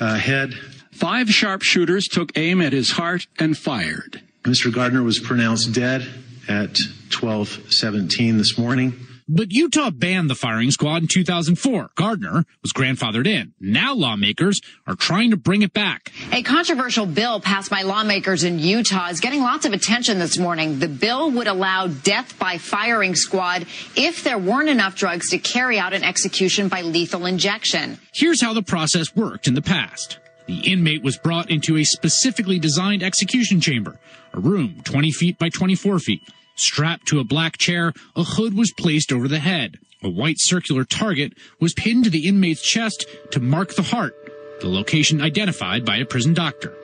uh, 0.00 0.14
head. 0.14 0.54
Five 0.98 1.30
sharpshooters 1.30 2.08
took 2.08 2.36
aim 2.36 2.60
at 2.60 2.72
his 2.72 2.90
heart 2.90 3.28
and 3.38 3.56
fired. 3.56 4.20
Mr. 4.42 4.74
Gardner 4.74 5.04
was 5.04 5.20
pronounced 5.20 5.72
dead 5.72 6.04
at 6.48 6.74
12:17 7.10 8.36
this 8.36 8.58
morning. 8.58 9.06
But 9.28 9.52
Utah 9.52 9.90
banned 9.90 10.28
the 10.28 10.34
firing 10.34 10.72
squad 10.72 11.02
in 11.02 11.06
2004. 11.06 11.90
Gardner 11.94 12.44
was 12.62 12.72
grandfathered 12.72 13.28
in. 13.28 13.52
Now 13.60 13.94
lawmakers 13.94 14.60
are 14.88 14.96
trying 14.96 15.30
to 15.30 15.36
bring 15.36 15.62
it 15.62 15.72
back. 15.72 16.10
A 16.32 16.42
controversial 16.42 17.06
bill 17.06 17.38
passed 17.38 17.70
by 17.70 17.82
lawmakers 17.82 18.42
in 18.42 18.58
Utah 18.58 19.10
is 19.10 19.20
getting 19.20 19.42
lots 19.42 19.66
of 19.66 19.72
attention 19.72 20.18
this 20.18 20.36
morning. 20.36 20.80
The 20.80 20.88
bill 20.88 21.30
would 21.30 21.46
allow 21.46 21.86
death 21.86 22.36
by 22.40 22.58
firing 22.58 23.14
squad 23.14 23.66
if 23.94 24.24
there 24.24 24.38
weren't 24.38 24.68
enough 24.68 24.96
drugs 24.96 25.30
to 25.30 25.38
carry 25.38 25.78
out 25.78 25.92
an 25.92 26.02
execution 26.02 26.66
by 26.66 26.82
lethal 26.82 27.24
injection. 27.24 28.00
Here's 28.12 28.40
how 28.40 28.52
the 28.52 28.62
process 28.62 29.14
worked 29.14 29.46
in 29.46 29.54
the 29.54 29.62
past. 29.62 30.18
The 30.48 30.60
inmate 30.60 31.02
was 31.02 31.18
brought 31.18 31.50
into 31.50 31.76
a 31.76 31.84
specifically 31.84 32.58
designed 32.58 33.02
execution 33.02 33.60
chamber, 33.60 34.00
a 34.32 34.40
room 34.40 34.80
20 34.82 35.12
feet 35.12 35.38
by 35.38 35.50
24 35.50 35.98
feet. 35.98 36.22
Strapped 36.56 37.06
to 37.08 37.20
a 37.20 37.24
black 37.24 37.58
chair, 37.58 37.92
a 38.16 38.24
hood 38.24 38.54
was 38.54 38.72
placed 38.72 39.12
over 39.12 39.28
the 39.28 39.40
head. 39.40 39.78
A 40.02 40.08
white 40.08 40.40
circular 40.40 40.84
target 40.84 41.34
was 41.60 41.74
pinned 41.74 42.04
to 42.04 42.10
the 42.10 42.26
inmate's 42.26 42.62
chest 42.62 43.04
to 43.32 43.40
mark 43.40 43.74
the 43.74 43.82
heart, 43.82 44.14
the 44.62 44.68
location 44.68 45.20
identified 45.20 45.84
by 45.84 45.98
a 45.98 46.06
prison 46.06 46.32
doctor. 46.32 46.74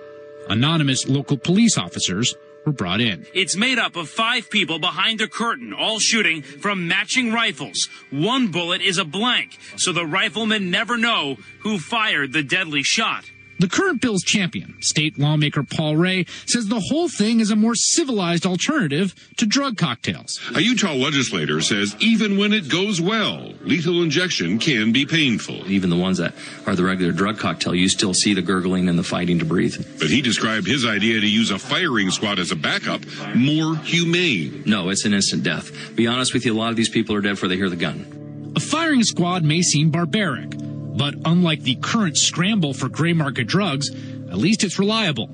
Anonymous 0.51 1.09
local 1.09 1.39
police 1.39 1.79
officers 1.79 2.35
were 2.67 2.73
brought 2.73 3.01
in. 3.01 3.25
It's 3.33 3.57
made 3.57 3.79
up 3.79 3.97
of 3.97 4.11
five 4.11 4.51
people 4.51 4.79
behind 4.79 5.23
a 5.23 5.29
curtain, 5.29 5.73
all 5.73 5.99
shooting 5.99 6.43
from 6.43 6.87
matching 6.87 7.33
rifles. 7.33 7.89
One 8.11 8.49
bullet 8.49 8.83
is 8.83 8.99
a 8.99 9.05
blank, 9.07 9.59
so 9.77 9.91
the 9.91 10.07
riflemen 10.07 10.71
never 10.71 10.99
know 10.99 11.39
who 11.61 11.79
fired 11.79 12.35
the 12.35 12.43
deadly 12.43 12.83
shot. 12.83 13.25
The 13.59 13.69
current 13.69 14.01
bill's 14.01 14.23
champion, 14.23 14.77
state 14.81 15.19
lawmaker 15.19 15.63
Paul 15.63 15.97
Ray, 15.97 16.27
says 16.47 16.67
the 16.67 16.81
whole 16.89 17.09
thing 17.09 17.41
is 17.41 17.51
a 17.51 17.57
more 17.57 17.75
civilized 17.75 18.47
alternative 18.47 19.15
to 19.37 19.47
drug 19.47 19.77
cocktails. 19.77 20.41
A 20.55 20.61
Utah 20.61 20.95
legislator 20.95 21.61
says 21.61 21.97
even 22.01 22.37
when 22.37 22.53
it 22.53 22.69
goes 22.69 23.01
well, 23.01 23.53
lethal 23.63 24.03
injection 24.03 24.59
can 24.59 24.93
be 24.93 25.07
painful. 25.07 25.71
Even 25.71 25.91
the 25.91 25.97
ones 25.97 26.19
that 26.19 26.35
are 26.67 26.75
the 26.75 26.85
regular 26.85 27.13
drug 27.13 27.39
cocktail, 27.39 27.75
you 27.75 27.89
still 27.89 28.15
see 28.15 28.35
the 28.35 28.43
gurgling 28.43 28.89
and 28.89 28.99
the 28.99 29.05
fighting 29.05 29.39
to 29.39 29.45
breathe. 29.45 29.77
But 29.99 30.11
he 30.11 30.21
described 30.21 30.67
his 30.67 30.85
idea 30.85 31.21
to 31.21 31.29
use 31.29 31.51
a 31.51 31.59
firing 31.59 32.11
squad 32.11 32.39
as 32.39 32.51
a 32.51 32.57
backup 32.57 33.03
more 33.35 33.77
humane. 33.77 34.63
No, 34.67 34.89
it's 34.89 35.05
an 35.05 35.15
instant 35.15 35.43
death. 35.43 35.95
Be 35.95 36.07
honest 36.07 36.35
with 36.35 36.45
you, 36.45 36.53
a 36.53 36.59
lot 36.59 36.71
of 36.71 36.77
these 36.77 36.89
people 36.89 37.15
are 37.15 37.21
dead 37.21 37.33
before 37.33 37.49
they 37.49 37.57
hear 37.57 37.71
the 37.71 37.77
gun. 37.77 38.53
A 38.57 38.61
firing 38.61 39.03
squad 39.03 39.43
may 39.43 39.63
seem 39.63 39.91
barbaric, 39.91 40.55
but 40.95 41.15
unlike 41.25 41.63
the 41.63 41.75
current 41.77 42.17
scramble 42.17 42.73
for 42.73 42.89
gray 42.89 43.13
market 43.13 43.47
drugs, 43.47 43.91
at 43.91 44.39
least 44.39 44.65
it's 44.65 44.79
reliable. 44.79 45.29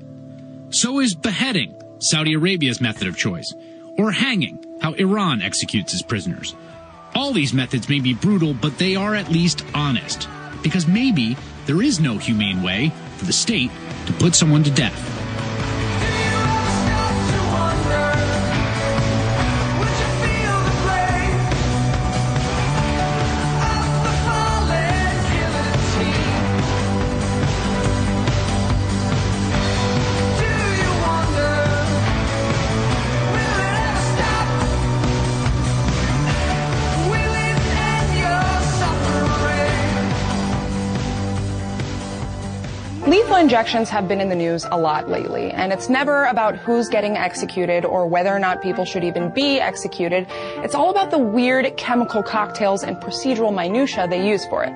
So 0.71 0.99
is 0.99 1.15
beheading, 1.15 1.75
Saudi 1.99 2.33
Arabia's 2.33 2.81
method 2.81 3.07
of 3.07 3.17
choice, 3.17 3.53
or 3.97 4.11
hanging, 4.11 4.65
how 4.81 4.93
Iran 4.93 5.41
executes 5.41 5.93
its 5.93 6.01
prisoners. 6.01 6.55
All 7.13 7.31
these 7.31 7.53
methods 7.53 7.89
may 7.89 7.99
be 7.99 8.13
brutal, 8.13 8.53
but 8.53 8.77
they 8.77 8.95
are 8.95 9.13
at 9.13 9.29
least 9.29 9.63
honest. 9.75 10.27
Because 10.63 10.87
maybe 10.87 11.37
there 11.65 11.81
is 11.81 11.99
no 11.99 12.17
humane 12.17 12.63
way 12.63 12.91
for 13.17 13.25
the 13.25 13.33
state 13.33 13.71
to 14.07 14.13
put 14.13 14.33
someone 14.33 14.63
to 14.63 14.71
death. 14.71 15.20
Injections 43.51 43.89
have 43.89 44.07
been 44.07 44.21
in 44.21 44.29
the 44.29 44.35
news 44.35 44.63
a 44.71 44.77
lot 44.77 45.09
lately, 45.09 45.51
and 45.51 45.73
it's 45.73 45.89
never 45.89 46.23
about 46.23 46.55
who's 46.55 46.87
getting 46.87 47.17
executed 47.17 47.83
or 47.83 48.07
whether 48.07 48.29
or 48.29 48.39
not 48.39 48.61
people 48.61 48.85
should 48.85 49.03
even 49.03 49.29
be 49.29 49.59
executed. 49.59 50.25
It's 50.63 50.73
all 50.73 50.89
about 50.89 51.11
the 51.11 51.19
weird 51.19 51.75
chemical 51.75 52.23
cocktails 52.23 52.81
and 52.81 52.95
procedural 52.95 53.53
minutia 53.53 54.07
they 54.07 54.25
use 54.25 54.45
for 54.45 54.63
it. 54.63 54.71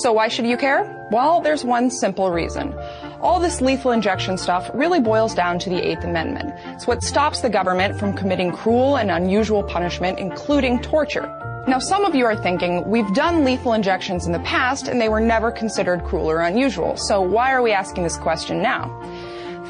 So 0.00 0.12
why 0.12 0.26
should 0.26 0.44
you 0.44 0.56
care? 0.56 1.06
Well, 1.12 1.40
there's 1.40 1.64
one 1.64 1.88
simple 1.88 2.32
reason. 2.32 2.74
All 3.20 3.38
this 3.38 3.60
lethal 3.60 3.92
injection 3.92 4.38
stuff 4.38 4.68
really 4.74 4.98
boils 4.98 5.32
down 5.32 5.60
to 5.60 5.70
the 5.70 5.76
Eighth 5.76 6.02
Amendment. 6.02 6.52
It's 6.74 6.88
what 6.88 7.04
stops 7.04 7.42
the 7.42 7.48
government 7.48 7.96
from 7.96 8.12
committing 8.12 8.50
cruel 8.50 8.96
and 8.96 9.08
unusual 9.08 9.62
punishment, 9.62 10.18
including 10.18 10.82
torture. 10.82 11.45
Now, 11.66 11.80
some 11.80 12.04
of 12.04 12.14
you 12.14 12.24
are 12.26 12.36
thinking, 12.36 12.88
we've 12.88 13.12
done 13.12 13.44
lethal 13.44 13.72
injections 13.72 14.24
in 14.26 14.32
the 14.32 14.38
past 14.40 14.86
and 14.86 15.00
they 15.00 15.08
were 15.08 15.18
never 15.18 15.50
considered 15.50 16.04
cruel 16.04 16.30
or 16.30 16.38
unusual, 16.38 16.96
so 16.96 17.20
why 17.20 17.50
are 17.50 17.60
we 17.60 17.72
asking 17.72 18.04
this 18.04 18.16
question 18.16 18.62
now? 18.62 18.88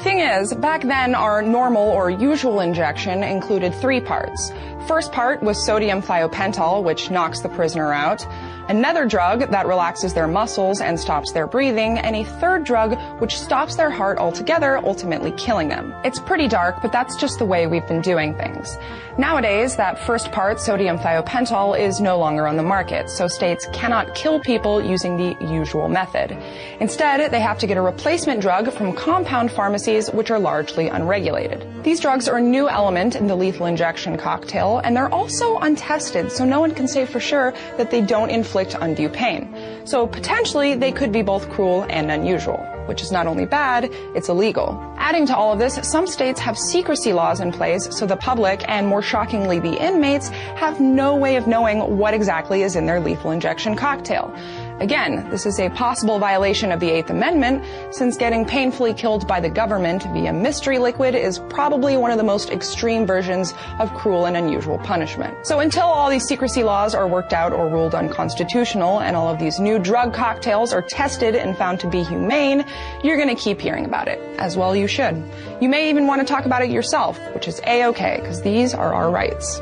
Thing 0.03 0.19
is, 0.19 0.53
back 0.53 0.83
then 0.83 1.15
our 1.15 1.41
normal 1.41 1.89
or 1.89 2.11
usual 2.11 2.59
injection 2.59 3.23
included 3.23 3.73
three 3.73 3.99
parts. 3.99 4.51
First 4.87 5.11
part 5.11 5.41
was 5.41 5.65
sodium 5.65 6.03
thiopental, 6.03 6.83
which 6.83 7.09
knocks 7.09 7.41
the 7.41 7.49
prisoner 7.49 7.91
out. 7.91 8.23
Another 8.69 9.05
drug 9.05 9.49
that 9.51 9.65
relaxes 9.65 10.13
their 10.13 10.27
muscles 10.27 10.81
and 10.81 10.99
stops 10.99 11.31
their 11.31 11.47
breathing, 11.47 11.97
and 11.99 12.15
a 12.15 12.25
third 12.25 12.65
drug 12.65 12.97
which 13.19 13.39
stops 13.39 13.75
their 13.75 13.89
heart 13.89 14.17
altogether, 14.17 14.77
ultimately 14.79 15.31
killing 15.31 15.69
them. 15.69 15.93
It's 16.03 16.19
pretty 16.19 16.49
dark, 16.49 16.81
but 16.81 16.91
that's 16.91 17.15
just 17.15 17.39
the 17.39 17.45
way 17.45 17.65
we've 17.67 17.87
been 17.87 18.01
doing 18.01 18.35
things. 18.35 18.77
Nowadays, 19.17 19.75
that 19.77 19.97
first 19.97 20.31
part, 20.31 20.59
sodium 20.59 20.97
thiopental, 20.97 21.79
is 21.79 21.99
no 21.99 22.19
longer 22.19 22.45
on 22.45 22.55
the 22.55 22.63
market, 22.63 23.09
so 23.09 23.27
states 23.27 23.67
cannot 23.73 24.13
kill 24.13 24.39
people 24.39 24.83
using 24.83 25.17
the 25.17 25.35
usual 25.43 25.87
method. 25.87 26.37
Instead, 26.79 27.31
they 27.31 27.39
have 27.39 27.57
to 27.59 27.67
get 27.67 27.77
a 27.77 27.81
replacement 27.81 28.41
drug 28.41 28.71
from 28.71 28.93
compound 28.93 29.51
pharmacies, 29.51 30.09
which 30.11 30.29
are 30.29 30.37
largely 30.39 30.87
unregulated. 30.89 31.65
These 31.83 31.99
drugs 31.99 32.27
are 32.27 32.37
a 32.37 32.41
new 32.41 32.69
element 32.69 33.15
in 33.15 33.27
the 33.27 33.35
lethal 33.35 33.65
injection 33.65 34.17
cocktail, 34.17 34.79
and 34.83 34.95
they're 34.95 35.13
also 35.13 35.57
untested, 35.59 36.31
so 36.31 36.45
no 36.45 36.59
one 36.59 36.75
can 36.75 36.87
say 36.87 37.05
for 37.05 37.19
sure 37.19 37.53
that 37.77 37.89
they 37.89 38.01
don't 38.01 38.29
inflict 38.57 38.83
undue 38.83 39.09
pain. 39.09 39.53
So 39.85 40.07
potentially, 40.07 40.75
they 40.75 40.91
could 40.91 41.11
be 41.11 41.21
both 41.21 41.49
cruel 41.49 41.85
and 41.89 42.11
unusual, 42.11 42.57
which 42.87 43.01
is 43.01 43.11
not 43.11 43.27
only 43.27 43.45
bad, 43.45 43.89
it's 44.15 44.29
illegal. 44.29 44.81
Adding 44.97 45.27
to 45.27 45.35
all 45.35 45.53
of 45.53 45.59
this, 45.59 45.79
some 45.83 46.07
states 46.07 46.39
have 46.39 46.57
secrecy 46.57 47.13
laws 47.13 47.39
in 47.39 47.51
place, 47.51 47.87
so 47.95 48.05
the 48.05 48.17
public, 48.17 48.63
and 48.67 48.87
more 48.87 49.01
shockingly 49.01 49.59
the 49.59 49.81
inmates, 49.81 50.29
have 50.57 50.79
no 50.79 51.15
way 51.15 51.35
of 51.35 51.47
knowing 51.47 51.97
what 51.97 52.13
exactly 52.13 52.63
is 52.63 52.75
in 52.75 52.85
their 52.85 52.99
lethal 52.99 53.31
injection 53.31 53.75
cocktail. 53.75 54.33
Again, 54.79 55.27
this 55.31 55.47
is 55.47 55.59
a 55.59 55.69
possible 55.71 56.19
violation 56.19 56.71
of 56.71 56.79
the 56.79 56.87
Eighth 56.87 57.09
Amendment, 57.09 57.63
since 57.89 58.15
getting 58.15 58.45
painfully 58.45 58.93
killed 58.93 59.27
by 59.27 59.39
the 59.39 59.49
government 59.49 60.03
via 60.13 60.31
mystery 60.31 60.77
liquid 60.77 61.15
is 61.15 61.39
probably 61.49 61.97
one 61.97 62.11
of 62.11 62.17
the 62.17 62.23
most 62.23 62.51
extreme 62.51 63.07
versions 63.07 63.55
of 63.79 63.91
cruel 63.95 64.27
and 64.27 64.37
unusual 64.37 64.77
punishment. 64.77 65.35
So 65.47 65.61
until 65.61 65.85
all 65.85 66.11
these 66.11 66.25
secrecy 66.25 66.61
laws 66.61 66.93
are 66.93 67.07
worked 67.07 67.33
out 67.33 67.53
or 67.53 67.67
ruled 67.67 67.95
unconstitutional, 67.95 68.99
and 68.99 69.15
all 69.15 69.29
of 69.29 69.39
these 69.39 69.59
new 69.59 69.79
drug 69.79 70.13
cocktails 70.13 70.71
are 70.73 70.83
tested 70.83 71.33
and 71.33 71.57
found 71.57 71.79
to 71.79 71.89
be 71.89 72.03
humane, 72.03 72.63
you're 73.03 73.17
gonna 73.17 73.35
keep 73.35 73.59
hearing 73.59 73.85
about 73.85 74.07
it. 74.07 74.19
As 74.37 74.57
well 74.57 74.75
you 74.75 74.87
should. 74.87 75.23
You 75.59 75.69
may 75.69 75.89
even 75.89 76.05
want 76.05 76.21
to 76.21 76.31
talk 76.31 76.45
about 76.45 76.61
it 76.61 76.69
yourself, 76.69 77.19
which 77.33 77.47
is 77.47 77.59
A-okay, 77.65 78.17
because 78.21 78.43
these 78.43 78.75
are 78.75 78.93
our 78.93 79.09
rights. 79.09 79.59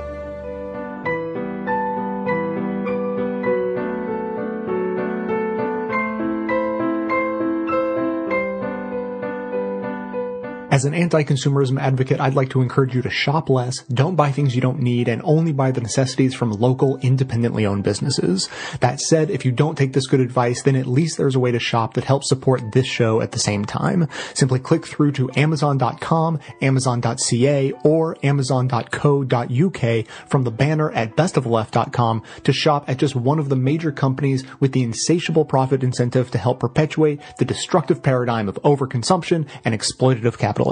As 10.75 10.83
an 10.83 10.93
anti-consumerism 10.93 11.79
advocate, 11.79 12.19
I'd 12.19 12.33
like 12.33 12.49
to 12.49 12.61
encourage 12.61 12.93
you 12.93 13.01
to 13.03 13.09
shop 13.09 13.49
less, 13.49 13.83
don't 13.83 14.17
buy 14.17 14.33
things 14.33 14.55
you 14.55 14.61
don't 14.61 14.81
need, 14.81 15.07
and 15.07 15.21
only 15.23 15.53
buy 15.53 15.71
the 15.71 15.79
necessities 15.79 16.35
from 16.35 16.51
local, 16.51 16.97
independently 16.97 17.65
owned 17.65 17.85
businesses. 17.85 18.49
That 18.81 18.99
said, 18.99 19.31
if 19.31 19.45
you 19.45 19.53
don't 19.53 19.77
take 19.77 19.93
this 19.93 20.05
good 20.05 20.19
advice, 20.19 20.63
then 20.63 20.75
at 20.75 20.85
least 20.85 21.15
there's 21.15 21.35
a 21.35 21.39
way 21.39 21.53
to 21.53 21.59
shop 21.59 21.93
that 21.93 22.03
helps 22.03 22.27
support 22.27 22.73
this 22.73 22.87
show 22.87 23.21
at 23.21 23.31
the 23.31 23.39
same 23.39 23.63
time. 23.63 24.09
Simply 24.33 24.59
click 24.59 24.85
through 24.85 25.13
to 25.13 25.29
amazon.com, 25.37 26.39
amazon.ca, 26.61 27.71
or 27.85 28.17
amazon.co.uk 28.21 30.07
from 30.27 30.43
the 30.43 30.51
banner 30.51 30.91
at 30.91 31.15
bestofleft.com 31.15 32.21
to 32.43 32.51
shop 32.51 32.89
at 32.89 32.97
just 32.97 33.15
one 33.15 33.39
of 33.39 33.47
the 33.47 33.55
major 33.55 33.93
companies 33.93 34.43
with 34.59 34.73
the 34.73 34.83
insatiable 34.83 35.45
profit 35.45 35.83
incentive 35.83 36.31
to 36.31 36.37
help 36.37 36.59
perpetuate 36.59 37.21
the 37.37 37.45
destructive 37.45 38.03
paradigm 38.03 38.49
of 38.49 38.55
overconsumption 38.55 39.47
and 39.63 39.73
exploitative 39.73 40.37
capitalism. 40.37 40.64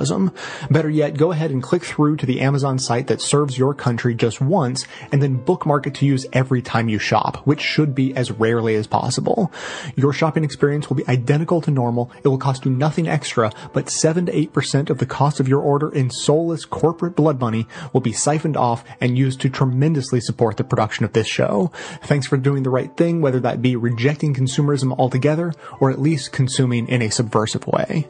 Better 0.69 0.89
yet, 0.89 1.17
go 1.17 1.31
ahead 1.31 1.51
and 1.51 1.61
click 1.61 1.83
through 1.83 2.17
to 2.17 2.25
the 2.25 2.41
Amazon 2.41 2.79
site 2.79 3.07
that 3.07 3.21
serves 3.21 3.57
your 3.57 3.73
country 3.73 4.15
just 4.15 4.41
once 4.41 4.85
and 5.11 5.21
then 5.21 5.37
bookmark 5.37 5.87
it 5.87 5.95
to 5.95 6.05
use 6.05 6.25
every 6.33 6.61
time 6.61 6.89
you 6.89 6.99
shop, 6.99 7.37
which 7.45 7.61
should 7.61 7.93
be 7.93 8.15
as 8.15 8.31
rarely 8.31 8.75
as 8.75 8.87
possible. 8.87 9.51
Your 9.95 10.13
shopping 10.13 10.43
experience 10.43 10.89
will 10.89 10.95
be 10.95 11.07
identical 11.07 11.61
to 11.61 11.71
normal. 11.71 12.11
It 12.23 12.27
will 12.27 12.37
cost 12.37 12.65
you 12.65 12.71
nothing 12.71 13.07
extra, 13.07 13.51
but 13.73 13.89
7 13.89 14.25
to 14.25 14.31
8% 14.31 14.89
of 14.89 14.97
the 14.97 15.05
cost 15.05 15.39
of 15.39 15.47
your 15.47 15.61
order 15.61 15.93
in 15.93 16.09
soulless 16.09 16.65
corporate 16.65 17.15
blood 17.15 17.39
money 17.39 17.67
will 17.91 18.01
be 18.01 18.13
siphoned 18.13 18.57
off 18.57 18.83
and 18.99 19.17
used 19.17 19.41
to 19.41 19.49
tremendously 19.49 20.21
support 20.21 20.57
the 20.57 20.63
production 20.63 21.05
of 21.05 21.13
this 21.13 21.27
show. 21.27 21.71
Thanks 22.03 22.27
for 22.27 22.37
doing 22.37 22.63
the 22.63 22.69
right 22.69 22.95
thing, 22.95 23.21
whether 23.21 23.39
that 23.41 23.61
be 23.61 23.75
rejecting 23.75 24.33
consumerism 24.33 24.97
altogether 24.97 25.53
or 25.79 25.91
at 25.91 26.01
least 26.01 26.31
consuming 26.31 26.87
in 26.87 27.01
a 27.01 27.11
subversive 27.11 27.67
way. 27.67 28.07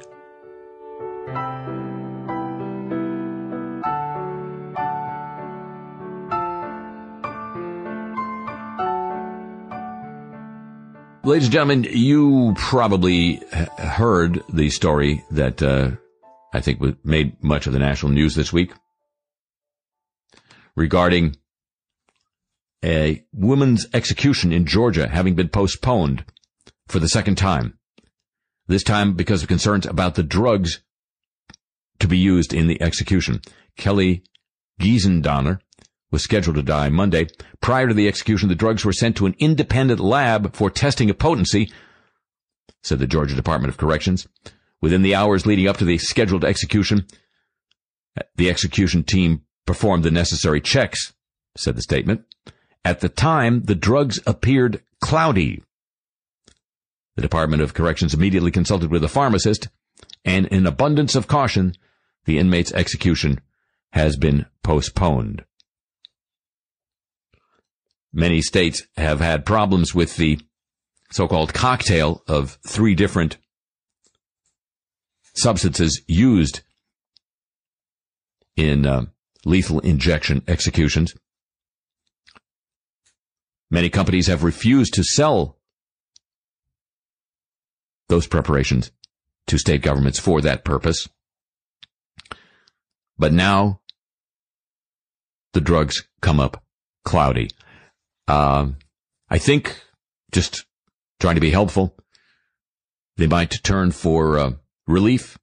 Ladies 11.25 11.45
and 11.45 11.53
gentlemen, 11.53 11.83
you 11.85 12.53
probably 12.57 13.41
heard 13.77 14.43
the 14.49 14.69
story 14.69 15.23
that 15.31 15.63
uh, 15.63 15.91
I 16.53 16.59
think 16.59 16.81
made 17.05 17.41
much 17.41 17.65
of 17.65 17.71
the 17.71 17.79
national 17.79 18.11
news 18.11 18.35
this 18.35 18.51
week 18.51 18.73
regarding 20.75 21.37
a 22.83 23.23
woman's 23.31 23.87
execution 23.93 24.51
in 24.51 24.65
Georgia 24.65 25.07
having 25.07 25.33
been 25.33 25.47
postponed 25.47 26.25
for 26.89 26.99
the 26.99 27.07
second 27.07 27.35
time. 27.35 27.79
This 28.67 28.83
time 28.83 29.13
because 29.13 29.43
of 29.43 29.47
concerns 29.47 29.85
about 29.85 30.15
the 30.15 30.23
drugs 30.23 30.81
to 31.99 32.07
be 32.09 32.17
used 32.17 32.53
in 32.53 32.67
the 32.67 32.81
execution. 32.81 33.39
Kelly 33.77 34.23
Gissendaner 34.81 35.61
was 36.13 36.23
scheduled 36.23 36.55
to 36.55 36.61
die 36.61 36.89
Monday. 36.89 37.27
Prior 37.59 37.87
to 37.87 37.93
the 37.93 38.07
execution, 38.07 38.47
the 38.47 38.55
drugs 38.55 38.85
were 38.85 38.93
sent 38.93 39.17
to 39.17 39.25
an 39.25 39.35
independent 39.39 39.99
lab 39.99 40.55
for 40.55 40.69
testing 40.69 41.09
of 41.09 41.17
potency, 41.17 41.71
said 42.83 42.99
the 42.99 43.07
Georgia 43.07 43.35
Department 43.35 43.73
of 43.73 43.79
Corrections. 43.79 44.27
Within 44.79 45.01
the 45.01 45.15
hours 45.15 45.47
leading 45.47 45.67
up 45.67 45.77
to 45.77 45.85
the 45.85 45.97
scheduled 45.97 46.45
execution, 46.45 47.07
the 48.35 48.51
execution 48.51 49.03
team 49.03 49.41
performed 49.65 50.03
the 50.03 50.11
necessary 50.11 50.61
checks, 50.61 51.13
said 51.57 51.75
the 51.75 51.81
statement. 51.81 52.25
At 52.85 52.99
the 52.99 53.09
time, 53.09 53.63
the 53.63 53.75
drugs 53.75 54.19
appeared 54.27 54.83
cloudy. 55.01 55.63
The 57.15 57.23
Department 57.23 57.63
of 57.63 57.73
Corrections 57.73 58.13
immediately 58.13 58.51
consulted 58.51 58.91
with 58.91 59.03
a 59.03 59.09
pharmacist, 59.09 59.67
and 60.23 60.45
in 60.47 60.67
abundance 60.67 61.15
of 61.15 61.27
caution, 61.27 61.73
the 62.25 62.37
inmate's 62.37 62.73
execution 62.73 63.41
has 63.93 64.15
been 64.15 64.45
postponed. 64.61 65.43
Many 68.13 68.41
states 68.41 68.83
have 68.95 69.19
had 69.19 69.45
problems 69.45 69.95
with 69.95 70.17
the 70.17 70.39
so-called 71.11 71.53
cocktail 71.53 72.23
of 72.27 72.59
three 72.67 72.93
different 72.93 73.37
substances 75.35 76.01
used 76.07 76.61
in 78.55 78.85
uh, 78.85 79.05
lethal 79.45 79.79
injection 79.79 80.43
executions. 80.47 81.15
Many 83.71 83.89
companies 83.89 84.27
have 84.27 84.43
refused 84.43 84.93
to 84.93 85.03
sell 85.03 85.57
those 88.09 88.27
preparations 88.27 88.91
to 89.47 89.57
state 89.57 89.81
governments 89.81 90.19
for 90.19 90.39
that 90.41 90.63
purpose. 90.63 91.09
But 93.17 93.33
now 93.33 93.81
the 95.53 95.61
drugs 95.61 96.03
come 96.21 96.39
up 96.39 96.63
cloudy. 97.03 97.49
Um, 98.27 98.77
I 99.29 99.37
think 99.37 99.81
just 100.31 100.65
trying 101.19 101.35
to 101.35 101.41
be 101.41 101.51
helpful, 101.51 101.95
they 103.17 103.27
might 103.27 103.63
turn 103.63 103.91
for 103.91 104.37
uh, 104.37 104.51
relief 104.87 105.37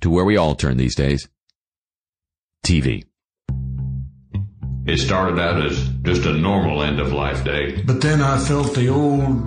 to 0.00 0.10
where 0.10 0.24
we 0.24 0.36
all 0.36 0.54
turn 0.54 0.76
these 0.76 0.94
days 0.94 1.28
TV. 2.64 3.04
It 4.86 4.98
started 4.98 5.40
out 5.40 5.64
as 5.64 5.88
just 6.02 6.26
a 6.26 6.32
normal 6.32 6.82
end 6.82 7.00
of 7.00 7.12
life 7.12 7.42
day. 7.44 7.82
But 7.82 8.00
then 8.00 8.20
I 8.20 8.38
felt 8.38 8.74
the 8.74 8.88
old 8.88 9.46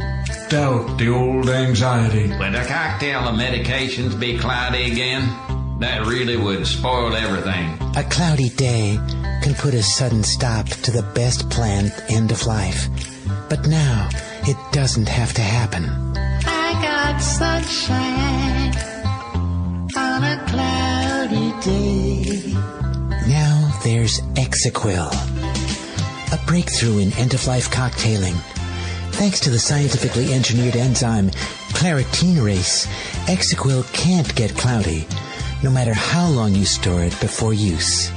doubt, 0.49 0.97
the 0.97 1.13
old 1.13 1.49
anxiety. 1.49 2.27
Would 2.27 2.53
the 2.53 2.65
cocktail 2.67 3.21
of 3.21 3.35
medications 3.35 4.19
be 4.19 4.37
cloudy 4.37 4.91
again? 4.91 5.58
That 5.79 6.05
really 6.05 6.35
would 6.35 6.67
spoil 6.67 7.15
everything. 7.15 7.79
A 7.95 8.03
cloudy 8.03 8.49
day 8.49 8.99
can 9.41 9.53
put 9.55 9.73
a 9.73 9.81
sudden 9.81 10.23
stop 10.23 10.67
to 10.67 10.91
the 10.91 11.03
best 11.15 11.49
planned 11.49 11.93
end 12.09 12.31
of 12.31 12.45
life. 12.45 12.87
But 13.49 13.65
now, 13.65 14.09
it 14.43 14.57
doesn't 14.73 15.07
have 15.07 15.33
to 15.35 15.41
happen. 15.41 15.85
I 16.45 16.73
got 16.81 17.19
sunshine 17.19 18.75
on 19.95 20.23
a 20.23 20.45
cloudy 20.47 21.53
day. 21.61 22.53
Now 23.27 23.71
there's 23.83 24.19
Exequil, 24.35 25.09
a 26.33 26.45
breakthrough 26.45 26.97
in 26.99 27.13
end-of-life 27.13 27.69
cocktailing. 27.69 28.35
Thanks 29.13 29.39
to 29.41 29.49
the 29.49 29.59
scientifically 29.59 30.33
engineered 30.33 30.75
enzyme 30.75 31.29
claritinase, 31.69 32.87
Exequil 33.27 33.83
can't 33.93 34.33
get 34.35 34.55
cloudy, 34.55 35.07
no 35.63 35.69
matter 35.69 35.93
how 35.93 36.27
long 36.27 36.55
you 36.55 36.65
store 36.65 37.03
it 37.03 37.19
before 37.19 37.53
use. 37.53 38.11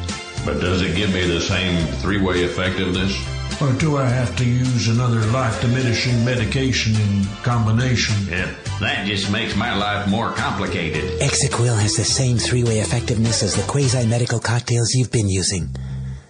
But 0.44 0.60
does 0.60 0.82
it 0.82 0.96
give 0.96 1.12
me 1.12 1.26
the 1.26 1.40
same 1.40 1.86
three-way 1.98 2.42
effectiveness? 2.42 3.16
Or 3.60 3.72
do 3.74 3.96
I 3.96 4.06
have 4.06 4.34
to 4.38 4.44
use 4.44 4.88
another 4.88 5.20
life-diminishing 5.26 6.24
medication 6.24 6.94
in 6.96 7.24
combination? 7.44 8.16
Yeah, 8.28 8.52
that 8.80 9.06
just 9.06 9.30
makes 9.30 9.54
my 9.54 9.76
life 9.76 10.08
more 10.08 10.32
complicated. 10.32 11.20
Exequil 11.20 11.78
has 11.78 11.94
the 11.94 12.04
same 12.04 12.38
three-way 12.38 12.80
effectiveness 12.80 13.42
as 13.42 13.54
the 13.54 13.62
quasi-medical 13.70 14.40
cocktails 14.40 14.94
you've 14.94 15.12
been 15.12 15.28
using. 15.28 15.68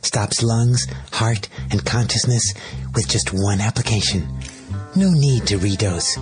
Stops 0.03 0.43
lungs, 0.43 0.87
heart, 1.13 1.49
and 1.71 1.85
consciousness 1.87 2.53
with 2.95 3.09
just 3.09 3.33
one 3.33 3.61
application. 3.61 4.29
No 4.95 5.11
need 5.11 5.47
to 5.47 5.59
redose. 5.59 6.19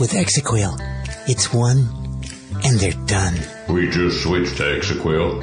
With 0.00 0.12
Exequil, 0.12 0.76
it's 1.28 1.52
one, 1.54 1.88
and 2.64 2.78
they're 2.78 3.06
done. 3.06 3.34
We 3.68 3.88
just 3.90 4.22
switched 4.22 4.56
to 4.58 4.62
Exequil. 4.62 5.42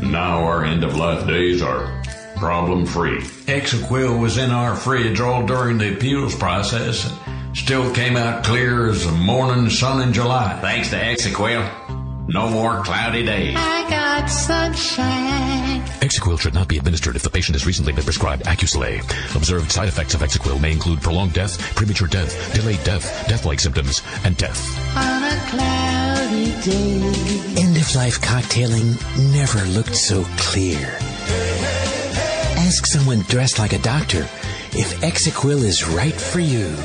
Now 0.00 0.44
our 0.44 0.64
end 0.64 0.84
of 0.84 0.96
life 0.96 1.26
days 1.26 1.62
are 1.62 2.02
problem 2.36 2.86
free. 2.86 3.18
Exequil 3.46 4.20
was 4.20 4.38
in 4.38 4.50
our 4.50 4.76
fridge 4.76 5.20
all 5.20 5.44
during 5.44 5.78
the 5.78 5.94
appeals 5.94 6.36
process 6.36 7.10
and 7.26 7.56
still 7.56 7.92
came 7.94 8.16
out 8.16 8.44
clear 8.44 8.88
as 8.88 9.04
the 9.04 9.12
morning 9.12 9.68
sun 9.70 10.00
in 10.06 10.12
July. 10.12 10.58
Thanks 10.60 10.90
to 10.90 10.96
Exequil, 10.96 12.28
no 12.28 12.48
more 12.48 12.82
cloudy 12.84 13.24
days. 13.24 13.56
I 13.58 13.90
got 13.90 14.26
sunshine. 14.28 15.82
Exequil 16.00 16.38
should 16.38 16.54
not 16.54 16.68
be 16.68 16.78
administered 16.78 17.16
if 17.16 17.22
the 17.22 17.30
patient 17.30 17.56
has 17.56 17.66
recently 17.66 17.92
been 17.92 18.04
prescribed 18.04 18.44
Accuslay. 18.44 19.00
Observed 19.34 19.72
side 19.72 19.88
effects 19.88 20.14
of 20.14 20.20
Exequil 20.20 20.60
may 20.60 20.70
include 20.70 21.00
prolonged 21.00 21.32
death, 21.32 21.58
premature 21.74 22.06
death, 22.06 22.54
delayed 22.54 22.82
death, 22.84 23.26
death-like 23.28 23.58
symptoms, 23.58 24.02
and 24.24 24.36
death. 24.36 24.78
End 26.30 27.76
of 27.78 27.94
life 27.94 28.20
cocktailing 28.20 29.00
never 29.32 29.64
looked 29.70 29.96
so 29.96 30.24
clear. 30.36 30.98
Ask 32.58 32.84
someone 32.84 33.20
dressed 33.22 33.58
like 33.58 33.72
a 33.72 33.78
doctor 33.78 34.28
if 34.72 35.00
Exequil 35.00 35.64
is 35.64 35.88
right 35.88 36.12
for 36.12 36.40
you. 36.40 36.76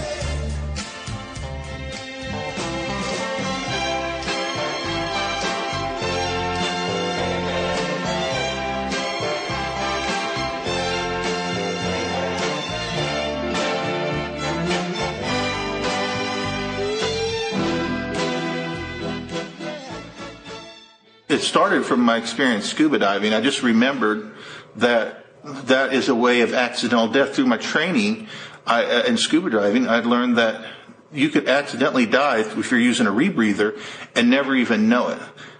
Started 21.54 21.86
from 21.86 22.00
my 22.00 22.18
experience 22.18 22.66
scuba 22.66 22.98
diving. 22.98 23.32
I 23.32 23.40
just 23.40 23.62
remembered 23.62 24.32
that 24.78 25.24
that 25.68 25.94
is 25.94 26.10
a 26.10 26.16
way 26.16 26.42
of 26.42 26.52
accidental 26.52 27.08
death. 27.08 27.36
Through 27.36 27.46
my 27.46 27.58
training 27.58 28.28
I, 28.66 28.84
uh, 28.84 29.04
in 29.04 29.18
scuba 29.18 29.52
diving, 29.52 29.88
I'd 29.88 30.08
learned 30.08 30.40
that 30.40 30.66
you 31.12 31.30
could 31.30 31.48
accidentally 31.48 32.08
die 32.08 32.40
if 32.40 32.72
you're 32.72 32.80
using 32.80 33.06
a 33.06 33.12
rebreather 33.12 33.80
and 34.16 34.32
never 34.32 34.56
even 34.56 34.90
know 34.90 35.10
it 35.10 35.20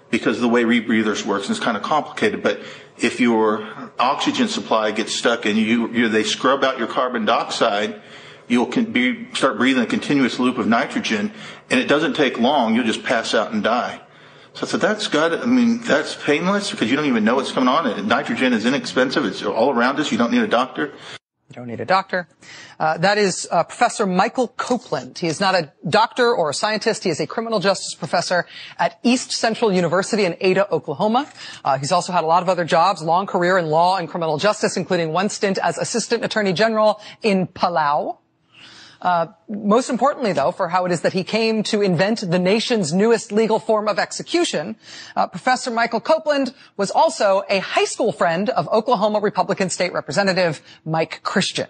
because 0.10 0.40
the 0.42 0.48
way 0.48 0.64
rebreathers 0.64 1.28
works 1.28 1.52
is 1.52 1.60
kind 1.60 1.78
of 1.78 1.84
complicated. 1.84 2.42
But 2.42 2.62
if 2.98 3.20
your 3.20 3.92
oxygen 4.00 4.48
supply 4.48 4.90
gets 4.90 5.14
stuck 5.14 5.46
and 5.46 5.60
you, 5.60 5.92
you 5.92 6.10
they 6.10 6.24
scrub 6.24 6.64
out 6.64 6.80
your 6.80 6.88
carbon 6.88 7.26
dioxide, 7.26 8.02
you'll 8.48 8.66
be, 8.66 9.28
start 9.36 9.60
breathing 9.60 9.84
a 9.84 9.86
continuous 9.86 10.40
loop 10.40 10.58
of 10.58 10.66
nitrogen, 10.66 11.32
and 11.70 11.80
it 11.80 11.86
doesn't 11.88 12.16
take 12.16 12.40
long. 12.40 12.74
You'll 12.74 12.84
just 12.84 13.04
pass 13.04 13.36
out 13.36 13.52
and 13.52 13.64
die. 13.64 14.02
So 14.54 14.68
I 14.68 14.70
said, 14.70 14.82
that's 14.82 15.08
good. 15.08 15.34
I 15.34 15.46
mean, 15.46 15.82
that's 15.82 16.16
painless 16.16 16.70
because 16.70 16.90
you 16.90 16.96
don't 16.96 17.08
even 17.08 17.24
know 17.24 17.36
what's 17.36 17.52
coming 17.52 17.70
on. 17.70 18.08
Nitrogen 18.08 18.54
is 18.54 18.66
inexpensive. 18.68 19.26
It's 19.26 19.42
all 19.44 19.72
around 19.72 20.00
us. 20.00 20.12
You 20.12 20.20
don't 20.20 20.32
need 20.32 20.44
a 20.44 20.48
doctor. 20.48 20.94
You 21.50 21.56
don't 21.56 21.68
need 21.68 21.82
a 21.82 21.86
doctor. 21.86 22.28
Uh, 22.80 22.98
that 23.00 23.18
is 23.18 23.48
uh, 23.52 23.64
Professor 23.64 24.06
Michael 24.06 24.48
Copeland. 24.48 25.18
He 25.18 25.28
is 25.28 25.40
not 25.40 25.56
a 25.56 25.72
doctor 25.88 26.34
or 26.34 26.52
a 26.52 26.54
scientist. 26.54 27.04
He 27.04 27.10
is 27.10 27.20
a 27.20 27.28
criminal 27.28 27.60
justice 27.60 27.96
professor 27.96 28.46
at 28.78 29.00
East 29.04 29.32
Central 29.32 29.72
University 29.74 30.26
in 30.26 30.38
Ada, 30.40 30.72
Oklahoma. 30.72 31.32
Uh, 31.66 31.78
he's 31.78 31.92
also 31.92 32.12
had 32.12 32.24
a 32.24 32.28
lot 32.28 32.44
of 32.44 32.50
other 32.50 32.66
jobs, 32.66 33.02
long 33.02 33.26
career 33.26 33.58
in 33.58 33.68
law 33.68 33.98
and 33.98 34.08
criminal 34.08 34.38
justice, 34.38 34.78
including 34.78 35.14
one 35.14 35.30
stint 35.30 35.58
as 35.58 35.78
assistant 35.78 36.24
attorney 36.24 36.54
general 36.54 37.02
in 37.22 37.48
Palau. 37.48 38.18
Uh, 39.04 39.28
most 39.50 39.90
importantly, 39.90 40.32
though, 40.32 40.52
for 40.52 40.70
how 40.70 40.86
it 40.86 40.92
is 40.92 41.02
that 41.02 41.12
he 41.12 41.26
came 41.26 41.62
to 41.62 41.82
invent 41.82 42.24
the 42.32 42.40
nation's 42.40 42.94
newest 42.94 43.34
legal 43.34 43.60
form 43.60 43.90
of 43.90 44.00
execution, 44.00 44.78
uh, 45.18 45.28
Professor 45.28 45.70
Michael 45.70 46.00
Copeland 46.00 46.54
was 46.78 46.90
also 46.90 47.44
a 47.50 47.60
high 47.60 47.84
school 47.84 48.14
friend 48.14 48.50
of 48.50 48.66
Oklahoma 48.70 49.20
Republican 49.20 49.70
State 49.70 49.92
Representative 49.92 50.62
Mike 50.86 51.20
Christian. 51.22 51.68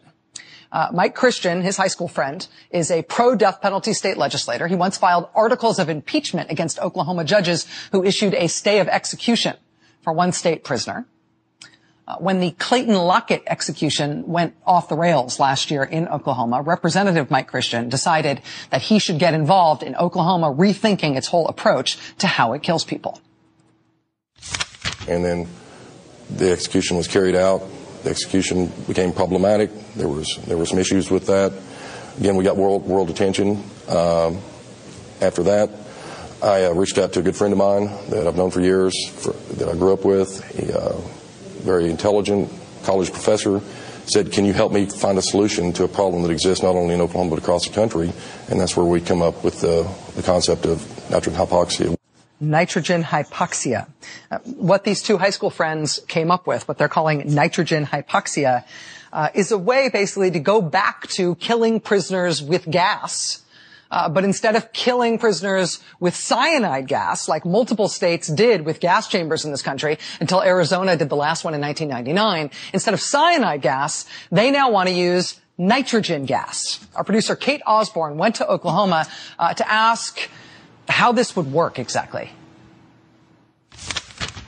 Uh, 0.71 0.89
Mike 0.93 1.15
Christian, 1.15 1.61
his 1.61 1.77
high 1.77 1.87
school 1.87 2.07
friend, 2.07 2.47
is 2.69 2.91
a 2.91 3.01
pro-death 3.01 3.61
penalty 3.61 3.93
state 3.93 4.17
legislator. 4.17 4.67
He 4.67 4.75
once 4.75 4.97
filed 4.97 5.27
articles 5.33 5.79
of 5.79 5.89
impeachment 5.89 6.51
against 6.51 6.79
Oklahoma 6.79 7.23
judges 7.23 7.65
who 7.91 8.03
issued 8.03 8.35
a 8.35 8.47
stay 8.47 8.79
of 8.79 8.87
execution 8.87 9.55
for 10.01 10.13
one 10.13 10.31
state 10.31 10.63
prisoner. 10.63 11.07
Uh, 12.05 12.17
when 12.17 12.41
the 12.41 12.51
Clayton 12.51 12.95
Lockett 12.95 13.43
execution 13.47 14.27
went 14.27 14.55
off 14.65 14.89
the 14.89 14.95
rails 14.95 15.39
last 15.39 15.71
year 15.71 15.83
in 15.83 16.09
Oklahoma, 16.09 16.61
Representative 16.61 17.31
Mike 17.31 17.47
Christian 17.47 17.87
decided 17.87 18.41
that 18.71 18.81
he 18.81 18.99
should 18.99 19.19
get 19.19 19.33
involved 19.33 19.83
in 19.83 19.95
Oklahoma 19.95 20.53
rethinking 20.53 21.15
its 21.15 21.27
whole 21.27 21.47
approach 21.47 21.97
to 22.17 22.27
how 22.27 22.51
it 22.51 22.61
kills 22.61 22.83
people. 22.83 23.21
And 25.07 25.23
then 25.23 25.47
the 26.29 26.51
execution 26.51 26.97
was 26.97 27.07
carried 27.07 27.35
out. 27.35 27.63
The 28.03 28.09
execution 28.09 28.69
became 28.85 29.13
problematic. 29.13 29.71
There 29.95 30.09
was 30.09 30.37
there 30.45 30.57
were 30.57 30.65
some 30.65 30.79
issues 30.79 31.09
with 31.09 31.27
that. 31.27 31.53
Again, 32.19 32.35
we 32.35 32.43
got 32.43 32.57
world 32.57 32.85
world 32.85 33.09
attention. 33.09 33.63
Um, 33.87 34.39
after 35.21 35.43
that, 35.43 35.69
I 36.41 36.65
uh, 36.65 36.73
reached 36.73 36.97
out 36.97 37.13
to 37.13 37.19
a 37.19 37.23
good 37.23 37.35
friend 37.37 37.53
of 37.53 37.57
mine 37.57 37.85
that 38.09 38.27
I've 38.27 38.35
known 38.35 38.51
for 38.51 38.59
years, 38.59 38.93
for, 39.09 39.31
that 39.55 39.69
I 39.69 39.73
grew 39.73 39.93
up 39.93 40.03
with. 40.03 40.43
He, 40.51 40.71
uh, 40.71 40.99
very 41.63 41.89
intelligent 41.89 42.51
college 42.83 43.11
professor, 43.11 43.61
said, 44.05 44.31
Can 44.31 44.45
you 44.45 44.53
help 44.53 44.71
me 44.71 44.85
find 44.85 45.17
a 45.17 45.21
solution 45.21 45.73
to 45.73 45.83
a 45.83 45.87
problem 45.87 46.23
that 46.23 46.31
exists 46.31 46.63
not 46.63 46.75
only 46.75 46.93
in 46.93 47.01
Oklahoma 47.01 47.31
but 47.31 47.39
across 47.39 47.67
the 47.67 47.73
country? 47.73 48.11
And 48.49 48.59
that's 48.59 48.75
where 48.75 48.85
we 48.85 49.01
come 49.01 49.21
up 49.21 49.43
with 49.43 49.61
the, 49.61 49.89
the 50.15 50.23
concept 50.23 50.65
of 50.65 50.85
nitrogen 51.09 51.39
hypoxia. 51.39 51.95
Nitrogen 52.39 53.03
hypoxia. 53.03 53.87
Uh, 54.29 54.39
what 54.39 54.83
these 54.83 55.01
two 55.01 55.17
high 55.17 55.29
school 55.29 55.49
friends 55.49 55.99
came 56.07 56.29
up 56.31 56.45
with, 56.45 56.67
what 56.67 56.77
they're 56.77 56.89
calling 56.89 57.33
nitrogen 57.33 57.85
hypoxia, 57.85 58.65
uh, 59.13 59.29
is 59.33 59.51
a 59.51 59.57
way 59.57 59.89
basically 59.89 60.31
to 60.31 60.39
go 60.39 60.61
back 60.61 61.07
to 61.07 61.35
killing 61.35 61.79
prisoners 61.79 62.41
with 62.41 62.69
gas 62.69 63.42
uh, 63.93 64.09
but 64.09 64.23
instead 64.23 64.55
of 64.55 64.73
killing 64.73 65.19
prisoners 65.19 65.79
with 65.99 66.15
cyanide 66.15 66.87
gas, 66.87 67.29
like 67.29 67.45
multiple 67.45 67.87
states 67.87 68.27
did 68.27 68.65
with 68.65 68.79
gas 68.79 69.07
chambers 69.07 69.45
in 69.45 69.51
this 69.51 69.61
country 69.61 69.99
until 70.19 70.41
Arizona 70.41 70.97
did 70.97 71.09
the 71.09 71.15
last 71.15 71.43
one 71.43 71.53
in 71.53 71.61
1999, 71.61 72.49
instead 72.73 72.95
of 72.95 72.99
cyanide 72.99 73.61
gas, 73.61 74.07
they 74.31 74.49
now 74.49 74.71
want 74.71 74.89
to 74.89 74.95
use 74.95 75.39
nitrogen 75.59 76.25
gas. 76.25 76.83
Our 76.95 77.03
producer 77.03 77.35
Kate 77.35 77.61
Osborne 77.67 78.17
went 78.17 78.35
to 78.37 78.47
Oklahoma 78.49 79.05
uh, 79.37 79.53
to 79.53 79.71
ask 79.71 80.27
how 80.89 81.11
this 81.11 81.35
would 81.35 81.51
work 81.53 81.77
exactly. 81.77 82.31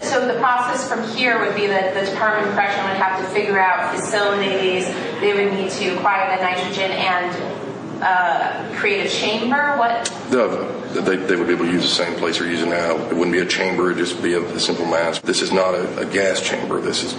So 0.02 0.28
the 0.28 0.40
process 0.40 0.90
from 0.90 1.08
here 1.16 1.40
would 1.46 1.56
be 1.56 1.68
that 1.68 1.94
the 1.94 2.10
Department 2.10 2.48
of 2.48 2.56
Correction 2.56 2.84
would 2.86 2.98
have 2.98 3.22
to 3.22 3.28
figure 3.32 3.60
out 3.60 3.96
facilities. 3.96 4.88
They 5.20 5.34
would 5.36 5.54
need 5.54 5.70
to 5.72 5.98
acquire 5.98 6.36
the 6.36 6.42
nitrogen 6.42 6.90
and 6.90 7.55
uh, 8.02 8.74
create 8.76 9.06
a 9.06 9.10
chamber? 9.10 9.78
What? 9.78 10.06
The, 10.30 11.02
they, 11.02 11.16
they 11.18 11.36
would 11.36 11.48
be 11.48 11.54
able 11.54 11.66
to 11.66 11.72
use 11.72 11.84
the 11.84 12.04
same 12.04 12.18
place 12.18 12.40
they're 12.40 12.48
using 12.48 12.70
now. 12.70 12.96
It 13.08 13.16
wouldn't 13.16 13.32
be 13.32 13.40
a 13.40 13.46
chamber; 13.46 13.92
it'd 13.92 14.06
just 14.06 14.22
be 14.22 14.34
a, 14.34 14.42
a 14.42 14.60
simple 14.60 14.86
mass. 14.86 15.20
This 15.20 15.42
is 15.42 15.52
not 15.52 15.74
a, 15.74 16.00
a, 16.00 16.06
gas 16.06 16.42
chamber. 16.42 16.80
This 16.80 17.04
is 17.04 17.16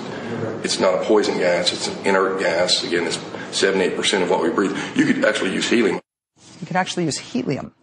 it's 0.64 0.80
not 0.80 0.94
a 0.94 1.04
poison 1.04 1.38
gas. 1.38 1.72
It's 1.72 1.88
an 1.88 2.06
inert 2.06 2.40
gas. 2.40 2.82
Again, 2.84 3.06
it's 3.06 3.18
78 3.56 3.96
percent 3.96 4.22
of 4.22 4.30
what 4.30 4.42
we 4.42 4.50
breathe. 4.50 4.76
You 4.94 5.06
could 5.06 5.24
actually 5.24 5.52
use 5.52 5.68
helium. 5.68 6.00
You 6.60 6.66
could 6.66 6.76
actually 6.76 7.04
use 7.04 7.18
helium. 7.18 7.74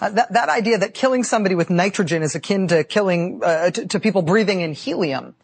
Uh, 0.00 0.10
that, 0.10 0.32
that 0.32 0.48
idea 0.48 0.78
that 0.78 0.94
killing 0.94 1.22
somebody 1.22 1.54
with 1.54 1.70
nitrogen 1.70 2.22
is 2.22 2.34
akin 2.34 2.66
to 2.66 2.82
killing 2.82 3.40
uh, 3.44 3.70
to, 3.70 3.86
to 3.86 4.00
people 4.00 4.22
breathing 4.22 4.60
in 4.60 4.72
helium 4.72 5.34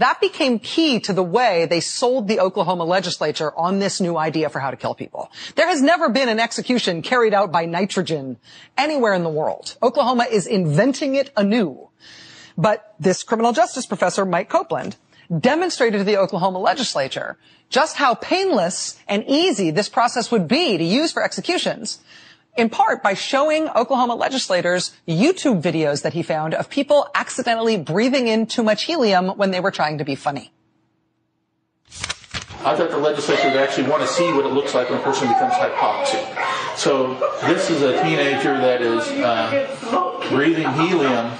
that 0.00 0.20
became 0.20 0.58
key 0.58 0.98
to 1.00 1.12
the 1.12 1.22
way 1.22 1.66
they 1.66 1.80
sold 1.80 2.26
the 2.26 2.40
Oklahoma 2.40 2.84
legislature 2.84 3.52
on 3.54 3.78
this 3.78 4.00
new 4.00 4.16
idea 4.16 4.48
for 4.48 4.58
how 4.58 4.70
to 4.70 4.76
kill 4.76 4.94
people. 4.94 5.30
There 5.56 5.68
has 5.68 5.82
never 5.82 6.08
been 6.08 6.30
an 6.30 6.40
execution 6.40 7.02
carried 7.02 7.34
out 7.34 7.52
by 7.52 7.66
nitrogen 7.66 8.38
anywhere 8.78 9.12
in 9.12 9.24
the 9.24 9.30
world. 9.30 9.76
Oklahoma 9.82 10.26
is 10.30 10.46
inventing 10.46 11.16
it 11.16 11.30
anew. 11.36 11.90
But 12.56 12.94
this 12.98 13.22
criminal 13.22 13.52
justice 13.52 13.84
professor, 13.84 14.24
Mike 14.24 14.48
Copeland, 14.48 14.96
demonstrated 15.38 15.98
to 16.00 16.04
the 16.04 16.16
Oklahoma 16.16 16.58
legislature 16.58 17.36
just 17.68 17.96
how 17.96 18.14
painless 18.14 18.98
and 19.06 19.22
easy 19.28 19.70
this 19.70 19.90
process 19.90 20.30
would 20.30 20.48
be 20.48 20.78
to 20.78 20.84
use 20.84 21.12
for 21.12 21.22
executions 21.22 22.00
in 22.56 22.68
part 22.68 23.02
by 23.02 23.14
showing 23.14 23.68
Oklahoma 23.68 24.14
legislators 24.14 24.94
YouTube 25.06 25.62
videos 25.62 26.02
that 26.02 26.12
he 26.12 26.22
found 26.22 26.54
of 26.54 26.68
people 26.68 27.08
accidentally 27.14 27.76
breathing 27.76 28.28
in 28.28 28.46
too 28.46 28.62
much 28.62 28.84
helium 28.84 29.28
when 29.30 29.50
they 29.50 29.60
were 29.60 29.70
trying 29.70 29.98
to 29.98 30.04
be 30.04 30.14
funny. 30.14 30.52
I 32.62 32.76
thought 32.76 32.90
the 32.90 32.98
legislature 32.98 33.48
would 33.48 33.56
actually 33.56 33.88
want 33.88 34.02
to 34.02 34.08
see 34.08 34.30
what 34.32 34.44
it 34.44 34.52
looks 34.52 34.74
like 34.74 34.90
when 34.90 35.00
a 35.00 35.02
person 35.02 35.28
becomes 35.28 35.54
hypoxic. 35.54 36.76
So 36.76 37.14
this 37.46 37.70
is 37.70 37.80
a 37.80 38.02
teenager 38.02 38.52
that 38.58 38.82
is 38.82 39.02
uh, 39.08 40.28
breathing 40.28 40.70
helium 40.74 41.32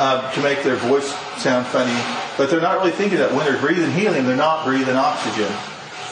uh, 0.00 0.32
to 0.32 0.42
make 0.42 0.62
their 0.62 0.76
voice 0.76 1.12
sound 1.42 1.66
funny, 1.66 1.92
but 2.38 2.48
they're 2.48 2.60
not 2.60 2.78
really 2.78 2.92
thinking 2.92 3.18
that 3.18 3.32
when 3.32 3.44
they're 3.44 3.60
breathing 3.60 3.90
helium, 3.92 4.24
they're 4.24 4.34
not 4.34 4.64
breathing 4.64 4.96
oxygen. 4.96 5.52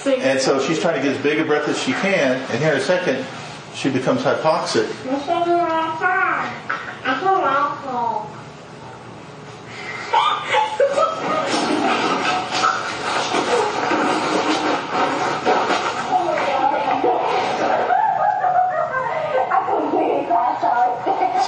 And 0.06 0.40
so 0.40 0.60
she's 0.60 0.78
trying 0.78 0.96
to 0.96 1.02
get 1.02 1.16
as 1.16 1.22
big 1.22 1.38
a 1.38 1.44
breath 1.44 1.68
as 1.68 1.80
she 1.82 1.92
can, 1.92 2.36
and 2.50 2.58
here 2.58 2.72
in 2.72 2.78
a 2.78 2.82
second, 2.82 3.24
she 3.74 3.90
becomes 3.90 4.22
hypoxic. 4.22 4.88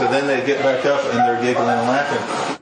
So 0.02 0.08
then 0.08 0.26
they 0.26 0.44
get 0.44 0.62
back 0.62 0.84
up 0.84 1.04
and 1.04 1.18
they're 1.18 1.40
giggling 1.40 1.68
and 1.68 1.86
laughing. 1.86 2.61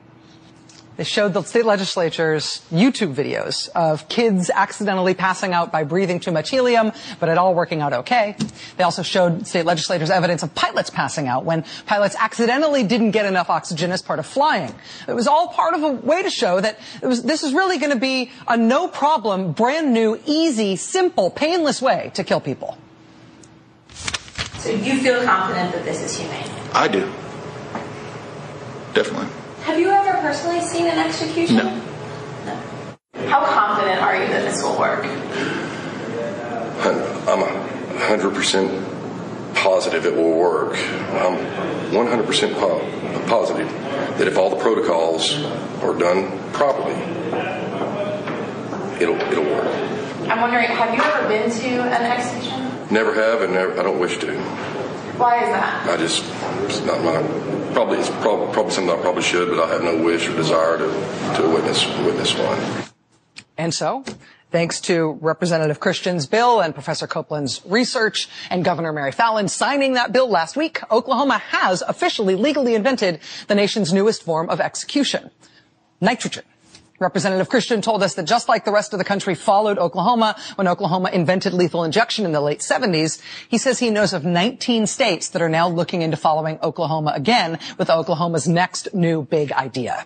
They 1.01 1.05
showed 1.05 1.33
the 1.33 1.41
state 1.41 1.65
legislatures 1.65 2.61
YouTube 2.69 3.15
videos 3.15 3.69
of 3.69 4.07
kids 4.07 4.51
accidentally 4.51 5.15
passing 5.15 5.51
out 5.51 5.71
by 5.71 5.83
breathing 5.83 6.19
too 6.19 6.31
much 6.31 6.51
helium, 6.51 6.91
but 7.19 7.27
it 7.27 7.39
all 7.39 7.55
working 7.55 7.81
out 7.81 7.91
okay. 7.91 8.35
They 8.77 8.83
also 8.83 9.01
showed 9.01 9.47
state 9.47 9.65
legislators 9.65 10.11
evidence 10.11 10.43
of 10.43 10.53
pilots 10.53 10.91
passing 10.91 11.27
out 11.27 11.43
when 11.43 11.65
pilots 11.87 12.15
accidentally 12.19 12.83
didn't 12.83 13.11
get 13.17 13.25
enough 13.25 13.49
oxygen 13.49 13.91
as 13.91 14.03
part 14.03 14.19
of 14.19 14.27
flying. 14.27 14.75
It 15.07 15.15
was 15.15 15.25
all 15.25 15.47
part 15.47 15.73
of 15.73 15.81
a 15.81 15.89
way 15.89 16.21
to 16.21 16.29
show 16.29 16.61
that 16.61 16.77
was, 17.01 17.23
this 17.23 17.41
is 17.41 17.51
really 17.51 17.79
going 17.79 17.93
to 17.93 17.99
be 17.99 18.29
a 18.47 18.55
no 18.55 18.87
problem, 18.87 19.53
brand 19.53 19.93
new, 19.93 20.19
easy, 20.27 20.75
simple, 20.75 21.31
painless 21.31 21.81
way 21.81 22.11
to 22.13 22.23
kill 22.23 22.39
people. 22.39 22.77
So 24.59 24.69
you 24.69 24.99
feel 24.99 25.25
confident 25.25 25.73
that 25.73 25.83
this 25.83 25.99
is 25.99 26.15
humane? 26.15 26.47
I 26.75 26.87
do. 26.87 27.11
Definitely. 28.93 29.40
Have 29.63 29.79
you 29.79 29.89
ever 29.89 30.19
personally 30.21 30.61
seen 30.61 30.87
an 30.87 30.97
execution? 30.97 31.57
No. 31.57 31.81
No. 32.45 33.27
How 33.27 33.45
confident 33.45 34.01
are 34.01 34.15
you 34.15 34.27
that 34.27 34.43
this 34.43 34.61
will 34.63 34.77
work? 34.79 35.05
I'm 37.27 37.43
a 37.43 37.99
hundred 38.05 38.33
percent 38.33 38.71
positive 39.55 40.05
it 40.05 40.15
will 40.15 40.37
work. 40.37 40.73
I'm 40.73 41.37
100% 41.91 42.53
po- 42.55 42.79
positive 43.27 43.69
that 44.17 44.27
if 44.27 44.37
all 44.37 44.49
the 44.49 44.55
protocols 44.55 45.33
are 45.83 45.93
done 45.97 46.31
properly, 46.53 46.95
it'll 48.99 49.15
it'll 49.31 49.43
work. 49.43 49.67
I'm 50.29 50.41
wondering, 50.41 50.67
have 50.67 50.93
you 50.95 51.01
ever 51.03 51.27
been 51.27 51.51
to 51.51 51.67
an 51.83 52.11
execution? 52.11 52.71
Never 52.89 53.13
have, 53.13 53.41
and 53.41 53.53
never, 53.53 53.79
I 53.79 53.83
don't 53.83 53.99
wish 53.99 54.17
to. 54.19 54.33
Why 55.17 55.43
is 55.43 55.49
that? 55.49 55.87
I 55.87 55.97
just 55.97 56.23
it's 56.63 56.81
not 56.81 57.03
my 57.03 57.21
probably 57.73 57.99
it's 57.99 58.09
prob- 58.09 58.51
probably 58.53 58.71
something 58.71 58.93
I 58.93 59.01
probably 59.01 59.23
should, 59.23 59.49
but 59.49 59.59
I 59.59 59.67
have 59.69 59.83
no 59.83 60.03
wish 60.03 60.27
or 60.27 60.35
desire 60.35 60.77
to 60.77 60.87
to 61.37 61.49
witness 61.49 61.85
witness 61.99 62.37
one. 62.37 62.85
And 63.57 63.73
so, 63.73 64.03
thanks 64.51 64.81
to 64.81 65.17
Representative 65.21 65.79
Christian's 65.79 66.25
bill 66.25 66.61
and 66.61 66.73
Professor 66.73 67.07
Copeland's 67.07 67.61
research 67.65 68.27
and 68.49 68.65
Governor 68.65 68.91
Mary 68.91 69.11
Fallin 69.11 69.49
signing 69.49 69.93
that 69.93 70.11
bill 70.11 70.29
last 70.29 70.55
week, 70.57 70.79
Oklahoma 70.91 71.37
has 71.37 71.81
officially 71.83 72.35
legally 72.35 72.75
invented 72.75 73.19
the 73.47 73.55
nation's 73.55 73.93
newest 73.93 74.23
form 74.23 74.49
of 74.49 74.59
execution, 74.59 75.31
nitrogen. 75.99 76.43
Representative 77.01 77.49
Christian 77.49 77.81
told 77.81 78.03
us 78.03 78.13
that 78.13 78.25
just 78.25 78.47
like 78.47 78.63
the 78.63 78.71
rest 78.71 78.93
of 78.93 78.99
the 78.99 79.03
country 79.03 79.33
followed 79.33 79.79
Oklahoma 79.79 80.35
when 80.53 80.67
Oklahoma 80.67 81.09
invented 81.11 81.51
lethal 81.51 81.83
injection 81.83 82.25
in 82.25 82.31
the 82.31 82.39
late 82.39 82.59
70s, 82.59 83.19
he 83.49 83.57
says 83.57 83.79
he 83.79 83.89
knows 83.89 84.13
of 84.13 84.23
19 84.23 84.85
states 84.85 85.29
that 85.29 85.41
are 85.41 85.49
now 85.49 85.67
looking 85.67 86.03
into 86.03 86.15
following 86.15 86.59
Oklahoma 86.61 87.11
again 87.15 87.57
with 87.79 87.89
Oklahoma's 87.89 88.47
next 88.47 88.93
new 88.93 89.23
big 89.23 89.51
idea. 89.51 90.05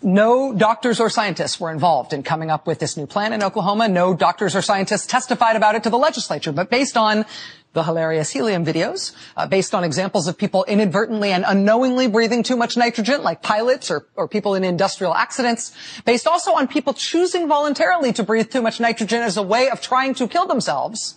No 0.00 0.52
doctors 0.52 1.00
or 1.00 1.10
scientists 1.10 1.58
were 1.58 1.72
involved 1.72 2.12
in 2.12 2.22
coming 2.22 2.50
up 2.50 2.68
with 2.68 2.78
this 2.78 2.96
new 2.96 3.06
plan 3.06 3.32
in 3.32 3.42
Oklahoma. 3.42 3.88
No 3.88 4.14
doctors 4.14 4.54
or 4.54 4.62
scientists 4.62 5.06
testified 5.06 5.56
about 5.56 5.74
it 5.74 5.82
to 5.82 5.90
the 5.90 5.98
legislature, 5.98 6.52
but 6.52 6.70
based 6.70 6.96
on 6.96 7.24
the 7.72 7.82
hilarious 7.82 8.30
helium 8.30 8.64
videos, 8.64 9.12
uh, 9.36 9.46
based 9.46 9.74
on 9.74 9.84
examples 9.84 10.28
of 10.28 10.36
people 10.36 10.64
inadvertently 10.64 11.30
and 11.32 11.44
unknowingly 11.46 12.06
breathing 12.06 12.42
too 12.42 12.56
much 12.56 12.76
nitrogen, 12.76 13.22
like 13.22 13.42
pilots 13.42 13.90
or, 13.90 14.06
or 14.16 14.28
people 14.28 14.54
in 14.54 14.64
industrial 14.64 15.14
accidents, 15.14 15.72
based 16.04 16.26
also 16.26 16.52
on 16.52 16.68
people 16.68 16.92
choosing 16.92 17.48
voluntarily 17.48 18.12
to 18.12 18.22
breathe 18.22 18.50
too 18.50 18.62
much 18.62 18.80
nitrogen 18.80 19.22
as 19.22 19.36
a 19.36 19.42
way 19.42 19.70
of 19.70 19.80
trying 19.80 20.14
to 20.14 20.28
kill 20.28 20.46
themselves, 20.46 21.16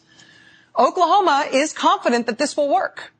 Oklahoma 0.78 1.47
is 1.51 1.72
confident 1.72 2.26
that 2.28 2.38
this 2.38 2.56
will 2.58 2.70
work. 2.70 3.12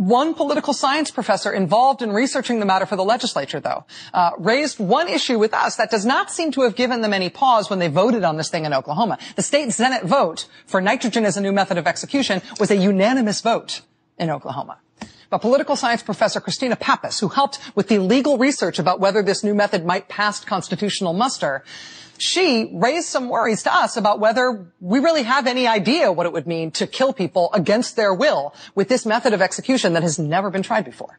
One 0.00 0.32
political 0.32 0.72
science 0.72 1.10
professor 1.10 1.52
involved 1.52 2.00
in 2.00 2.10
researching 2.10 2.58
the 2.58 2.64
matter 2.64 2.86
for 2.86 2.96
the 2.96 3.04
legislature, 3.04 3.60
though, 3.60 3.84
uh, 4.14 4.30
raised 4.38 4.78
one 4.78 5.08
issue 5.08 5.38
with 5.38 5.52
us 5.52 5.76
that 5.76 5.90
does 5.90 6.06
not 6.06 6.30
seem 6.30 6.52
to 6.52 6.62
have 6.62 6.74
given 6.74 7.02
them 7.02 7.12
any 7.12 7.28
pause 7.28 7.68
when 7.68 7.80
they 7.80 7.88
voted 7.88 8.24
on 8.24 8.38
this 8.38 8.48
thing 8.48 8.64
in 8.64 8.72
Oklahoma. 8.72 9.18
The 9.36 9.42
state 9.42 9.70
Senate 9.74 10.04
vote 10.04 10.48
for 10.64 10.80
nitrogen 10.80 11.26
as 11.26 11.36
a 11.36 11.42
new 11.42 11.52
method 11.52 11.76
of 11.76 11.86
execution 11.86 12.40
was 12.58 12.70
a 12.70 12.76
unanimous 12.76 13.42
vote 13.42 13.82
in 14.16 14.30
Oklahoma. 14.30 14.78
But 15.28 15.42
political 15.42 15.76
science 15.76 16.02
professor 16.02 16.40
Christina 16.40 16.76
Pappas, 16.76 17.20
who 17.20 17.28
helped 17.28 17.58
with 17.74 17.88
the 17.88 17.98
legal 17.98 18.38
research 18.38 18.78
about 18.78 19.00
whether 19.00 19.22
this 19.22 19.44
new 19.44 19.54
method 19.54 19.84
might 19.84 20.08
pass 20.08 20.42
constitutional 20.42 21.12
muster, 21.12 21.62
she 22.20 22.70
raised 22.72 23.08
some 23.08 23.28
worries 23.28 23.62
to 23.62 23.74
us 23.74 23.96
about 23.96 24.20
whether 24.20 24.66
we 24.80 24.98
really 24.98 25.22
have 25.22 25.46
any 25.46 25.66
idea 25.66 26.12
what 26.12 26.26
it 26.26 26.32
would 26.32 26.46
mean 26.46 26.70
to 26.72 26.86
kill 26.86 27.12
people 27.12 27.50
against 27.52 27.96
their 27.96 28.12
will 28.12 28.54
with 28.74 28.88
this 28.88 29.06
method 29.06 29.32
of 29.32 29.40
execution 29.40 29.94
that 29.94 30.02
has 30.02 30.18
never 30.18 30.50
been 30.50 30.62
tried 30.62 30.84
before. 30.84 31.18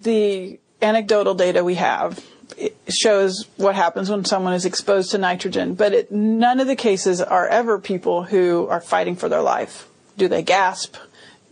The 0.00 0.60
anecdotal 0.82 1.34
data 1.34 1.64
we 1.64 1.74
have 1.76 2.24
shows 2.88 3.46
what 3.56 3.74
happens 3.74 4.10
when 4.10 4.24
someone 4.24 4.52
is 4.52 4.64
exposed 4.64 5.10
to 5.10 5.18
nitrogen, 5.18 5.74
but 5.74 5.92
it, 5.92 6.12
none 6.12 6.60
of 6.60 6.66
the 6.66 6.76
cases 6.76 7.20
are 7.20 7.48
ever 7.48 7.78
people 7.78 8.22
who 8.22 8.66
are 8.68 8.80
fighting 8.80 9.16
for 9.16 9.28
their 9.28 9.42
life. 9.42 9.88
Do 10.16 10.28
they 10.28 10.42
gasp? 10.42 10.96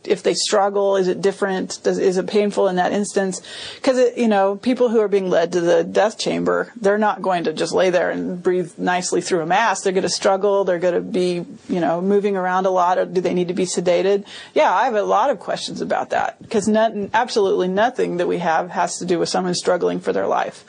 If 0.06 0.22
they 0.22 0.34
struggle, 0.34 0.96
is 0.96 1.08
it 1.08 1.20
different? 1.20 1.80
Does, 1.82 1.98
is 1.98 2.16
it 2.16 2.26
painful 2.26 2.68
in 2.68 2.76
that 2.76 2.92
instance? 2.92 3.40
Because 3.76 4.16
you 4.16 4.28
know, 4.28 4.56
people 4.56 4.88
who 4.88 5.00
are 5.00 5.08
being 5.08 5.30
led 5.30 5.52
to 5.52 5.60
the 5.60 5.84
death 5.84 6.18
chamber, 6.18 6.72
they're 6.80 6.98
not 6.98 7.22
going 7.22 7.44
to 7.44 7.52
just 7.52 7.72
lay 7.72 7.90
there 7.90 8.10
and 8.10 8.42
breathe 8.42 8.72
nicely 8.78 9.20
through 9.20 9.40
a 9.40 9.46
mask. 9.46 9.84
They're 9.84 9.92
going 9.92 10.02
to 10.02 10.08
struggle. 10.08 10.64
They're 10.64 10.78
going 10.78 10.94
to 10.94 11.00
be, 11.00 11.44
you 11.68 11.80
know, 11.80 12.00
moving 12.00 12.36
around 12.36 12.66
a 12.66 12.70
lot. 12.70 12.98
Or 12.98 13.04
do 13.04 13.20
they 13.20 13.34
need 13.34 13.48
to 13.48 13.54
be 13.54 13.64
sedated? 13.64 14.26
Yeah, 14.54 14.72
I 14.72 14.84
have 14.84 14.94
a 14.94 15.02
lot 15.02 15.30
of 15.30 15.38
questions 15.38 15.80
about 15.80 16.10
that 16.10 16.40
because 16.42 16.68
absolutely 16.68 17.68
nothing 17.68 18.18
that 18.18 18.28
we 18.28 18.38
have 18.38 18.70
has 18.70 18.98
to 18.98 19.04
do 19.04 19.18
with 19.18 19.28
someone 19.28 19.54
struggling 19.54 20.00
for 20.00 20.12
their 20.12 20.26
life. 20.26 20.64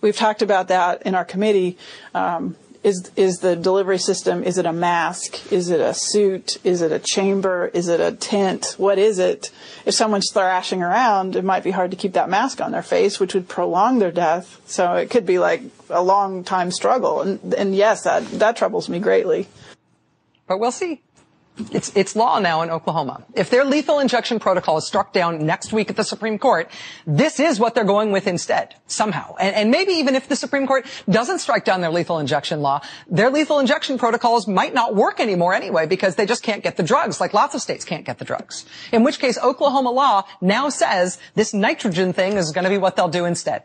We've 0.00 0.16
talked 0.16 0.42
about 0.42 0.68
that 0.68 1.02
in 1.02 1.14
our 1.14 1.24
committee. 1.24 1.76
Um, 2.14 2.56
is 2.82 3.10
is 3.16 3.38
the 3.38 3.56
delivery 3.56 3.98
system 3.98 4.42
is 4.44 4.58
it 4.58 4.66
a 4.66 4.72
mask? 4.72 5.52
Is 5.52 5.70
it 5.70 5.80
a 5.80 5.94
suit? 5.94 6.58
Is 6.64 6.82
it 6.82 6.92
a 6.92 6.98
chamber? 6.98 7.70
Is 7.74 7.88
it 7.88 8.00
a 8.00 8.12
tent? 8.12 8.74
What 8.78 8.98
is 8.98 9.18
it? 9.18 9.50
If 9.84 9.94
someone's 9.94 10.30
thrashing 10.32 10.82
around 10.82 11.36
it 11.36 11.44
might 11.44 11.64
be 11.64 11.70
hard 11.70 11.90
to 11.90 11.96
keep 11.96 12.12
that 12.12 12.28
mask 12.28 12.60
on 12.60 12.72
their 12.72 12.82
face 12.82 13.18
which 13.18 13.34
would 13.34 13.48
prolong 13.48 13.98
their 13.98 14.12
death. 14.12 14.60
So 14.66 14.94
it 14.94 15.10
could 15.10 15.26
be 15.26 15.38
like 15.38 15.62
a 15.90 16.02
long 16.02 16.44
time 16.44 16.70
struggle. 16.70 17.22
And 17.22 17.54
and 17.54 17.74
yes 17.74 18.02
that 18.04 18.24
that 18.38 18.56
troubles 18.56 18.88
me 18.88 18.98
greatly. 18.98 19.48
But 20.46 20.58
we'll 20.58 20.72
see 20.72 21.02
it's, 21.72 21.92
it's 21.94 22.14
law 22.16 22.38
now 22.38 22.62
in 22.62 22.70
Oklahoma. 22.70 23.24
If 23.34 23.50
their 23.50 23.64
lethal 23.64 23.98
injection 23.98 24.38
protocol 24.38 24.78
is 24.78 24.86
struck 24.86 25.12
down 25.12 25.44
next 25.44 25.72
week 25.72 25.90
at 25.90 25.96
the 25.96 26.04
Supreme 26.04 26.38
Court, 26.38 26.70
this 27.06 27.40
is 27.40 27.58
what 27.58 27.74
they're 27.74 27.84
going 27.84 28.12
with 28.12 28.26
instead, 28.26 28.74
somehow. 28.86 29.34
And, 29.38 29.54
and 29.54 29.70
maybe 29.70 29.92
even 29.92 30.14
if 30.14 30.28
the 30.28 30.36
Supreme 30.36 30.66
Court 30.66 30.86
doesn't 31.08 31.40
strike 31.40 31.64
down 31.64 31.80
their 31.80 31.90
lethal 31.90 32.18
injection 32.18 32.60
law, 32.60 32.80
their 33.08 33.30
lethal 33.30 33.58
injection 33.58 33.98
protocols 33.98 34.46
might 34.46 34.74
not 34.74 34.94
work 34.94 35.20
anymore 35.20 35.54
anyway 35.54 35.86
because 35.86 36.14
they 36.14 36.26
just 36.26 36.42
can't 36.42 36.62
get 36.62 36.76
the 36.76 36.82
drugs, 36.82 37.20
like 37.20 37.34
lots 37.34 37.54
of 37.54 37.60
states 37.60 37.84
can't 37.84 38.04
get 38.04 38.18
the 38.18 38.24
drugs. 38.24 38.64
In 38.92 39.04
which 39.04 39.18
case, 39.18 39.38
Oklahoma 39.38 39.90
law 39.90 40.24
now 40.40 40.68
says 40.68 41.18
this 41.34 41.52
nitrogen 41.52 42.12
thing 42.12 42.34
is 42.34 42.52
going 42.52 42.64
to 42.64 42.70
be 42.70 42.78
what 42.78 42.96
they'll 42.96 43.08
do 43.08 43.24
instead. 43.24 43.64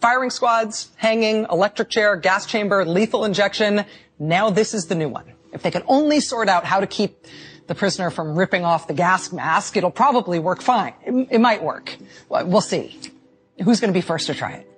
Firing 0.00 0.30
squads, 0.30 0.90
hanging, 0.96 1.46
electric 1.50 1.88
chair, 1.88 2.16
gas 2.16 2.46
chamber, 2.46 2.84
lethal 2.84 3.24
injection. 3.24 3.84
Now 4.18 4.50
this 4.50 4.74
is 4.74 4.86
the 4.86 4.94
new 4.94 5.08
one. 5.08 5.24
If 5.54 5.62
they 5.62 5.70
could 5.70 5.84
only 5.86 6.20
sort 6.20 6.48
out 6.48 6.64
how 6.64 6.80
to 6.80 6.86
keep 6.86 7.26
the 7.66 7.74
prisoner 7.74 8.10
from 8.10 8.36
ripping 8.36 8.64
off 8.64 8.88
the 8.88 8.94
gas 8.94 9.32
mask, 9.32 9.76
it'll 9.76 9.90
probably 9.90 10.38
work 10.38 10.60
fine. 10.60 10.92
It, 11.06 11.28
it 11.30 11.40
might 11.40 11.62
work. 11.62 11.96
We'll 12.28 12.60
see. 12.60 13.00
Who's 13.62 13.80
going 13.80 13.92
to 13.92 13.96
be 13.96 14.02
first 14.02 14.26
to 14.26 14.34
try 14.34 14.52
it? 14.52 14.70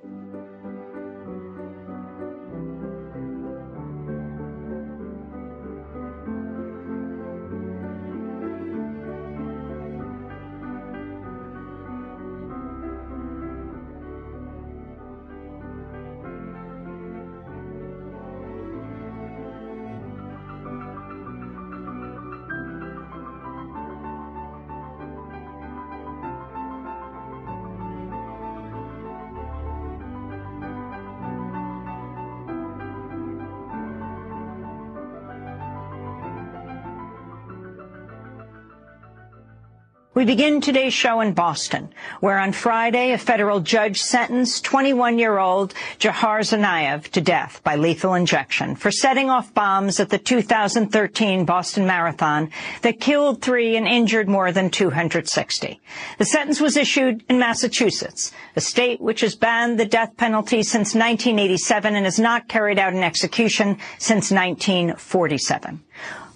We 40.16 40.24
begin 40.24 40.62
today's 40.62 40.94
show 40.94 41.20
in 41.20 41.34
Boston, 41.34 41.90
where 42.20 42.38
on 42.38 42.52
Friday 42.52 43.12
a 43.12 43.18
federal 43.18 43.60
judge 43.60 44.00
sentenced 44.00 44.64
21-year-old 44.64 45.74
Jahar 45.98 46.40
Tsarnaev 46.40 47.10
to 47.10 47.20
death 47.20 47.60
by 47.62 47.76
lethal 47.76 48.14
injection 48.14 48.76
for 48.76 48.90
setting 48.90 49.28
off 49.28 49.52
bombs 49.52 50.00
at 50.00 50.08
the 50.08 50.16
2013 50.16 51.44
Boston 51.44 51.86
Marathon 51.86 52.50
that 52.80 52.98
killed 52.98 53.42
three 53.42 53.76
and 53.76 53.86
injured 53.86 54.26
more 54.26 54.52
than 54.52 54.70
260. 54.70 55.80
The 56.16 56.24
sentence 56.24 56.62
was 56.62 56.78
issued 56.78 57.22
in 57.28 57.38
Massachusetts, 57.38 58.32
a 58.56 58.62
state 58.62 59.02
which 59.02 59.20
has 59.20 59.36
banned 59.36 59.78
the 59.78 59.84
death 59.84 60.16
penalty 60.16 60.62
since 60.62 60.94
1987 60.94 61.94
and 61.94 62.06
has 62.06 62.18
not 62.18 62.48
carried 62.48 62.78
out 62.78 62.94
an 62.94 63.04
execution 63.04 63.76
since 63.98 64.30
1947. 64.30 65.82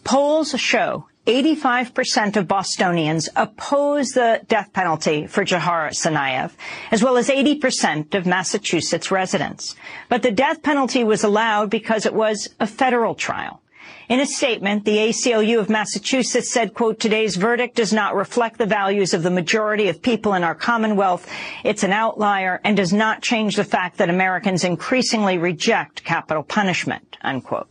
Polls 0.05 0.51
show 0.61 1.07
85% 1.27 2.37
of 2.37 2.49
Bostonians 2.49 3.29
oppose 3.37 4.11
the 4.11 4.41
death 4.49 4.73
penalty 4.73 5.27
for 5.27 5.45
Jahar 5.45 5.91
Tsarnaev, 5.91 6.53
as 6.91 7.03
well 7.03 7.19
as 7.19 7.29
80% 7.29 8.15
of 8.15 8.25
Massachusetts 8.25 9.11
residents. 9.11 9.77
But 10.09 10.23
the 10.23 10.31
death 10.31 10.63
penalty 10.63 11.05
was 11.05 11.23
allowed 11.23 11.69
because 11.69 12.07
it 12.07 12.15
was 12.15 12.49
a 12.59 12.67
federal 12.67 13.15
trial. 13.15 13.61
In 14.09 14.19
a 14.19 14.27
statement, 14.27 14.85
the 14.85 14.97
ACLU 14.97 15.61
of 15.61 15.71
Massachusetts 15.71 16.53
said, 16.53 16.75
quote, 16.75 16.99
today's 16.99 17.37
verdict 17.37 17.77
does 17.77 17.93
not 17.93 18.17
reflect 18.17 18.59
the 18.59 18.67
values 18.67 19.15
of 19.15 19.23
the 19.23 19.31
majority 19.31 19.89
of 19.89 20.03
people 20.03 20.35
in 20.35 20.43
our 20.43 20.57
Commonwealth. 20.57 21.31
It's 21.63 21.85
an 21.85 21.93
outlier 21.93 22.61
and 22.65 22.77
does 22.77 22.93
not 22.93 23.23
change 23.23 23.55
the 23.55 23.63
fact 23.63 23.99
that 23.99 24.11
Americans 24.11 24.65
increasingly 24.65 25.39
reject 25.39 26.03
capital 26.03 26.43
punishment, 26.43 27.19
unquote. 27.23 27.69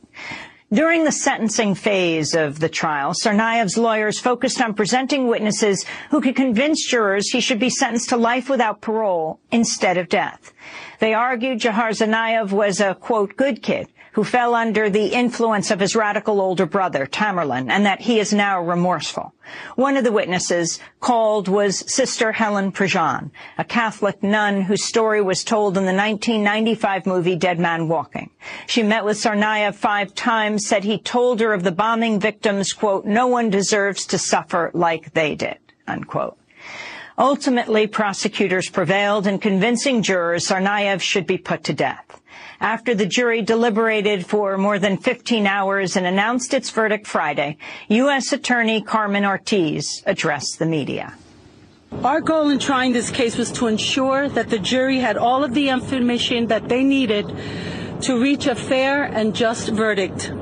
During 0.71 1.03
the 1.03 1.11
sentencing 1.11 1.73
phase 1.73 2.35
of 2.35 2.59
the 2.59 2.69
trial, 2.69 3.13
Tsarnaev's 3.13 3.75
lawyers 3.75 4.19
focused 4.19 4.61
on 4.61 4.75
presenting 4.75 5.27
witnesses 5.27 5.83
who 6.11 6.21
could 6.21 6.35
convince 6.35 6.87
jurors 6.87 7.29
he 7.29 7.41
should 7.41 7.59
be 7.59 7.71
sentenced 7.71 8.09
to 8.09 8.17
life 8.17 8.49
without 8.49 8.79
parole 8.79 9.39
instead 9.51 9.97
of 9.97 10.09
death. 10.09 10.53
They 10.99 11.15
argued 11.15 11.59
Dzhokhar 11.59 11.97
Tsarnaev 11.97 12.51
was 12.51 12.79
a, 12.79 12.93
quote, 12.93 13.35
good 13.35 13.63
kid 13.63 13.87
who 14.19 14.25
fell 14.25 14.53
under 14.53 14.89
the 14.89 15.13
influence 15.13 15.71
of 15.71 15.79
his 15.79 15.95
radical 15.95 16.41
older 16.41 16.65
brother, 16.65 17.05
Tamerlan, 17.05 17.69
and 17.69 17.85
that 17.85 18.01
he 18.01 18.19
is 18.19 18.33
now 18.33 18.61
remorseful. 18.61 19.33
One 19.77 19.95
of 19.95 20.03
the 20.03 20.11
witnesses 20.11 20.77
called 20.99 21.47
was 21.47 21.89
Sister 21.89 22.33
Helen 22.33 22.73
Prejean, 22.73 23.31
a 23.57 23.63
Catholic 23.63 24.21
nun 24.21 24.63
whose 24.63 24.83
story 24.83 25.21
was 25.21 25.45
told 25.45 25.77
in 25.77 25.85
the 25.85 25.93
1995 25.93 27.05
movie 27.05 27.37
Dead 27.37 27.59
Man 27.59 27.87
Walking. 27.87 28.29
She 28.67 28.83
met 28.83 29.05
with 29.05 29.15
Tsarnaev 29.15 29.75
five 29.75 30.13
times, 30.15 30.67
said 30.67 30.83
he 30.83 30.97
told 30.97 31.39
her 31.39 31.53
of 31.53 31.63
the 31.63 31.71
bombing 31.71 32.19
victims, 32.19 32.73
quote, 32.73 33.05
no 33.05 33.27
one 33.27 33.49
deserves 33.49 34.05
to 34.07 34.17
suffer 34.17 34.69
like 34.73 35.13
they 35.13 35.35
did, 35.35 35.59
unquote. 35.87 36.37
Ultimately, 37.17 37.87
prosecutors 37.87 38.69
prevailed 38.69 39.27
in 39.27 39.39
convincing 39.39 40.01
jurors 40.01 40.49
Tsarnaev 40.49 40.99
should 40.99 41.25
be 41.25 41.37
put 41.37 41.63
to 41.63 41.73
death. 41.73 42.08
After 42.61 42.93
the 42.93 43.05
jury 43.05 43.41
deliberated 43.41 44.25
for 44.25 44.57
more 44.57 44.79
than 44.79 44.97
15 44.97 45.47
hours 45.47 45.95
and 45.95 46.05
announced 46.05 46.53
its 46.53 46.69
verdict 46.69 47.07
Friday, 47.07 47.57
U.S. 47.87 48.33
Attorney 48.33 48.81
Carmen 48.81 49.23
Ortiz 49.23 50.03
addressed 50.05 50.59
the 50.59 50.65
media. 50.65 51.13
Our 52.03 52.19
goal 52.19 52.49
in 52.49 52.59
trying 52.59 52.91
this 52.91 53.11
case 53.11 53.37
was 53.37 53.49
to 53.53 53.67
ensure 53.67 54.27
that 54.27 54.49
the 54.49 54.59
jury 54.59 54.99
had 54.99 55.15
all 55.15 55.45
of 55.45 55.53
the 55.53 55.69
information 55.69 56.47
that 56.47 56.67
they 56.67 56.83
needed 56.83 57.33
to 58.01 58.21
reach 58.21 58.45
a 58.45 58.55
fair 58.55 59.03
and 59.03 59.33
just 59.33 59.69
verdict. 59.69 60.33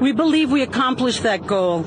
We 0.00 0.12
believe 0.12 0.52
we 0.52 0.60
accomplished 0.60 1.22
that 1.22 1.46
goal 1.46 1.86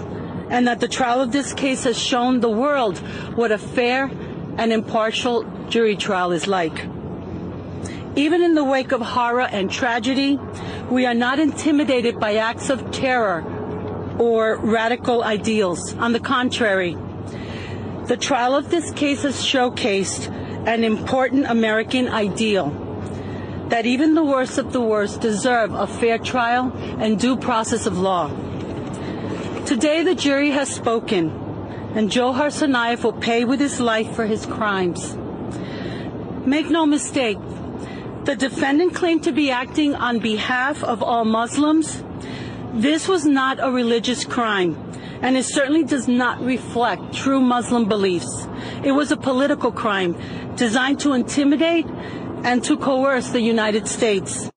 and 0.50 0.68
that 0.68 0.80
the 0.80 0.88
trial 0.88 1.22
of 1.22 1.32
this 1.32 1.54
case 1.54 1.84
has 1.84 2.00
shown 2.00 2.40
the 2.40 2.50
world 2.50 2.98
what 3.38 3.52
a 3.52 3.60
fair 3.60 4.10
and 4.58 4.74
impartial 4.74 5.44
jury 5.70 5.96
trial 5.96 6.32
is 6.32 6.48
like. 6.48 6.84
Even 8.18 8.41
in 8.41 8.55
the 8.55 8.63
wake 8.63 8.91
of 8.91 8.99
horror 8.99 9.47
and 9.51 9.70
tragedy, 9.70 10.39
we 10.89 11.05
are 11.05 11.13
not 11.13 11.38
intimidated 11.38 12.20
by 12.20 12.38
acts 12.38 12.72
of 12.72 12.89
terror 12.89 13.43
or 14.18 14.57
radical 14.57 15.24
ideals. 15.24 15.93
On 15.97 16.13
the 16.13 16.20
contrary, 16.20 16.97
the 18.07 18.18
trial 18.18 18.55
of 18.55 18.72
this 18.72 18.89
case 18.93 19.22
has 19.22 19.36
showcased 19.36 20.34
an 20.68 20.84
important 20.84 21.45
American 21.45 22.09
ideal 22.09 22.72
that 23.70 23.86
even 23.86 24.15
the 24.15 24.24
worst 24.24 24.57
of 24.57 24.74
the 24.74 24.82
worst 24.82 25.22
deserve 25.22 25.76
a 25.76 25.86
fair 25.86 26.18
trial 26.18 26.72
and 26.97 27.20
due 27.20 27.38
process 27.38 27.86
of 27.86 27.99
law. 27.99 28.30
Today, 29.68 30.01
the 30.01 30.15
jury 30.15 30.49
has 30.49 30.74
spoken, 30.74 31.30
and 31.93 32.09
Dzhokhar 32.09 32.49
Tsarnaev 32.49 33.03
will 33.03 33.13
pay 33.13 33.45
with 33.45 33.59
his 33.59 33.80
life 33.80 34.15
for 34.15 34.26
his 34.26 34.47
crimes. 34.47 35.15
Make 36.47 36.72
no 36.72 36.86
mistake, 36.88 37.38
the 38.28 38.36
defendant 38.36 38.94
claimed 38.94 39.24
to 39.24 39.32
be 39.32 39.50
acting 39.50 39.96
on 39.96 40.20
behalf 40.20 40.84
of 40.84 41.02
all 41.02 41.24
Muslims. 41.24 42.04
This 42.74 43.08
was 43.08 43.26
not 43.26 43.58
a 43.62 43.72
religious 43.72 44.26
crime, 44.26 44.76
and 45.22 45.38
it 45.38 45.46
certainly 45.46 45.86
does 45.86 46.10
not 46.10 46.42
reflect 46.42 47.14
true 47.14 47.40
Muslim 47.40 47.88
beliefs. 47.88 48.50
It 48.84 48.92
was 48.92 49.14
a 49.14 49.18
political 49.18 49.72
crime 49.72 50.14
designed 50.58 51.00
to 51.00 51.14
intimidate 51.14 51.86
and 52.44 52.62
to 52.66 52.76
coerce 52.76 53.30
the 53.30 53.40
United 53.40 53.88
States. 53.88 54.50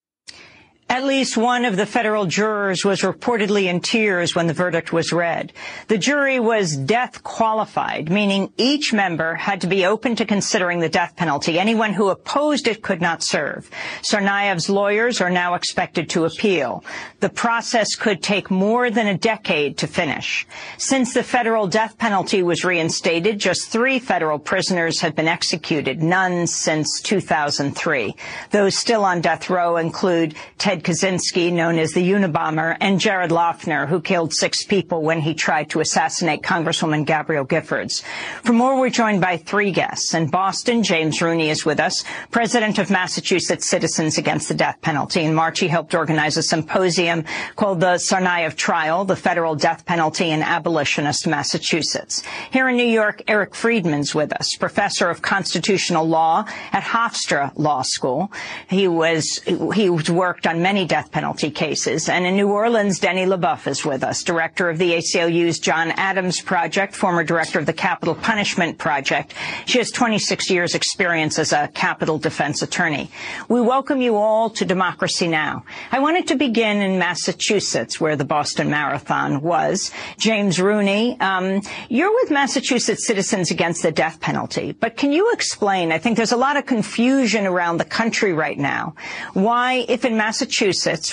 At 1.01 1.07
least 1.07 1.35
one 1.35 1.65
of 1.65 1.79
the 1.79 1.87
federal 1.87 2.27
jurors 2.27 2.85
was 2.85 3.01
reportedly 3.01 3.69
in 3.71 3.81
tears 3.81 4.35
when 4.35 4.49
the 4.49 4.53
verdict 4.53 4.93
was 4.93 5.15
read. 5.15 5.51
The 5.89 5.97
jury 5.97 6.39
was 6.39 6.77
death 6.77 7.25
qualified, 7.25 8.11
meaning 8.11 8.53
each 8.59 8.93
member 8.93 9.35
had 9.35 9.63
to 9.63 9.67
be 9.67 9.87
open 9.87 10.15
to 10.17 10.27
considering 10.27 10.81
the 10.81 10.91
death 10.91 11.17
penalty. 11.17 11.59
Anyone 11.59 11.95
who 11.95 12.11
opposed 12.11 12.69
it 12.69 12.83
could 12.83 13.01
not 13.01 13.23
serve. 13.23 13.71
Tsarnaev's 14.03 14.69
lawyers 14.69 15.23
are 15.23 15.31
now 15.31 15.55
expected 15.55 16.11
to 16.11 16.27
appeal. 16.27 16.85
The 17.21 17.31
process 17.31 17.95
could 17.95 18.23
take 18.23 18.51
more 18.51 18.91
than 18.91 19.07
a 19.07 19.17
decade 19.17 19.79
to 19.79 19.87
finish. 19.87 20.47
Since 20.77 21.15
the 21.15 21.23
federal 21.23 21.67
death 21.67 21.97
penalty 21.97 22.43
was 22.43 22.63
reinstated, 22.63 23.39
just 23.39 23.69
three 23.69 24.01
federal 24.01 24.39
prisoners 24.39 25.01
have 25.01 25.17
been 25.17 25.29
executed, 25.29 26.03
none 26.03 26.47
since 26.47 27.01
2003. 27.01 28.15
Those 28.51 28.77
still 28.77 29.03
on 29.07 29.23
death 29.23 29.49
row 29.49 29.79
include 29.79 30.35
Ted 30.59 30.85
Kaczynski, 30.91 31.53
known 31.53 31.79
as 31.79 31.93
the 31.93 32.03
Unabomber, 32.11 32.77
and 32.81 32.99
Jared 32.99 33.31
Loughner, 33.31 33.87
who 33.87 34.01
killed 34.01 34.35
six 34.35 34.65
people 34.65 35.03
when 35.03 35.21
he 35.21 35.35
tried 35.35 35.71
to 35.71 35.79
assassinate 35.79 36.43
Congresswoman 36.43 37.07
Gabrielle 37.07 37.47
Giffords. 37.47 38.03
For 38.43 38.53
more, 38.53 38.77
we're 38.77 38.91
joined 38.91 39.21
by 39.21 39.37
three 39.37 39.71
guests. 39.71 40.15
In 40.15 40.27
Boston, 40.27 40.83
James 40.83 41.23
Rooney 41.23 41.49
is 41.49 41.65
with 41.65 41.79
us, 41.79 42.03
president 42.33 42.81
of 42.81 42.91
Massachusetts 42.91 43.71
Citizens 43.71 44.19
Against 44.19 44.49
the 44.49 44.55
Death 44.55 44.81
Penalty. 44.81 45.23
In 45.23 45.33
March, 45.33 45.61
he 45.61 45.69
helped 45.69 45.95
organize 45.95 46.37
a 46.37 46.43
symposium 46.43 47.25
called 47.55 47.79
the 47.79 47.95
Tsarnaev 47.95 48.57
Trial, 48.57 49.05
the 49.05 49.15
Federal 49.15 49.55
Death 49.55 49.87
Penalty 49.87 50.31
in 50.31 50.43
Abolitionist 50.43 51.25
Massachusetts. 51.29 52.25
Here 52.51 52.69
in 52.69 52.77
New 52.77 52.83
York, 52.83 53.23
Eric 53.29 53.55
Freedman's 53.55 54.13
with 54.13 54.33
us, 54.33 54.57
professor 54.57 55.09
of 55.09 55.23
constitutional 55.23 56.09
law 56.09 56.47
at 56.73 56.83
Hofstra 56.83 57.53
Law 57.55 57.83
School. 57.83 58.33
He 58.69 58.89
was, 58.89 59.41
he 59.47 59.89
worked 59.89 60.49
on 60.49 60.63
many 60.71 60.87
death 60.87 61.11
penalty 61.11 61.51
cases. 61.51 62.09
And 62.09 62.25
in 62.25 62.37
New 62.37 62.47
Orleans, 62.47 63.01
Denny 63.01 63.27
LeBoeuf 63.27 63.67
is 63.67 63.85
with 63.85 64.05
us, 64.05 64.23
director 64.23 64.71
of 64.71 64.79
the 64.79 64.93
ACLU's 64.93 65.59
John 65.59 65.91
Adams 65.97 66.41
Project, 66.41 66.95
former 66.95 67.25
director 67.25 67.59
of 67.59 67.67
the 67.67 67.73
Capital 67.73 68.15
Punishment 68.15 68.79
Project. 68.79 69.35
She 69.67 69.79
has 69.79 69.91
26 69.91 70.49
years 70.49 70.77
experience 70.77 71.41
as 71.41 71.53
a 71.53 71.67
capital 71.67 72.19
defense 72.19 72.63
attorney. 72.63 73.11
We 73.49 73.61
welcome 73.61 74.01
you 74.01 74.15
all 74.15 74.49
to 74.51 74.65
Democracy 74.65 75.27
Now! 75.27 75.65
I 75.91 75.99
wanted 75.99 76.29
to 76.29 76.37
begin 76.37 76.77
in 76.77 77.01
Massachusetts, 77.01 78.01
where 78.01 78.15
the 78.15 78.25
Boston 78.25 78.71
Marathon 78.71 79.41
was. 79.41 79.91
James 80.19 80.61
Rooney, 80.61 81.19
um, 81.19 81.63
you're 81.89 82.15
with 82.15 82.31
Massachusetts 82.31 83.09
Citizens 83.09 83.51
Against 83.51 83.83
the 83.83 83.91
Death 83.91 84.21
Penalty, 84.21 84.71
but 84.71 84.97
can 84.97 85.11
you 85.11 85.33
explain, 85.33 85.91
I 85.91 85.99
think 85.99 86.17
there's 86.17 86.31
a 86.31 86.37
lot 86.37 86.57
of 86.57 86.65
confusion 86.65 87.45
around 87.45 87.79
the 87.79 87.85
country 87.85 88.33
right 88.33 88.57
now, 88.57 88.95
why, 89.33 89.85
if 89.89 90.05
in 90.05 90.17
Massachusetts, 90.17 90.60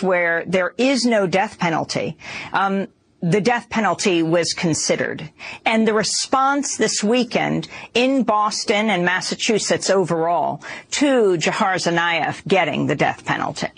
where 0.03 0.43
there 0.45 0.73
is 0.77 1.05
no 1.05 1.27
death 1.27 1.57
penalty, 1.57 2.17
um, 2.53 2.87
the 3.21 3.41
death 3.41 3.69
penalty 3.69 4.21
was 4.21 4.53
considered. 4.53 5.29
And 5.65 5.87
the 5.87 5.93
response 5.93 6.77
this 6.77 7.03
weekend 7.03 7.67
in 7.93 8.23
Boston 8.23 8.89
and 8.89 9.03
Massachusetts 9.03 9.89
overall 9.89 10.61
to 10.91 11.37
Dzhokhar 11.37 11.75
Tsarnaev 11.75 12.47
getting 12.47 12.87
the 12.87 12.95
death 12.95 13.25
penalty. 13.25 13.69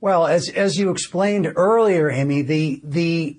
Well, 0.00 0.26
as 0.26 0.48
as 0.48 0.78
you 0.78 0.90
explained 0.90 1.52
earlier, 1.54 2.10
Amy, 2.10 2.42
the 2.42 2.80
the 2.82 3.38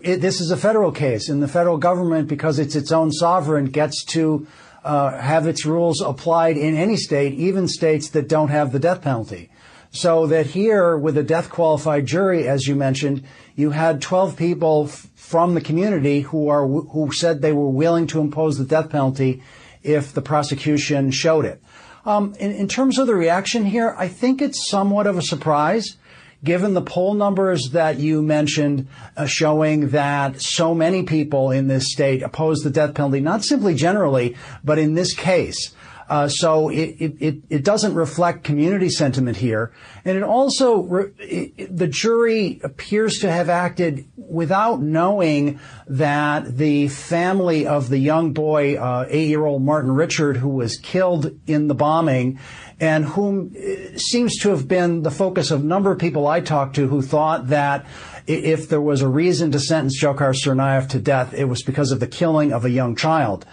it, 0.00 0.20
this 0.20 0.40
is 0.40 0.50
a 0.50 0.56
federal 0.56 0.90
case, 0.92 1.28
and 1.28 1.42
the 1.42 1.48
federal 1.48 1.76
government, 1.76 2.26
because 2.26 2.58
it's 2.58 2.74
its 2.74 2.90
own 2.90 3.12
sovereign, 3.12 3.66
gets 3.66 4.04
to 4.06 4.46
uh, 4.82 5.18
have 5.18 5.46
its 5.46 5.64
rules 5.64 6.00
applied 6.00 6.56
in 6.56 6.74
any 6.74 6.96
state, 6.96 7.34
even 7.34 7.68
states 7.68 8.08
that 8.10 8.28
don't 8.28 8.48
have 8.48 8.72
the 8.72 8.78
death 8.78 9.02
penalty. 9.02 9.50
So 9.94 10.26
that 10.26 10.46
here, 10.46 10.98
with 10.98 11.16
a 11.16 11.22
death 11.22 11.50
qualified 11.50 12.04
jury, 12.04 12.48
as 12.48 12.66
you 12.66 12.74
mentioned, 12.74 13.22
you 13.54 13.70
had 13.70 14.02
12 14.02 14.36
people 14.36 14.86
f- 14.88 15.08
from 15.14 15.54
the 15.54 15.60
community 15.60 16.22
who 16.22 16.48
are 16.48 16.66
who 16.66 17.12
said 17.12 17.40
they 17.40 17.52
were 17.52 17.68
willing 17.68 18.08
to 18.08 18.20
impose 18.20 18.58
the 18.58 18.64
death 18.64 18.90
penalty 18.90 19.40
if 19.84 20.12
the 20.12 20.20
prosecution 20.20 21.12
showed 21.12 21.44
it. 21.44 21.62
Um, 22.04 22.34
in, 22.40 22.50
in, 22.50 22.66
terms 22.66 22.98
of 22.98 23.06
the 23.06 23.14
reaction 23.14 23.66
here, 23.66 23.94
I 23.96 24.08
think 24.08 24.42
it's 24.42 24.68
somewhat 24.68 25.06
of 25.06 25.16
a 25.16 25.22
surprise, 25.22 25.96
given 26.42 26.74
the 26.74 26.82
poll 26.82 27.14
numbers 27.14 27.70
that 27.70 28.00
you 28.00 28.20
mentioned, 28.20 28.88
uh, 29.16 29.26
showing 29.26 29.90
that 29.90 30.42
so 30.42 30.74
many 30.74 31.04
people 31.04 31.52
in 31.52 31.68
this 31.68 31.92
state 31.92 32.20
oppose 32.20 32.58
the 32.62 32.70
death 32.70 32.94
penalty, 32.94 33.20
not 33.20 33.44
simply 33.44 33.76
generally, 33.76 34.34
but 34.64 34.80
in 34.80 34.94
this 34.94 35.14
case. 35.14 35.72
Uh, 36.08 36.28
so 36.28 36.68
it, 36.68 36.96
it, 37.20 37.42
it 37.48 37.64
doesn't 37.64 37.94
reflect 37.94 38.44
community 38.44 38.88
sentiment 38.88 39.36
here. 39.38 39.72
And 40.04 40.16
it 40.16 40.22
also, 40.22 40.82
re- 40.82 41.12
it, 41.18 41.76
the 41.76 41.86
jury 41.86 42.60
appears 42.62 43.18
to 43.20 43.30
have 43.30 43.48
acted 43.48 44.06
without 44.16 44.80
knowing 44.80 45.60
that 45.86 46.56
the 46.56 46.88
family 46.88 47.66
of 47.66 47.88
the 47.88 47.98
young 47.98 48.32
boy, 48.32 48.76
uh, 48.76 49.06
eight-year-old 49.08 49.62
Martin 49.62 49.92
Richard, 49.92 50.36
who 50.36 50.50
was 50.50 50.76
killed 50.76 51.38
in 51.46 51.68
the 51.68 51.74
bombing, 51.74 52.38
and 52.80 53.04
whom 53.04 53.54
uh, 53.56 53.96
seems 53.96 54.36
to 54.40 54.50
have 54.50 54.68
been 54.68 55.02
the 55.02 55.10
focus 55.10 55.50
of 55.50 55.60
a 55.60 55.66
number 55.66 55.92
of 55.92 55.98
people 55.98 56.26
I 56.26 56.40
talked 56.40 56.76
to 56.76 56.88
who 56.88 57.00
thought 57.00 57.48
that 57.48 57.86
if 58.26 58.68
there 58.68 58.80
was 58.80 59.02
a 59.02 59.08
reason 59.08 59.52
to 59.52 59.60
sentence 59.60 60.02
Dzhokhar 60.02 60.34
Tsarnaev 60.34 60.88
to 60.88 60.98
death, 60.98 61.34
it 61.34 61.44
was 61.44 61.62
because 61.62 61.92
of 61.92 62.00
the 62.00 62.06
killing 62.06 62.52
of 62.52 62.64
a 62.64 62.70
young 62.70 62.96
child. 62.96 63.44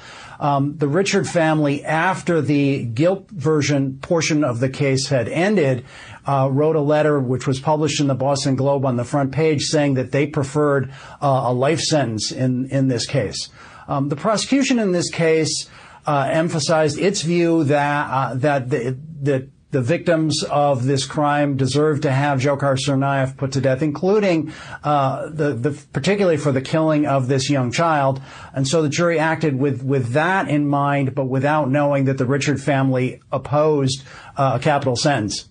Um, 0.41 0.75
the 0.77 0.87
Richard 0.87 1.27
family, 1.27 1.85
after 1.85 2.41
the 2.41 2.83
guilt 2.83 3.29
version 3.29 3.99
portion 3.99 4.43
of 4.43 4.59
the 4.59 4.69
case 4.69 5.07
had 5.07 5.29
ended, 5.29 5.85
uh, 6.25 6.49
wrote 6.51 6.75
a 6.75 6.81
letter 6.81 7.19
which 7.19 7.45
was 7.45 7.59
published 7.59 7.99
in 7.99 8.07
the 8.07 8.15
Boston 8.15 8.55
Globe 8.55 8.83
on 8.83 8.97
the 8.97 9.03
front 9.03 9.31
page 9.31 9.61
saying 9.61 9.93
that 9.93 10.11
they 10.11 10.25
preferred 10.25 10.91
uh, 11.21 11.43
a 11.45 11.53
life 11.53 11.79
sentence 11.79 12.31
in 12.31 12.65
in 12.71 12.87
this 12.87 13.05
case. 13.05 13.49
Um, 13.87 14.09
the 14.09 14.15
prosecution 14.15 14.79
in 14.79 14.91
this 14.91 15.11
case 15.11 15.69
uh, 16.07 16.27
emphasized 16.31 16.97
its 16.97 17.21
view 17.21 17.63
that 17.65 18.09
uh, 18.09 18.33
that 18.35 18.69
the, 18.71 18.97
that 19.21 19.47
the 19.71 19.81
victims 19.81 20.43
of 20.49 20.85
this 20.85 21.05
crime 21.05 21.55
deserve 21.55 22.01
to 22.01 22.11
have 22.11 22.39
Dzhokhar 22.39 22.77
Tsarnaev 22.77 23.37
put 23.37 23.53
to 23.53 23.61
death, 23.61 23.81
including 23.81 24.53
uh, 24.83 25.29
the, 25.29 25.53
the, 25.53 25.71
particularly 25.93 26.37
for 26.37 26.51
the 26.51 26.61
killing 26.61 27.05
of 27.05 27.27
this 27.27 27.49
young 27.49 27.71
child. 27.71 28.21
And 28.53 28.67
so 28.67 28.81
the 28.81 28.89
jury 28.89 29.17
acted 29.17 29.57
with 29.57 29.81
with 29.81 30.09
that 30.13 30.49
in 30.49 30.67
mind, 30.67 31.15
but 31.15 31.25
without 31.25 31.69
knowing 31.69 32.05
that 32.05 32.17
the 32.17 32.25
Richard 32.25 32.61
family 32.61 33.21
opposed 33.31 34.03
uh, 34.37 34.53
a 34.55 34.63
capital 34.63 34.95
sentence. 34.95 35.47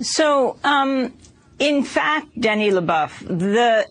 So, 0.00 0.58
um, 0.64 1.12
in 1.58 1.82
fact, 1.84 2.38
Denny 2.38 2.70
LeBoeuf, 2.70 3.20
the 3.26 3.86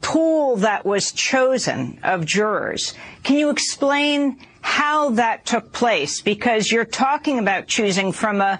pool 0.00 0.56
that 0.56 0.84
was 0.86 1.12
chosen 1.12 1.98
of 2.02 2.24
jurors, 2.24 2.94
can 3.22 3.36
you 3.36 3.50
explain 3.50 4.38
how 4.60 5.10
that 5.10 5.46
took 5.46 5.72
place? 5.72 6.20
Because 6.20 6.70
you're 6.70 6.84
talking 6.84 7.38
about 7.38 7.66
choosing 7.66 8.12
from 8.12 8.40
a 8.40 8.58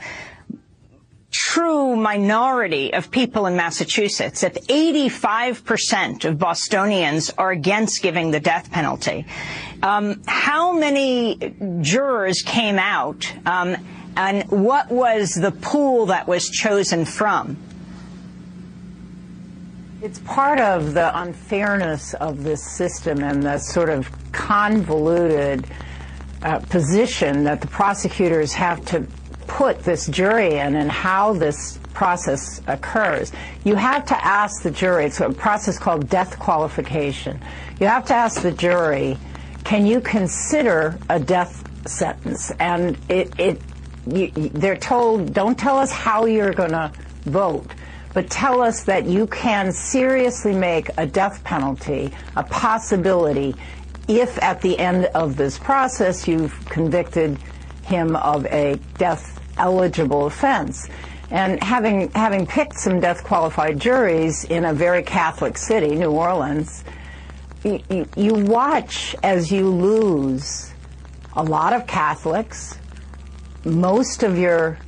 true 1.31 1.95
minority 1.95 2.93
of 2.93 3.11
people 3.11 3.47
in 3.47 3.57
Massachusetts. 3.57 4.43
If 4.43 4.55
85% 4.67 6.25
of 6.25 6.39
Bostonians 6.39 7.31
are 7.37 7.51
against 7.51 8.03
giving 8.03 8.31
the 8.31 8.41
death 8.41 8.71
penalty, 8.71 9.27
um, 9.83 10.23
how 10.27 10.73
many 10.73 11.55
jurors 11.81 12.43
came 12.43 12.79
out? 12.79 13.31
Um, 13.47 13.77
and 14.17 14.51
what 14.51 14.91
was 14.91 15.35
the 15.35 15.53
pool 15.53 16.07
that 16.07 16.27
was 16.27 16.49
chosen 16.49 17.05
from? 17.05 17.57
It's 20.01 20.21
part 20.21 20.61
of 20.61 20.95
the 20.95 21.17
unfairness 21.21 22.15
of 22.15 22.43
this 22.43 22.65
system 22.65 23.23
and 23.23 23.43
the 23.43 23.59
sort 23.59 23.91
of 23.91 24.11
convoluted 24.33 25.67
uh, 26.43 26.59
position 26.61 27.45
that 27.45 27.61
the 27.61 27.67
prosecutors 27.67 28.53
have 28.53 28.85
to 28.87 29.07
put 29.47 29.81
this 29.81 30.07
jury 30.07 30.57
in 30.57 30.77
and 30.77 30.91
how 30.91 31.33
this 31.33 31.79
process 31.95 32.61
occurs. 32.69 33.33
You 33.65 33.75
have 33.75 34.05
to 34.07 34.25
ask 34.25 34.63
the 34.63 34.71
jury, 34.71 35.07
it's 35.07 35.21
a 35.21 35.31
process 35.31 35.79
called 35.79 36.09
death 36.09 36.39
qualification. 36.39 37.41
You 37.81 37.87
have 37.87 38.05
to 38.07 38.15
ask 38.15 38.43
the 38.43 38.53
jury, 38.53 39.19
can 39.65 39.85
you 39.85 40.01
consider 40.01 40.99
a 41.09 41.19
death 41.19 41.65
sentence? 41.89 42.53
And 42.61 42.97
it, 43.09 43.33
it 43.39 43.61
you, 44.07 44.31
they're 44.31 44.77
told, 44.77 45.35
don't 45.35 45.59
tell 45.59 45.79
us 45.79 45.91
how 45.91 46.27
you're 46.27 46.53
going 46.53 46.71
to 46.71 46.93
vote, 47.25 47.67
but 48.15 48.31
tell 48.31 48.63
us 48.63 48.85
that 48.85 49.07
you 49.07 49.27
can 49.27 49.73
seriously 49.73 50.55
make 50.55 50.91
a 50.97 51.07
death 51.07 51.43
penalty 51.45 52.13
a 52.37 52.43
possibility 52.45 53.55
if 54.09 54.43
at 54.43 54.61
the 54.63 54.79
end 54.79 55.05
of 55.15 55.37
this 55.37 55.59
process 55.59 56.27
you've 56.27 56.65
convicted 56.65 57.39
him 57.85 58.17
of 58.17 58.47
a 58.47 58.81
death 58.97 59.39
eligible 59.59 60.27
offense. 60.27 60.89
And 61.31 61.63
having 61.63 62.11
having 62.13 62.47
picked 62.47 62.79
some 62.79 63.01
death 63.01 63.23
qualified 63.23 63.79
juries 63.79 64.45
in 64.45 64.65
a 64.65 64.73
very 64.73 65.03
Catholic 65.03 65.59
city, 65.59 65.95
New 65.95 66.11
Orleans, 66.11 66.85
you, 67.65 68.07
you, 68.17 68.35
watch 68.35 69.15
as 69.23 69.53
you 69.53 69.69
lose 69.69 70.73
a 71.35 71.43
lot 71.43 71.75
of 71.75 71.87
Catholics, 71.87 72.79
most 73.65 74.23
of 74.23 74.39
your 74.39 74.79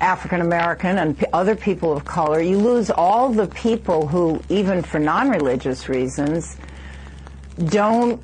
African 0.00 0.40
American 0.40 0.98
and 0.98 1.24
other 1.32 1.56
people 1.56 1.92
of 1.92 2.04
color. 2.04 2.40
You 2.40 2.58
lose 2.58 2.90
all 2.90 3.30
the 3.30 3.48
people 3.48 4.06
who, 4.06 4.40
even 4.48 4.82
for 4.82 5.00
non 5.00 5.30
religious 5.30 5.88
reasons, 5.88 6.56
don't 7.66 8.22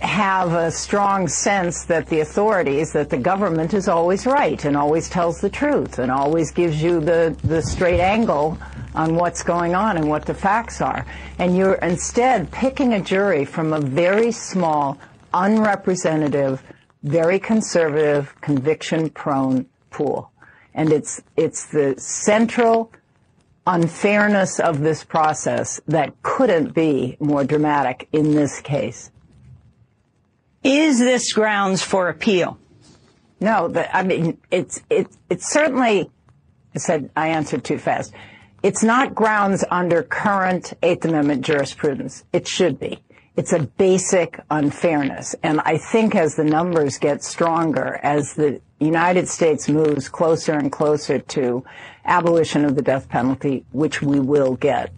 have 0.00 0.54
a 0.54 0.70
strong 0.70 1.28
sense 1.28 1.84
that 1.84 2.06
the 2.06 2.20
authorities, 2.20 2.92
that 2.92 3.10
the 3.10 3.18
government 3.18 3.74
is 3.74 3.86
always 3.86 4.26
right 4.26 4.64
and 4.64 4.76
always 4.76 5.10
tells 5.10 5.40
the 5.40 5.50
truth 5.50 5.98
and 5.98 6.10
always 6.10 6.50
gives 6.50 6.82
you 6.82 7.00
the, 7.00 7.36
the 7.44 7.60
straight 7.60 8.00
angle 8.00 8.58
on 8.94 9.14
what's 9.14 9.42
going 9.42 9.74
on 9.74 9.96
and 9.98 10.08
what 10.08 10.24
the 10.24 10.34
facts 10.34 10.80
are. 10.80 11.04
And 11.38 11.56
you're 11.56 11.74
instead 11.74 12.50
picking 12.50 12.94
a 12.94 13.00
jury 13.00 13.44
from 13.44 13.72
a 13.72 13.80
very 13.80 14.32
small, 14.32 14.98
unrepresentative, 15.34 16.62
very 17.02 17.38
conservative, 17.38 18.34
conviction 18.40 19.10
prone 19.10 19.66
pool. 19.90 20.30
And 20.74 20.92
it's, 20.92 21.22
it's 21.36 21.66
the 21.66 21.94
central 21.98 22.90
unfairness 23.66 24.58
of 24.58 24.80
this 24.80 25.04
process 25.04 25.80
that 25.86 26.14
couldn't 26.22 26.72
be 26.74 27.16
more 27.20 27.44
dramatic 27.44 28.08
in 28.12 28.34
this 28.34 28.60
case. 28.60 29.10
Is 30.62 30.98
this 30.98 31.32
grounds 31.32 31.82
for 31.82 32.08
appeal? 32.08 32.58
No, 33.40 33.72
I 33.92 34.02
mean, 34.02 34.38
it's, 34.50 34.82
it, 34.90 35.08
it's 35.30 35.50
certainly, 35.50 36.10
I 36.74 36.78
said 36.78 37.10
I 37.16 37.28
answered 37.28 37.64
too 37.64 37.78
fast. 37.78 38.12
It's 38.62 38.82
not 38.82 39.14
grounds 39.14 39.64
under 39.70 40.02
current 40.02 40.74
Eighth 40.82 41.06
Amendment 41.06 41.46
jurisprudence. 41.46 42.24
It 42.34 42.46
should 42.46 42.78
be. 42.78 43.02
It's 43.36 43.54
a 43.54 43.60
basic 43.60 44.38
unfairness. 44.50 45.34
And 45.42 45.60
I 45.60 45.78
think 45.78 46.14
as 46.14 46.34
the 46.34 46.44
numbers 46.44 46.98
get 46.98 47.24
stronger, 47.24 47.98
as 48.02 48.34
the 48.34 48.60
United 48.78 49.28
States 49.28 49.66
moves 49.66 50.10
closer 50.10 50.52
and 50.52 50.70
closer 50.70 51.18
to 51.18 51.64
abolition 52.04 52.66
of 52.66 52.74
the 52.74 52.82
death 52.82 53.08
penalty, 53.08 53.64
which 53.72 54.02
we 54.02 54.20
will 54.20 54.56
get, 54.56 54.92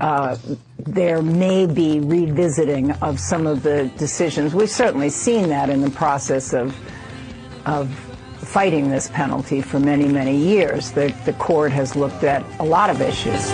uh, 0.00 0.36
there 0.78 1.22
may 1.22 1.66
be 1.66 2.00
revisiting 2.00 2.92
of 3.02 3.20
some 3.20 3.46
of 3.46 3.62
the 3.62 3.90
decisions. 3.98 4.54
We've 4.54 4.70
certainly 4.70 5.10
seen 5.10 5.48
that 5.48 5.70
in 5.70 5.80
the 5.80 5.90
process 5.90 6.52
of 6.52 6.76
of 7.66 7.88
fighting 8.38 8.90
this 8.90 9.08
penalty 9.08 9.62
for 9.62 9.78
many, 9.78 10.06
many 10.06 10.36
years. 10.36 10.90
The, 10.92 11.14
the 11.24 11.32
court 11.34 11.72
has 11.72 11.96
looked 11.96 12.24
at 12.24 12.44
a 12.60 12.64
lot 12.64 12.90
of 12.90 13.00
issues. 13.00 13.50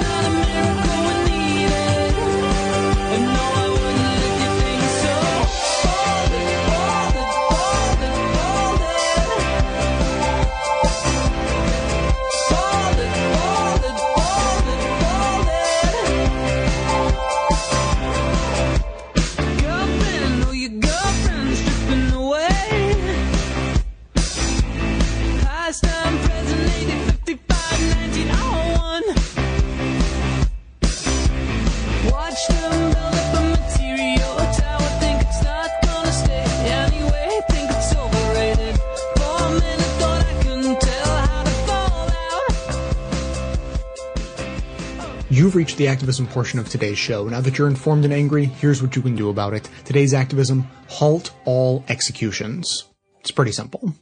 You've 45.48 45.56
reached 45.56 45.78
the 45.78 45.88
activism 45.88 46.26
portion 46.26 46.58
of 46.58 46.68
today's 46.68 46.98
show. 46.98 47.26
Now 47.26 47.40
that 47.40 47.56
you're 47.56 47.68
informed 47.68 48.04
and 48.04 48.12
angry, 48.12 48.44
here's 48.44 48.82
what 48.82 48.94
you 48.94 49.00
can 49.00 49.16
do 49.16 49.30
about 49.30 49.54
it. 49.54 49.66
Today's 49.86 50.12
activism, 50.12 50.68
halt 50.88 51.30
all 51.46 51.86
executions. 51.88 52.84
It's 53.20 53.30
pretty 53.30 53.52
simple. 53.52 53.94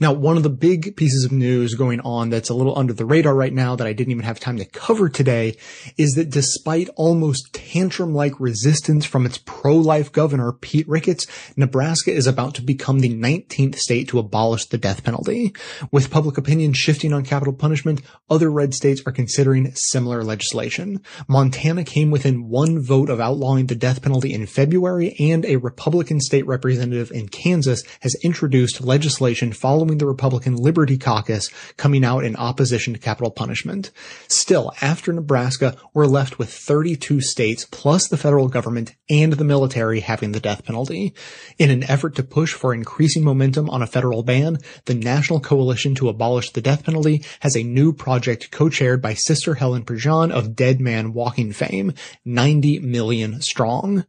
Now, 0.00 0.12
one 0.12 0.36
of 0.36 0.42
the 0.42 0.50
big 0.50 0.96
pieces 0.96 1.24
of 1.24 1.32
news 1.32 1.74
going 1.74 2.00
on 2.00 2.30
that's 2.30 2.48
a 2.48 2.54
little 2.54 2.78
under 2.78 2.92
the 2.92 3.04
radar 3.04 3.34
right 3.34 3.52
now 3.52 3.76
that 3.76 3.86
I 3.86 3.92
didn't 3.92 4.12
even 4.12 4.24
have 4.24 4.40
time 4.40 4.58
to 4.58 4.64
cover 4.64 5.08
today 5.08 5.56
is 5.96 6.12
that 6.12 6.30
despite 6.30 6.88
almost 6.96 7.52
tantrum-like 7.52 8.38
resistance 8.38 9.04
from 9.04 9.26
its 9.26 9.38
pro-life 9.38 10.12
governor, 10.12 10.52
Pete 10.52 10.88
Ricketts, 10.88 11.26
Nebraska 11.56 12.12
is 12.12 12.26
about 12.26 12.54
to 12.56 12.62
become 12.62 13.00
the 13.00 13.14
19th 13.14 13.76
state 13.76 14.08
to 14.08 14.18
abolish 14.18 14.66
the 14.66 14.78
death 14.78 15.04
penalty. 15.04 15.54
With 15.90 16.10
public 16.10 16.38
opinion 16.38 16.72
shifting 16.72 17.12
on 17.12 17.24
capital 17.24 17.52
punishment, 17.54 18.02
other 18.30 18.50
red 18.50 18.74
states 18.74 19.02
are 19.06 19.12
considering 19.12 19.74
similar 19.74 20.22
legislation. 20.24 21.02
Montana 21.26 21.84
came 21.84 22.10
within 22.10 22.48
one 22.48 22.80
vote 22.80 23.10
of 23.10 23.20
outlawing 23.20 23.66
the 23.66 23.74
death 23.74 24.02
penalty 24.02 24.32
in 24.32 24.46
February, 24.46 25.14
and 25.18 25.44
a 25.44 25.56
Republican 25.56 26.20
state 26.20 26.46
representative 26.46 27.10
in 27.10 27.28
Kansas 27.28 27.82
has 28.00 28.14
introduced 28.22 28.80
legislation 28.80 29.47
following 29.56 29.98
the 29.98 30.06
Republican 30.06 30.56
Liberty 30.56 30.96
Caucus 30.96 31.50
coming 31.76 32.04
out 32.04 32.24
in 32.24 32.36
opposition 32.36 32.92
to 32.92 33.00
capital 33.00 33.30
punishment. 33.30 33.90
Still, 34.28 34.72
after 34.80 35.12
Nebraska, 35.12 35.76
we're 35.92 36.06
left 36.06 36.38
with 36.38 36.52
32 36.52 37.20
states 37.20 37.48
states 37.48 37.66
plus 37.70 38.08
the 38.08 38.16
federal 38.16 38.48
government 38.48 38.94
and 39.08 39.32
the 39.32 39.44
military 39.44 40.00
having 40.00 40.32
the 40.32 40.40
death 40.40 40.64
penalty. 40.64 41.14
In 41.56 41.70
an 41.70 41.82
effort 41.84 42.14
to 42.16 42.22
push 42.22 42.52
for 42.52 42.74
increasing 42.74 43.24
momentum 43.24 43.70
on 43.70 43.80
a 43.80 43.86
federal 43.86 44.22
ban, 44.22 44.58
the 44.84 44.94
National 44.94 45.40
Coalition 45.40 45.94
to 45.94 46.08
Abolish 46.08 46.50
the 46.50 46.60
Death 46.60 46.84
Penalty 46.84 47.24
has 47.40 47.56
a 47.56 47.62
new 47.62 47.92
project 47.92 48.50
co-chaired 48.50 49.00
by 49.00 49.14
Sister 49.14 49.54
Helen 49.54 49.84
Prejean 49.84 50.30
of 50.30 50.56
Dead 50.56 50.80
Man 50.80 51.12
Walking 51.12 51.52
fame, 51.52 51.94
90 52.24 52.80
million 52.80 53.40
strong. 53.40 54.04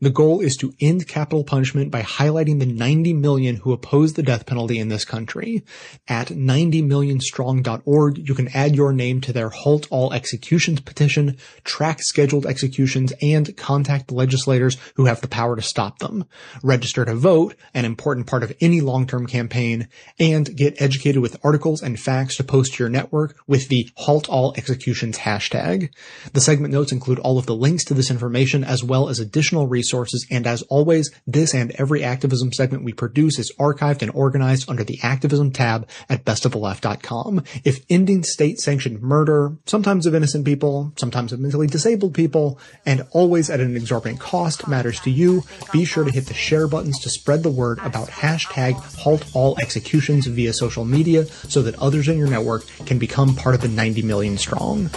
The 0.00 0.10
goal 0.10 0.40
is 0.40 0.56
to 0.56 0.74
end 0.80 1.08
capital 1.08 1.44
punishment 1.44 1.90
by 1.90 2.02
highlighting 2.02 2.58
the 2.58 2.66
90 2.66 3.14
million 3.14 3.56
who 3.56 3.72
oppose 3.72 4.14
the 4.14 4.22
death 4.22 4.46
penalty 4.46 4.73
in 4.78 4.88
this 4.88 5.04
country. 5.04 5.64
At 6.08 6.28
90millionstrong.org, 6.28 8.28
you 8.28 8.34
can 8.34 8.48
add 8.48 8.74
your 8.74 8.92
name 8.92 9.20
to 9.22 9.32
their 9.32 9.50
Halt 9.50 9.86
All 9.90 10.12
Executions 10.12 10.80
petition, 10.80 11.36
track 11.64 12.02
scheduled 12.02 12.46
executions, 12.46 13.12
and 13.22 13.56
contact 13.56 14.12
legislators 14.12 14.76
who 14.96 15.06
have 15.06 15.20
the 15.20 15.28
power 15.28 15.56
to 15.56 15.62
stop 15.62 15.98
them. 15.98 16.24
Register 16.62 17.04
to 17.04 17.14
vote, 17.14 17.54
an 17.72 17.84
important 17.84 18.26
part 18.26 18.42
of 18.42 18.52
any 18.60 18.80
long-term 18.80 19.26
campaign, 19.26 19.88
and 20.18 20.56
get 20.56 20.80
educated 20.80 21.22
with 21.22 21.38
articles 21.44 21.82
and 21.82 21.98
facts 21.98 22.36
to 22.36 22.44
post 22.44 22.74
to 22.74 22.82
your 22.82 22.90
network 22.90 23.36
with 23.46 23.68
the 23.68 23.88
Halt 23.96 24.28
All 24.28 24.54
Executions 24.56 25.18
hashtag. 25.18 25.90
The 26.32 26.40
segment 26.40 26.72
notes 26.72 26.92
include 26.92 27.18
all 27.18 27.38
of 27.38 27.46
the 27.46 27.54
links 27.54 27.84
to 27.84 27.94
this 27.94 28.10
information 28.10 28.64
as 28.64 28.84
well 28.84 29.08
as 29.08 29.20
additional 29.20 29.66
resources, 29.66 30.26
and 30.30 30.46
as 30.46 30.62
always, 30.62 31.10
this 31.26 31.54
and 31.54 31.70
every 31.72 32.04
activism 32.04 32.52
segment 32.52 32.84
we 32.84 32.92
produce 32.92 33.38
is 33.38 33.52
archived 33.58 34.02
and 34.02 34.10
organized 34.12 34.63
under 34.68 34.84
the 34.84 34.98
activism 35.02 35.50
tab 35.50 35.88
at 36.08 36.24
bestoftheleft.com. 36.24 37.44
If 37.64 37.84
ending 37.88 38.22
state-sanctioned 38.22 39.02
murder, 39.02 39.56
sometimes 39.66 40.06
of 40.06 40.14
innocent 40.14 40.44
people, 40.44 40.92
sometimes 40.96 41.32
of 41.32 41.40
mentally 41.40 41.66
disabled 41.66 42.14
people, 42.14 42.58
and 42.84 43.06
always 43.10 43.50
at 43.50 43.60
an 43.60 43.76
exorbitant 43.76 44.20
cost 44.20 44.68
matters 44.68 45.00
to 45.00 45.10
you, 45.10 45.42
be 45.72 45.84
sure 45.84 46.04
to 46.04 46.10
hit 46.10 46.26
the 46.26 46.34
share 46.34 46.68
buttons 46.68 46.98
to 47.00 47.10
spread 47.10 47.42
the 47.42 47.50
word 47.50 47.78
about 47.80 48.08
hashtag 48.08 48.74
halt 48.96 49.24
all 49.34 49.58
executions 49.60 50.26
via 50.26 50.52
social 50.52 50.84
media 50.84 51.26
so 51.26 51.62
that 51.62 51.74
others 51.76 52.08
in 52.08 52.18
your 52.18 52.28
network 52.28 52.66
can 52.86 52.98
become 52.98 53.34
part 53.34 53.54
of 53.54 53.60
the 53.60 53.68
90 53.68 54.02
million 54.02 54.38
strong. 54.38 54.90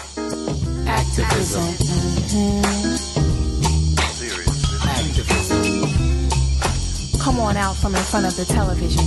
Activism. 0.88 1.64
Activism. 4.84 5.90
Come 7.20 7.40
on 7.40 7.58
out 7.58 7.76
from 7.76 7.96
in 7.96 8.02
front 8.04 8.26
of 8.26 8.36
the 8.38 8.46
television. 8.46 9.04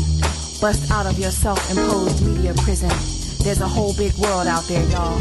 Bust 0.60 0.90
out 0.90 1.06
of 1.06 1.18
your 1.18 1.30
self-imposed 1.30 2.20
media 2.26 2.52
prison. 2.52 2.90
There's 3.42 3.62
a 3.62 3.66
whole 3.66 3.94
big 3.94 4.12
world 4.18 4.46
out 4.46 4.64
there, 4.64 4.84
y'all. 4.90 5.16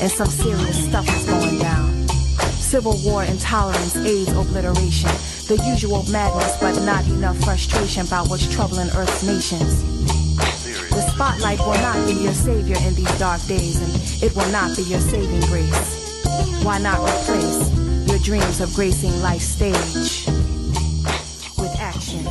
And 0.00 0.08
some 0.08 0.28
serious 0.28 0.84
stuff 0.84 1.08
is 1.08 1.26
going 1.26 1.58
down. 1.58 2.06
Civil 2.38 2.96
war, 3.02 3.24
intolerance, 3.24 3.96
AIDS, 3.96 4.30
obliteration. 4.30 5.10
The 5.48 5.60
usual 5.66 6.04
madness, 6.12 6.56
but 6.60 6.80
not 6.84 7.04
enough 7.08 7.36
frustration 7.38 8.06
about 8.06 8.28
what's 8.28 8.46
troubling 8.54 8.88
Earth's 8.90 9.24
nations. 9.24 9.82
The 10.90 11.00
spotlight 11.12 11.58
will 11.58 11.80
not 11.82 12.06
be 12.06 12.14
your 12.14 12.32
savior 12.32 12.76
in 12.86 12.94
these 12.94 13.18
dark 13.18 13.42
days, 13.46 13.82
and 13.82 14.22
it 14.22 14.36
will 14.36 14.48
not 14.52 14.76
be 14.76 14.82
your 14.82 15.00
saving 15.00 15.40
grace. 15.50 16.22
Why 16.62 16.78
not 16.78 17.00
replace 17.00 17.68
your 18.08 18.18
dreams 18.20 18.60
of 18.60 18.72
gracing 18.74 19.20
life's 19.22 19.44
stage 19.44 20.26
with 21.58 21.74
action? 21.80 22.22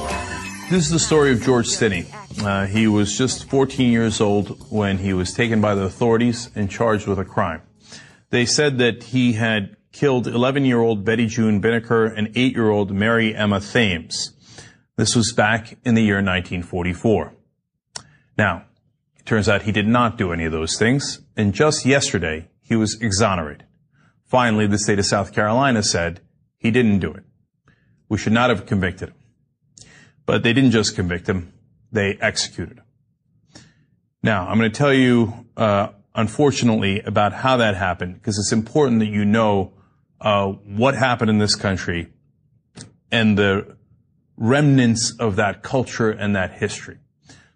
This 0.69 0.85
is 0.85 0.91
the 0.91 0.99
story 0.99 1.33
of 1.33 1.41
George 1.41 1.67
Stinney. 1.67 2.05
Uh, 2.47 2.65
he 2.65 2.87
was 2.87 3.17
just 3.17 3.49
14 3.49 3.91
years 3.91 4.21
old 4.21 4.71
when 4.71 4.99
he 4.99 5.11
was 5.11 5.33
taken 5.33 5.59
by 5.59 5.75
the 5.75 5.81
authorities 5.81 6.49
and 6.55 6.71
charged 6.71 7.05
with 7.05 7.19
a 7.19 7.25
crime. 7.25 7.61
They 8.29 8.45
said 8.45 8.77
that 8.77 9.03
he 9.03 9.33
had 9.33 9.75
killed 9.91 10.27
11-year-old 10.27 11.03
Betty 11.03 11.27
June 11.27 11.61
Binnicker 11.61 12.05
and 12.17 12.29
8-year-old 12.29 12.89
Mary 12.91 13.35
Emma 13.35 13.59
Thames. 13.59 14.33
This 14.95 15.13
was 15.13 15.33
back 15.33 15.77
in 15.83 15.95
the 15.95 16.01
year 16.01 16.23
1944. 16.23 17.33
Now, 18.37 18.63
it 19.17 19.25
turns 19.25 19.49
out 19.49 19.63
he 19.63 19.73
did 19.73 19.89
not 19.89 20.17
do 20.17 20.31
any 20.31 20.45
of 20.45 20.53
those 20.53 20.77
things, 20.79 21.19
and 21.35 21.53
just 21.53 21.85
yesterday 21.85 22.47
he 22.61 22.77
was 22.77 22.97
exonerated. 23.01 23.65
Finally, 24.23 24.67
the 24.67 24.79
state 24.79 24.99
of 24.99 25.05
South 25.05 25.33
Carolina 25.33 25.83
said 25.83 26.21
he 26.55 26.71
didn't 26.71 26.99
do 26.99 27.11
it. 27.11 27.25
We 28.07 28.17
should 28.17 28.31
not 28.31 28.49
have 28.49 28.65
convicted 28.65 29.09
him. 29.09 29.15
But 30.25 30.43
they 30.43 30.53
didn't 30.53 30.71
just 30.71 30.95
convict 30.95 31.27
him, 31.27 31.51
they 31.91 32.17
executed. 32.21 32.81
Now, 34.23 34.47
I'm 34.47 34.57
going 34.57 34.71
to 34.71 34.77
tell 34.77 34.93
you, 34.93 35.45
uh, 35.55 35.89
unfortunately, 36.15 37.01
about 37.01 37.33
how 37.33 37.57
that 37.57 37.75
happened, 37.75 38.15
because 38.15 38.37
it's 38.37 38.51
important 38.51 38.99
that 38.99 39.07
you 39.07 39.25
know 39.25 39.73
uh, 40.19 40.47
what 40.47 40.95
happened 40.95 41.29
in 41.29 41.37
this 41.37 41.55
country 41.55 42.11
and 43.11 43.37
the 43.37 43.77
remnants 44.35 45.15
of 45.19 45.35
that 45.37 45.63
culture 45.63 46.11
and 46.11 46.35
that 46.35 46.53
history. 46.53 46.97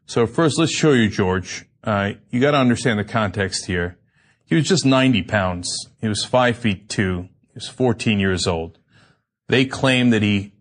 So 0.06 0.26
first, 0.28 0.58
let's 0.58 0.74
show 0.74 0.92
you 0.94 1.10
George. 1.10 1.66
Uh, 1.84 2.12
you 2.30 2.40
got 2.40 2.52
to 2.52 2.58
understand 2.58 3.00
the 3.00 3.04
context 3.04 3.66
here. 3.66 3.98
He 4.46 4.56
was 4.56 4.68
just 4.68 4.86
90 4.86 5.24
pounds. 5.24 5.90
He 6.02 6.08
was 6.08 6.26
five 6.26 6.58
feet 6.58 6.90
two. 6.90 7.30
He 7.48 7.56
was 7.56 7.70
14 7.70 8.20
years 8.20 8.48
old. 8.48 8.78
They 9.48 9.66
claim 9.66 10.10
that 10.10 10.22
he 10.22 10.54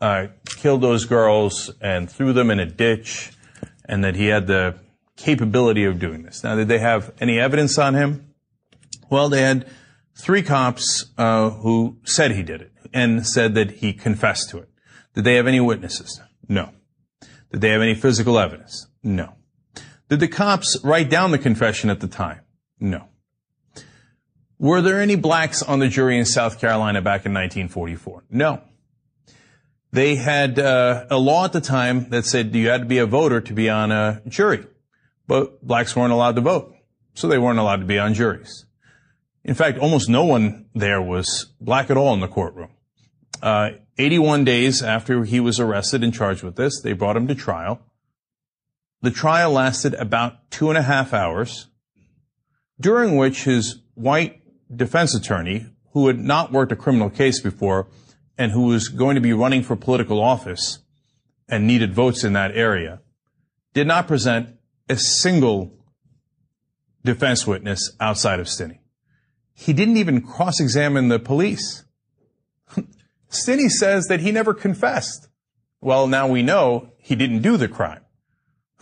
uh, 0.00 0.26
killed 0.44 0.82
those 0.82 1.04
girls 1.04 1.70
and 1.80 2.10
threw 2.10 2.32
them 2.32 2.50
in 2.50 2.60
a 2.60 2.66
ditch, 2.66 3.32
and 3.84 4.04
that 4.04 4.16
he 4.16 4.26
had 4.26 4.46
the 4.46 4.76
capability 5.16 5.84
of 5.84 5.98
doing 5.98 6.22
this. 6.22 6.42
Now, 6.42 6.56
did 6.56 6.68
they 6.68 6.78
have 6.78 7.12
any 7.20 7.38
evidence 7.38 7.78
on 7.78 7.94
him? 7.94 8.34
Well, 9.10 9.28
they 9.28 9.42
had 9.42 9.68
three 10.16 10.42
cops 10.42 11.06
uh, 11.16 11.50
who 11.50 11.98
said 12.04 12.32
he 12.32 12.42
did 12.42 12.60
it 12.60 12.72
and 12.92 13.26
said 13.26 13.54
that 13.54 13.72
he 13.72 13.92
confessed 13.92 14.50
to 14.50 14.58
it. 14.58 14.68
Did 15.14 15.24
they 15.24 15.34
have 15.34 15.46
any 15.46 15.60
witnesses? 15.60 16.20
No. 16.48 16.70
Did 17.50 17.60
they 17.60 17.68
have 17.70 17.82
any 17.82 17.94
physical 17.94 18.38
evidence? 18.38 18.88
No. 19.02 19.34
Did 20.08 20.20
the 20.20 20.28
cops 20.28 20.82
write 20.84 21.08
down 21.08 21.30
the 21.30 21.38
confession 21.38 21.90
at 21.90 22.00
the 22.00 22.08
time? 22.08 22.40
No. 22.80 23.08
Were 24.58 24.80
there 24.80 25.00
any 25.00 25.16
blacks 25.16 25.62
on 25.62 25.78
the 25.78 25.88
jury 25.88 26.18
in 26.18 26.24
South 26.24 26.60
Carolina 26.60 27.00
back 27.00 27.26
in 27.26 27.32
1944? 27.32 28.24
No. 28.30 28.62
They 29.94 30.16
had 30.16 30.58
uh, 30.58 31.06
a 31.08 31.18
law 31.18 31.44
at 31.44 31.52
the 31.52 31.60
time 31.60 32.10
that 32.10 32.24
said 32.24 32.52
you 32.52 32.68
had 32.68 32.80
to 32.80 32.84
be 32.84 32.98
a 32.98 33.06
voter 33.06 33.40
to 33.40 33.52
be 33.52 33.70
on 33.70 33.92
a 33.92 34.22
jury, 34.26 34.66
but 35.28 35.64
blacks 35.64 35.94
weren't 35.94 36.12
allowed 36.12 36.34
to 36.34 36.40
vote, 36.40 36.74
so 37.14 37.28
they 37.28 37.38
weren't 37.38 37.60
allowed 37.60 37.76
to 37.76 37.86
be 37.86 37.96
on 37.96 38.12
juries. 38.12 38.66
In 39.44 39.54
fact, 39.54 39.78
almost 39.78 40.08
no 40.08 40.24
one 40.24 40.66
there 40.74 41.00
was 41.00 41.46
black 41.60 41.90
at 41.90 41.96
all 41.96 42.12
in 42.12 42.18
the 42.18 42.26
courtroom. 42.26 42.70
Uh, 43.40 43.70
81 43.96 44.42
days 44.42 44.82
after 44.82 45.22
he 45.22 45.38
was 45.38 45.60
arrested 45.60 46.02
and 46.02 46.12
charged 46.12 46.42
with 46.42 46.56
this, 46.56 46.80
they 46.82 46.92
brought 46.92 47.16
him 47.16 47.28
to 47.28 47.34
trial. 47.36 47.80
The 49.00 49.12
trial 49.12 49.52
lasted 49.52 49.94
about 49.94 50.50
two 50.50 50.70
and 50.70 50.76
a 50.76 50.82
half 50.82 51.14
hours, 51.14 51.68
during 52.80 53.16
which 53.16 53.44
his 53.44 53.80
white 53.94 54.42
defense 54.76 55.14
attorney, 55.14 55.66
who 55.92 56.08
had 56.08 56.18
not 56.18 56.50
worked 56.50 56.72
a 56.72 56.76
criminal 56.76 57.10
case 57.10 57.40
before 57.40 57.86
and 58.36 58.52
who 58.52 58.66
was 58.66 58.88
going 58.88 59.14
to 59.14 59.20
be 59.20 59.32
running 59.32 59.62
for 59.62 59.76
political 59.76 60.20
office 60.20 60.80
and 61.48 61.66
needed 61.66 61.94
votes 61.94 62.24
in 62.24 62.32
that 62.32 62.56
area, 62.56 63.00
did 63.72 63.86
not 63.86 64.08
present 64.08 64.56
a 64.88 64.96
single 64.96 65.72
defense 67.04 67.46
witness 67.46 67.92
outside 68.00 68.40
of 68.40 68.46
Stinney. 68.46 68.78
He 69.52 69.72
didn't 69.72 69.98
even 69.98 70.20
cross-examine 70.20 71.08
the 71.08 71.18
police. 71.18 71.84
Stinney 73.30 73.68
says 73.68 74.06
that 74.06 74.20
he 74.20 74.32
never 74.32 74.54
confessed. 74.54 75.28
Well, 75.80 76.06
now 76.06 76.26
we 76.26 76.42
know 76.42 76.90
he 76.98 77.14
didn't 77.14 77.42
do 77.42 77.56
the 77.56 77.68
crime. 77.68 78.00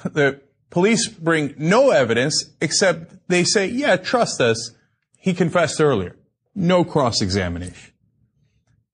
The 0.04 0.40
police 0.70 1.06
bring 1.06 1.54
no 1.58 1.90
evidence 1.90 2.50
except 2.60 3.28
they 3.28 3.44
say, 3.44 3.66
yeah, 3.66 3.96
trust 3.96 4.40
us. 4.40 4.72
He 5.16 5.34
confessed 5.34 5.80
earlier. 5.80 6.16
No 6.54 6.82
cross-examination. 6.82 7.91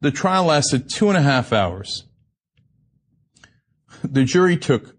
The 0.00 0.10
trial 0.10 0.44
lasted 0.44 0.88
two 0.88 1.08
and 1.08 1.16
a 1.16 1.22
half 1.22 1.52
hours. 1.52 2.04
The 4.04 4.24
jury 4.24 4.56
took 4.56 4.96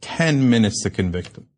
10 0.00 0.48
minutes 0.48 0.82
to 0.84 0.90
convict 0.90 1.36
him. 1.36 1.48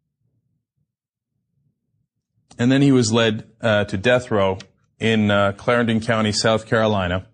And 2.59 2.72
then 2.72 2.83
he 2.83 2.93
was 2.93 3.12
led 3.12 3.49
uh, 3.61 3.85
to 3.85 3.97
death 3.97 4.31
row 4.31 4.59
in 4.99 5.31
uh, 5.31 5.53
Clarendon 5.53 6.01
County, 6.01 6.33
South 6.33 6.66
Carolina. 6.66 7.26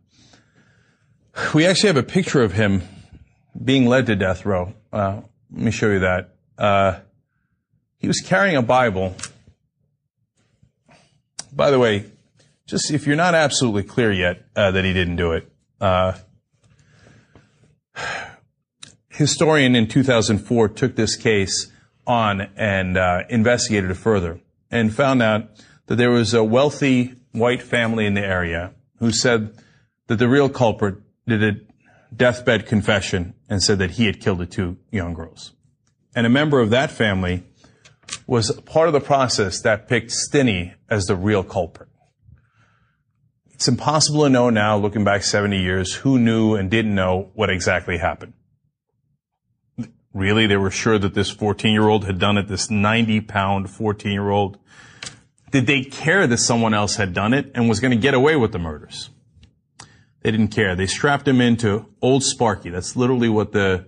We 1.55 1.67
actually 1.67 1.89
have 1.89 1.97
a 1.97 2.03
picture 2.03 2.43
of 2.43 2.53
him 2.53 2.83
being 3.63 3.87
led 3.87 4.07
to 4.07 4.17
death 4.17 4.47
row. 4.47 4.73
Uh, 4.93 5.21
let 5.53 5.63
me 5.63 5.71
show 5.71 5.91
you 5.91 6.01
that. 6.01 6.35
Uh, 6.59 7.01
he 7.99 8.09
was 8.09 8.21
carrying 8.21 8.57
a 8.57 8.63
Bible. 8.63 9.15
By 11.53 11.71
the 11.71 11.79
way, 11.79 12.07
just 12.67 12.91
if 12.91 13.07
you're 13.07 13.17
not 13.17 13.35
absolutely 13.35 13.85
clear 13.85 14.13
yet 14.13 14.45
uh, 14.55 14.71
that 14.73 14.85
he 14.85 14.93
didn't 14.93 15.17
do 15.17 15.33
it, 15.33 15.51
uh, 15.81 16.15
historian 19.09 19.75
in 19.75 19.87
2004 19.87 20.69
took 20.71 20.97
this 20.97 21.17
case 21.17 21.73
on 22.07 22.43
and 22.57 22.97
uh, 22.97 23.23
investigated 23.31 23.91
it 23.91 23.95
further 23.95 24.41
and 24.71 24.95
found 24.95 25.23
out 25.23 25.49
that 25.87 25.97
there 25.97 26.11
was 26.11 26.35
a 26.35 26.45
wealthy 26.45 27.15
white 27.33 27.63
family 27.63 28.07
in 28.07 28.15
the 28.15 28.25
area 28.25 28.73
who 28.99 29.11
said 29.11 29.55
that 30.09 30.17
the 30.17 30.29
real 30.29 30.49
culprit 30.49 30.97
did 31.27 31.43
a 31.43 31.53
deathbed 32.15 32.67
confession 32.67 33.35
and 33.49 33.63
said 33.63 33.79
that 33.79 33.93
he 33.93 34.07
had 34.07 34.21
killed 34.21 34.39
the 34.39 34.47
two 34.47 34.77
young 34.91 35.15
girls. 35.15 35.53
And 36.15 36.27
a 36.27 36.31
member 36.31 36.61
of 36.61 36.71
that 36.71 36.91
family 36.91 37.45
was 38.27 38.51
part 38.63 38.89
of 38.89 38.93
the 38.93 39.01
process 39.01 39.61
that 39.63 39.89
picked 39.89 40.11
Stinney 40.11 40.75
as 40.89 41.05
the 41.05 41.17
real 41.17 41.43
culprit. 41.43 41.89
It's 43.57 43.69
impossible 43.69 44.25
to 44.25 44.29
know 44.29 44.51
now, 44.51 44.77
looking 44.77 45.03
back 45.03 45.23
70 45.23 45.59
years, 45.59 45.95
who 45.95 46.19
knew 46.19 46.57
and 46.57 46.71
didn't 46.71 46.95
know 46.95 47.31
what 47.33 47.49
exactly 47.49 47.97
happened. 47.97 48.35
Really, 50.13 50.47
they 50.47 50.59
were 50.59 50.71
sure 50.71 50.99
that 50.99 51.15
this 51.15 51.31
14 51.31 51.73
year 51.73 51.89
old 51.89 52.05
had 52.05 52.19
done 52.19 52.37
it, 52.37 52.49
this 52.49 52.69
90 52.71 53.23
pound 53.23 53.71
14 53.71 54.13
year 54.13 54.29
old. 54.29 54.59
Did 55.53 55.67
they 55.67 55.85
care 55.85 56.27
that 56.27 56.37
someone 56.37 56.75
else 56.75 56.97
had 56.97 57.15
done 57.15 57.33
it 57.33 57.51
and 57.55 57.67
was 57.67 57.81
going 57.81 57.93
to 57.93 57.97
get 57.97 58.13
away 58.13 58.37
with 58.37 58.53
the 58.53 58.59
murders? 58.59 59.09
They 60.21 60.31
didn't 60.31 60.49
care. 60.49 60.77
They 60.77 60.87
strapped 60.87 61.27
him 61.27 61.41
into 61.41 61.87
Old 62.03 62.25
Sparky. 62.25 62.69
That's 62.69 62.95
literally 62.95 63.31
what 63.31 63.53
the 63.53 63.87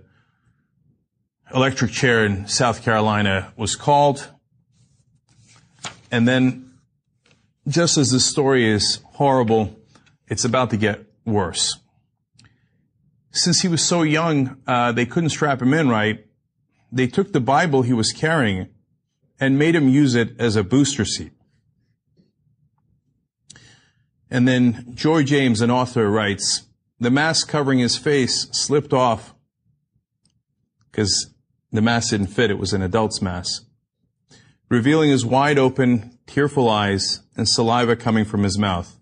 electric 1.53 1.91
chair 1.91 2.25
in 2.25 2.47
South 2.47 2.81
Carolina 2.83 3.53
was 3.55 3.75
called. 3.75 4.29
And 6.09 6.27
then, 6.27 6.68
just 7.69 7.97
as 7.97 8.09
the 8.09 8.19
story 8.19 8.67
is 8.67 8.99
horrible, 9.13 9.79
it's 10.27 10.43
about 10.43 10.71
to 10.71 10.77
get 10.77 11.05
worse. 11.25 11.77
Since 13.31 13.61
he 13.61 13.67
was 13.67 13.83
so 13.83 14.01
young, 14.01 14.57
uh, 14.65 14.91
they 14.91 15.05
couldn't 15.05 15.29
strap 15.29 15.61
him 15.61 15.73
in 15.73 15.87
right. 15.87 16.25
They 16.91 17.07
took 17.07 17.31
the 17.31 17.39
Bible 17.39 17.83
he 17.83 17.93
was 17.93 18.11
carrying 18.11 18.69
and 19.39 19.59
made 19.59 19.75
him 19.75 19.87
use 19.87 20.15
it 20.15 20.39
as 20.39 20.55
a 20.55 20.63
booster 20.63 21.05
seat. 21.05 21.31
And 24.31 24.47
then 24.47 24.91
Joy 24.95 25.23
James, 25.23 25.61
an 25.61 25.71
author, 25.71 26.09
writes, 26.09 26.63
the 26.99 27.11
mask 27.11 27.47
covering 27.47 27.79
his 27.79 27.97
face 27.97 28.47
slipped 28.51 28.93
off 28.93 29.33
because 30.91 31.33
the 31.71 31.81
mask 31.81 32.09
didn't 32.09 32.27
fit. 32.27 32.51
It 32.51 32.59
was 32.59 32.73
an 32.73 32.81
adult's 32.81 33.21
mask, 33.21 33.65
revealing 34.69 35.09
his 35.09 35.25
wide 35.25 35.57
open, 35.57 36.18
tearful 36.29 36.69
eyes 36.69 37.21
and 37.35 37.49
saliva 37.49 37.95
coming 37.95 38.23
from 38.23 38.43
his 38.43 38.57
mouth. 38.57 38.99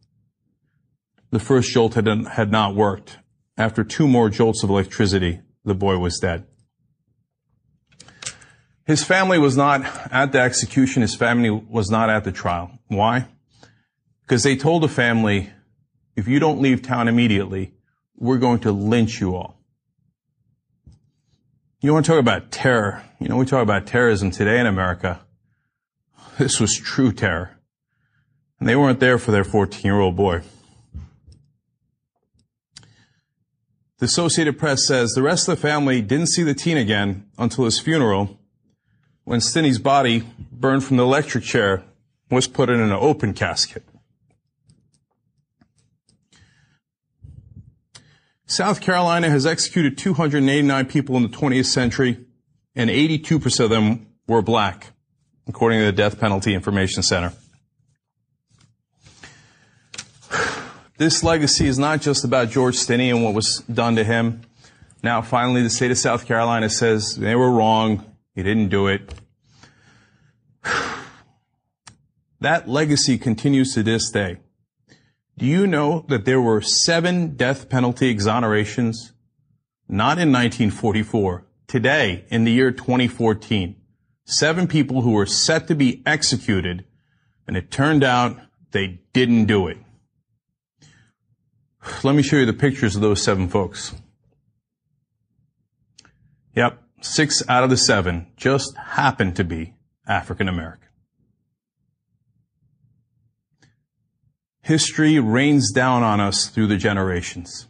The 1.30 1.40
first 1.40 1.70
jolt 1.70 1.96
had, 1.96 2.08
had 2.08 2.52
not 2.52 2.74
worked. 2.74 3.18
After 3.58 3.84
two 3.84 4.08
more 4.08 4.30
jolts 4.30 4.64
of 4.64 4.70
electricity, 4.70 5.42
the 5.66 5.76
boy 5.76 5.98
was 5.98 6.20
dead. 6.20 6.46
His 8.86 9.04
family 9.04 9.38
was 9.38 9.58
not 9.58 9.82
at 10.10 10.32
the 10.32 10.40
execution. 10.40 11.02
His 11.02 11.16
family 11.16 11.50
was 11.50 11.92
not 11.92 12.10
at 12.10 12.24
the 12.24 12.32
trial. 12.32 12.72
Why? 12.88 13.28
Because 14.22 14.44
they 14.44 14.56
told 14.56 14.84
the 14.84 14.88
family, 14.88 15.50
if 16.16 16.30
you 16.30 16.40
don't 16.40 16.62
leave 16.62 16.82
town 16.82 17.10
immediately, 17.10 17.74
we're 18.16 18.38
going 18.38 18.60
to 18.60 18.72
lynch 18.72 19.20
you 19.20 19.36
all. 19.36 19.60
You 21.82 21.92
want 21.92 22.06
to 22.06 22.12
talk 22.14 22.22
about 22.22 22.52
terror. 22.52 23.04
You 23.20 23.28
know, 23.28 23.36
we 23.36 23.46
talk 23.46 23.64
about 23.64 23.86
terrorism 23.86 24.32
today 24.32 24.60
in 24.62 24.66
America. 24.66 25.20
This 26.38 26.60
was 26.60 26.78
true 26.78 27.12
terror. 27.12 27.58
And 28.60 28.68
they 28.68 28.76
weren't 28.76 29.00
there 29.00 29.18
for 29.18 29.32
their 29.32 29.44
14 29.44 29.82
year 29.84 30.00
old 30.00 30.16
boy. 30.16 30.42
The 34.00 34.06
Associated 34.06 34.60
Press 34.60 34.86
says 34.86 35.12
the 35.12 35.24
rest 35.24 35.48
of 35.48 35.56
the 35.56 35.62
family 35.62 36.02
didn't 36.02 36.28
see 36.28 36.44
the 36.44 36.54
teen 36.54 36.78
again 36.78 37.26
until 37.38 37.66
his 37.66 37.80
funeral 37.80 38.40
when 39.24 39.42
Stinney's 39.42 39.80
body, 39.80 40.24
burned 40.52 40.86
from 40.86 40.96
the 40.96 41.04
electric 41.04 41.44
chair, 41.44 41.84
was 42.32 42.48
put 42.48 42.70
in 42.70 42.80
an 42.80 42.94
open 42.94 43.34
casket. 43.34 43.84
South 48.46 48.80
Carolina 48.80 49.30
has 49.30 49.46
executed 49.46 49.98
289 49.98 50.86
people 50.86 51.18
in 51.18 51.24
the 51.24 51.30
20th 51.30 51.66
century, 51.66 52.26
and 52.74 52.90
82% 52.90 53.60
of 53.60 53.70
them 53.70 54.08
were 54.28 54.42
black, 54.42 54.94
according 55.48 55.80
to 55.80 55.86
the 55.86 55.92
Death 55.92 56.20
Penalty 56.20 56.54
Information 56.54 57.04
Center. 57.04 57.34
This 60.98 61.24
legacy 61.24 61.68
is 61.68 61.78
not 61.78 62.02
just 62.02 62.26
about 62.26 62.50
George 62.50 62.76
Stinney 62.76 63.10
and 63.14 63.24
what 63.24 63.36
was 63.36 63.64
done 63.72 63.96
to 63.98 64.04
him. 64.04 64.42
Now, 65.04 65.22
finally, 65.22 65.62
the 65.62 65.70
state 65.70 65.92
of 65.92 65.98
South 65.98 66.26
Carolina 66.26 66.70
says 66.70 67.16
they 67.16 67.36
were 67.36 67.52
wrong. 67.52 68.04
He 68.34 68.44
didn't 68.44 68.70
do 68.70 68.88
it. 68.88 69.14
That 72.40 72.70
legacy 72.70 73.18
continues 73.18 73.74
to 73.74 73.82
this 73.82 74.12
day. 74.12 74.38
Do 75.40 75.48
you 75.48 75.66
know 75.66 76.06
that 76.08 76.26
there 76.26 76.40
were 76.40 76.62
seven 76.62 77.36
death 77.36 77.68
penalty 77.68 78.14
exonerations? 78.14 79.12
Not 79.90 80.20
in 80.20 80.32
1944. 80.32 81.48
Today, 81.66 82.26
in 82.30 82.44
the 82.44 82.52
year 82.52 82.72
2014. 82.72 83.76
Seven 84.30 84.68
people 84.68 85.02
who 85.02 85.12
were 85.12 85.26
set 85.26 85.70
to 85.70 85.76
be 85.76 86.04
executed, 86.06 86.84
and 87.48 87.56
it 87.56 87.72
turned 87.72 88.04
out 88.04 88.38
they 88.72 89.00
didn't 89.14 89.46
do 89.46 89.68
it. 89.68 89.78
Let 92.04 92.14
me 92.14 92.22
show 92.22 92.36
you 92.36 92.46
the 92.46 92.52
pictures 92.52 92.98
of 92.98 93.02
those 93.02 93.24
seven 93.24 93.48
folks. 93.48 93.96
Yep, 96.56 96.78
six 97.00 97.42
out 97.48 97.64
of 97.64 97.70
the 97.70 97.78
seven 97.78 98.28
just 98.36 98.76
happened 98.76 99.38
to 99.38 99.46
be 99.46 99.76
African 100.06 100.50
American. 100.50 100.90
History 104.62 105.20
rains 105.20 105.72
down 105.72 106.04
on 106.04 106.20
us 106.20 106.48
through 106.48 106.68
the 106.68 106.76
generations. 106.76 107.68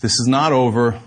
This 0.00 0.12
is 0.20 0.26
not 0.26 0.52
over. 0.52 1.00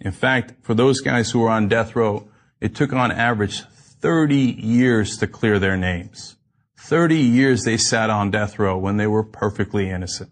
In 0.00 0.12
fact, 0.12 0.54
for 0.62 0.74
those 0.74 1.00
guys 1.00 1.30
who 1.30 1.40
were 1.40 1.50
on 1.50 1.68
death 1.68 1.96
row, 1.96 2.28
it 2.60 2.74
took 2.74 2.92
on 2.92 3.10
average 3.10 3.62
30 3.62 4.36
years 4.36 5.16
to 5.18 5.26
clear 5.26 5.58
their 5.58 5.76
names. 5.76 6.36
30 6.78 7.16
years 7.16 7.64
they 7.64 7.76
sat 7.76 8.10
on 8.10 8.30
death 8.30 8.58
row 8.58 8.78
when 8.78 8.96
they 8.96 9.06
were 9.06 9.24
perfectly 9.24 9.90
innocent. 9.90 10.30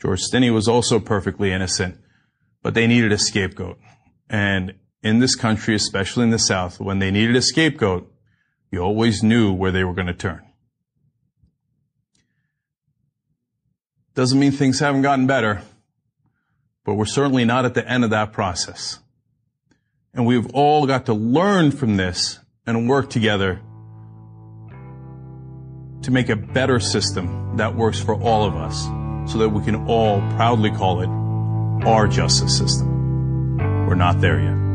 George 0.00 0.20
Stinney 0.22 0.52
was 0.52 0.68
also 0.68 0.98
perfectly 0.98 1.52
innocent, 1.52 1.98
but 2.62 2.74
they 2.74 2.86
needed 2.86 3.12
a 3.12 3.18
scapegoat. 3.18 3.78
And 4.28 4.74
in 5.02 5.18
this 5.18 5.34
country, 5.34 5.74
especially 5.74 6.24
in 6.24 6.30
the 6.30 6.38
South, 6.38 6.80
when 6.80 7.00
they 7.00 7.10
needed 7.10 7.36
a 7.36 7.42
scapegoat, 7.42 8.10
you 8.70 8.80
always 8.80 9.22
knew 9.22 9.52
where 9.52 9.72
they 9.72 9.84
were 9.84 9.92
going 9.92 10.06
to 10.06 10.14
turn. 10.14 10.46
Doesn't 14.14 14.38
mean 14.38 14.52
things 14.52 14.80
haven't 14.80 15.02
gotten 15.02 15.26
better, 15.26 15.62
but 16.84 16.94
we're 16.94 17.04
certainly 17.04 17.44
not 17.44 17.64
at 17.64 17.74
the 17.74 17.86
end 17.88 18.04
of 18.04 18.10
that 18.10 18.32
process. 18.32 18.98
And 20.14 20.26
we've 20.26 20.50
all 20.52 20.86
got 20.86 21.06
to 21.06 21.14
learn 21.14 21.70
from 21.70 21.96
this 21.96 22.38
and 22.66 22.88
work 22.88 23.10
together 23.10 23.60
to 26.02 26.10
make 26.10 26.28
a 26.28 26.36
better 26.36 26.80
system 26.80 27.56
that 27.56 27.74
works 27.74 28.00
for 28.00 28.14
all 28.14 28.44
of 28.44 28.56
us 28.56 28.84
so 29.30 29.38
that 29.38 29.50
we 29.50 29.62
can 29.64 29.86
all 29.86 30.20
proudly 30.32 30.70
call 30.70 31.00
it 31.02 31.86
our 31.86 32.08
justice 32.08 32.56
system. 32.56 33.56
We're 33.86 33.94
not 33.94 34.20
there 34.20 34.40
yet. 34.40 34.69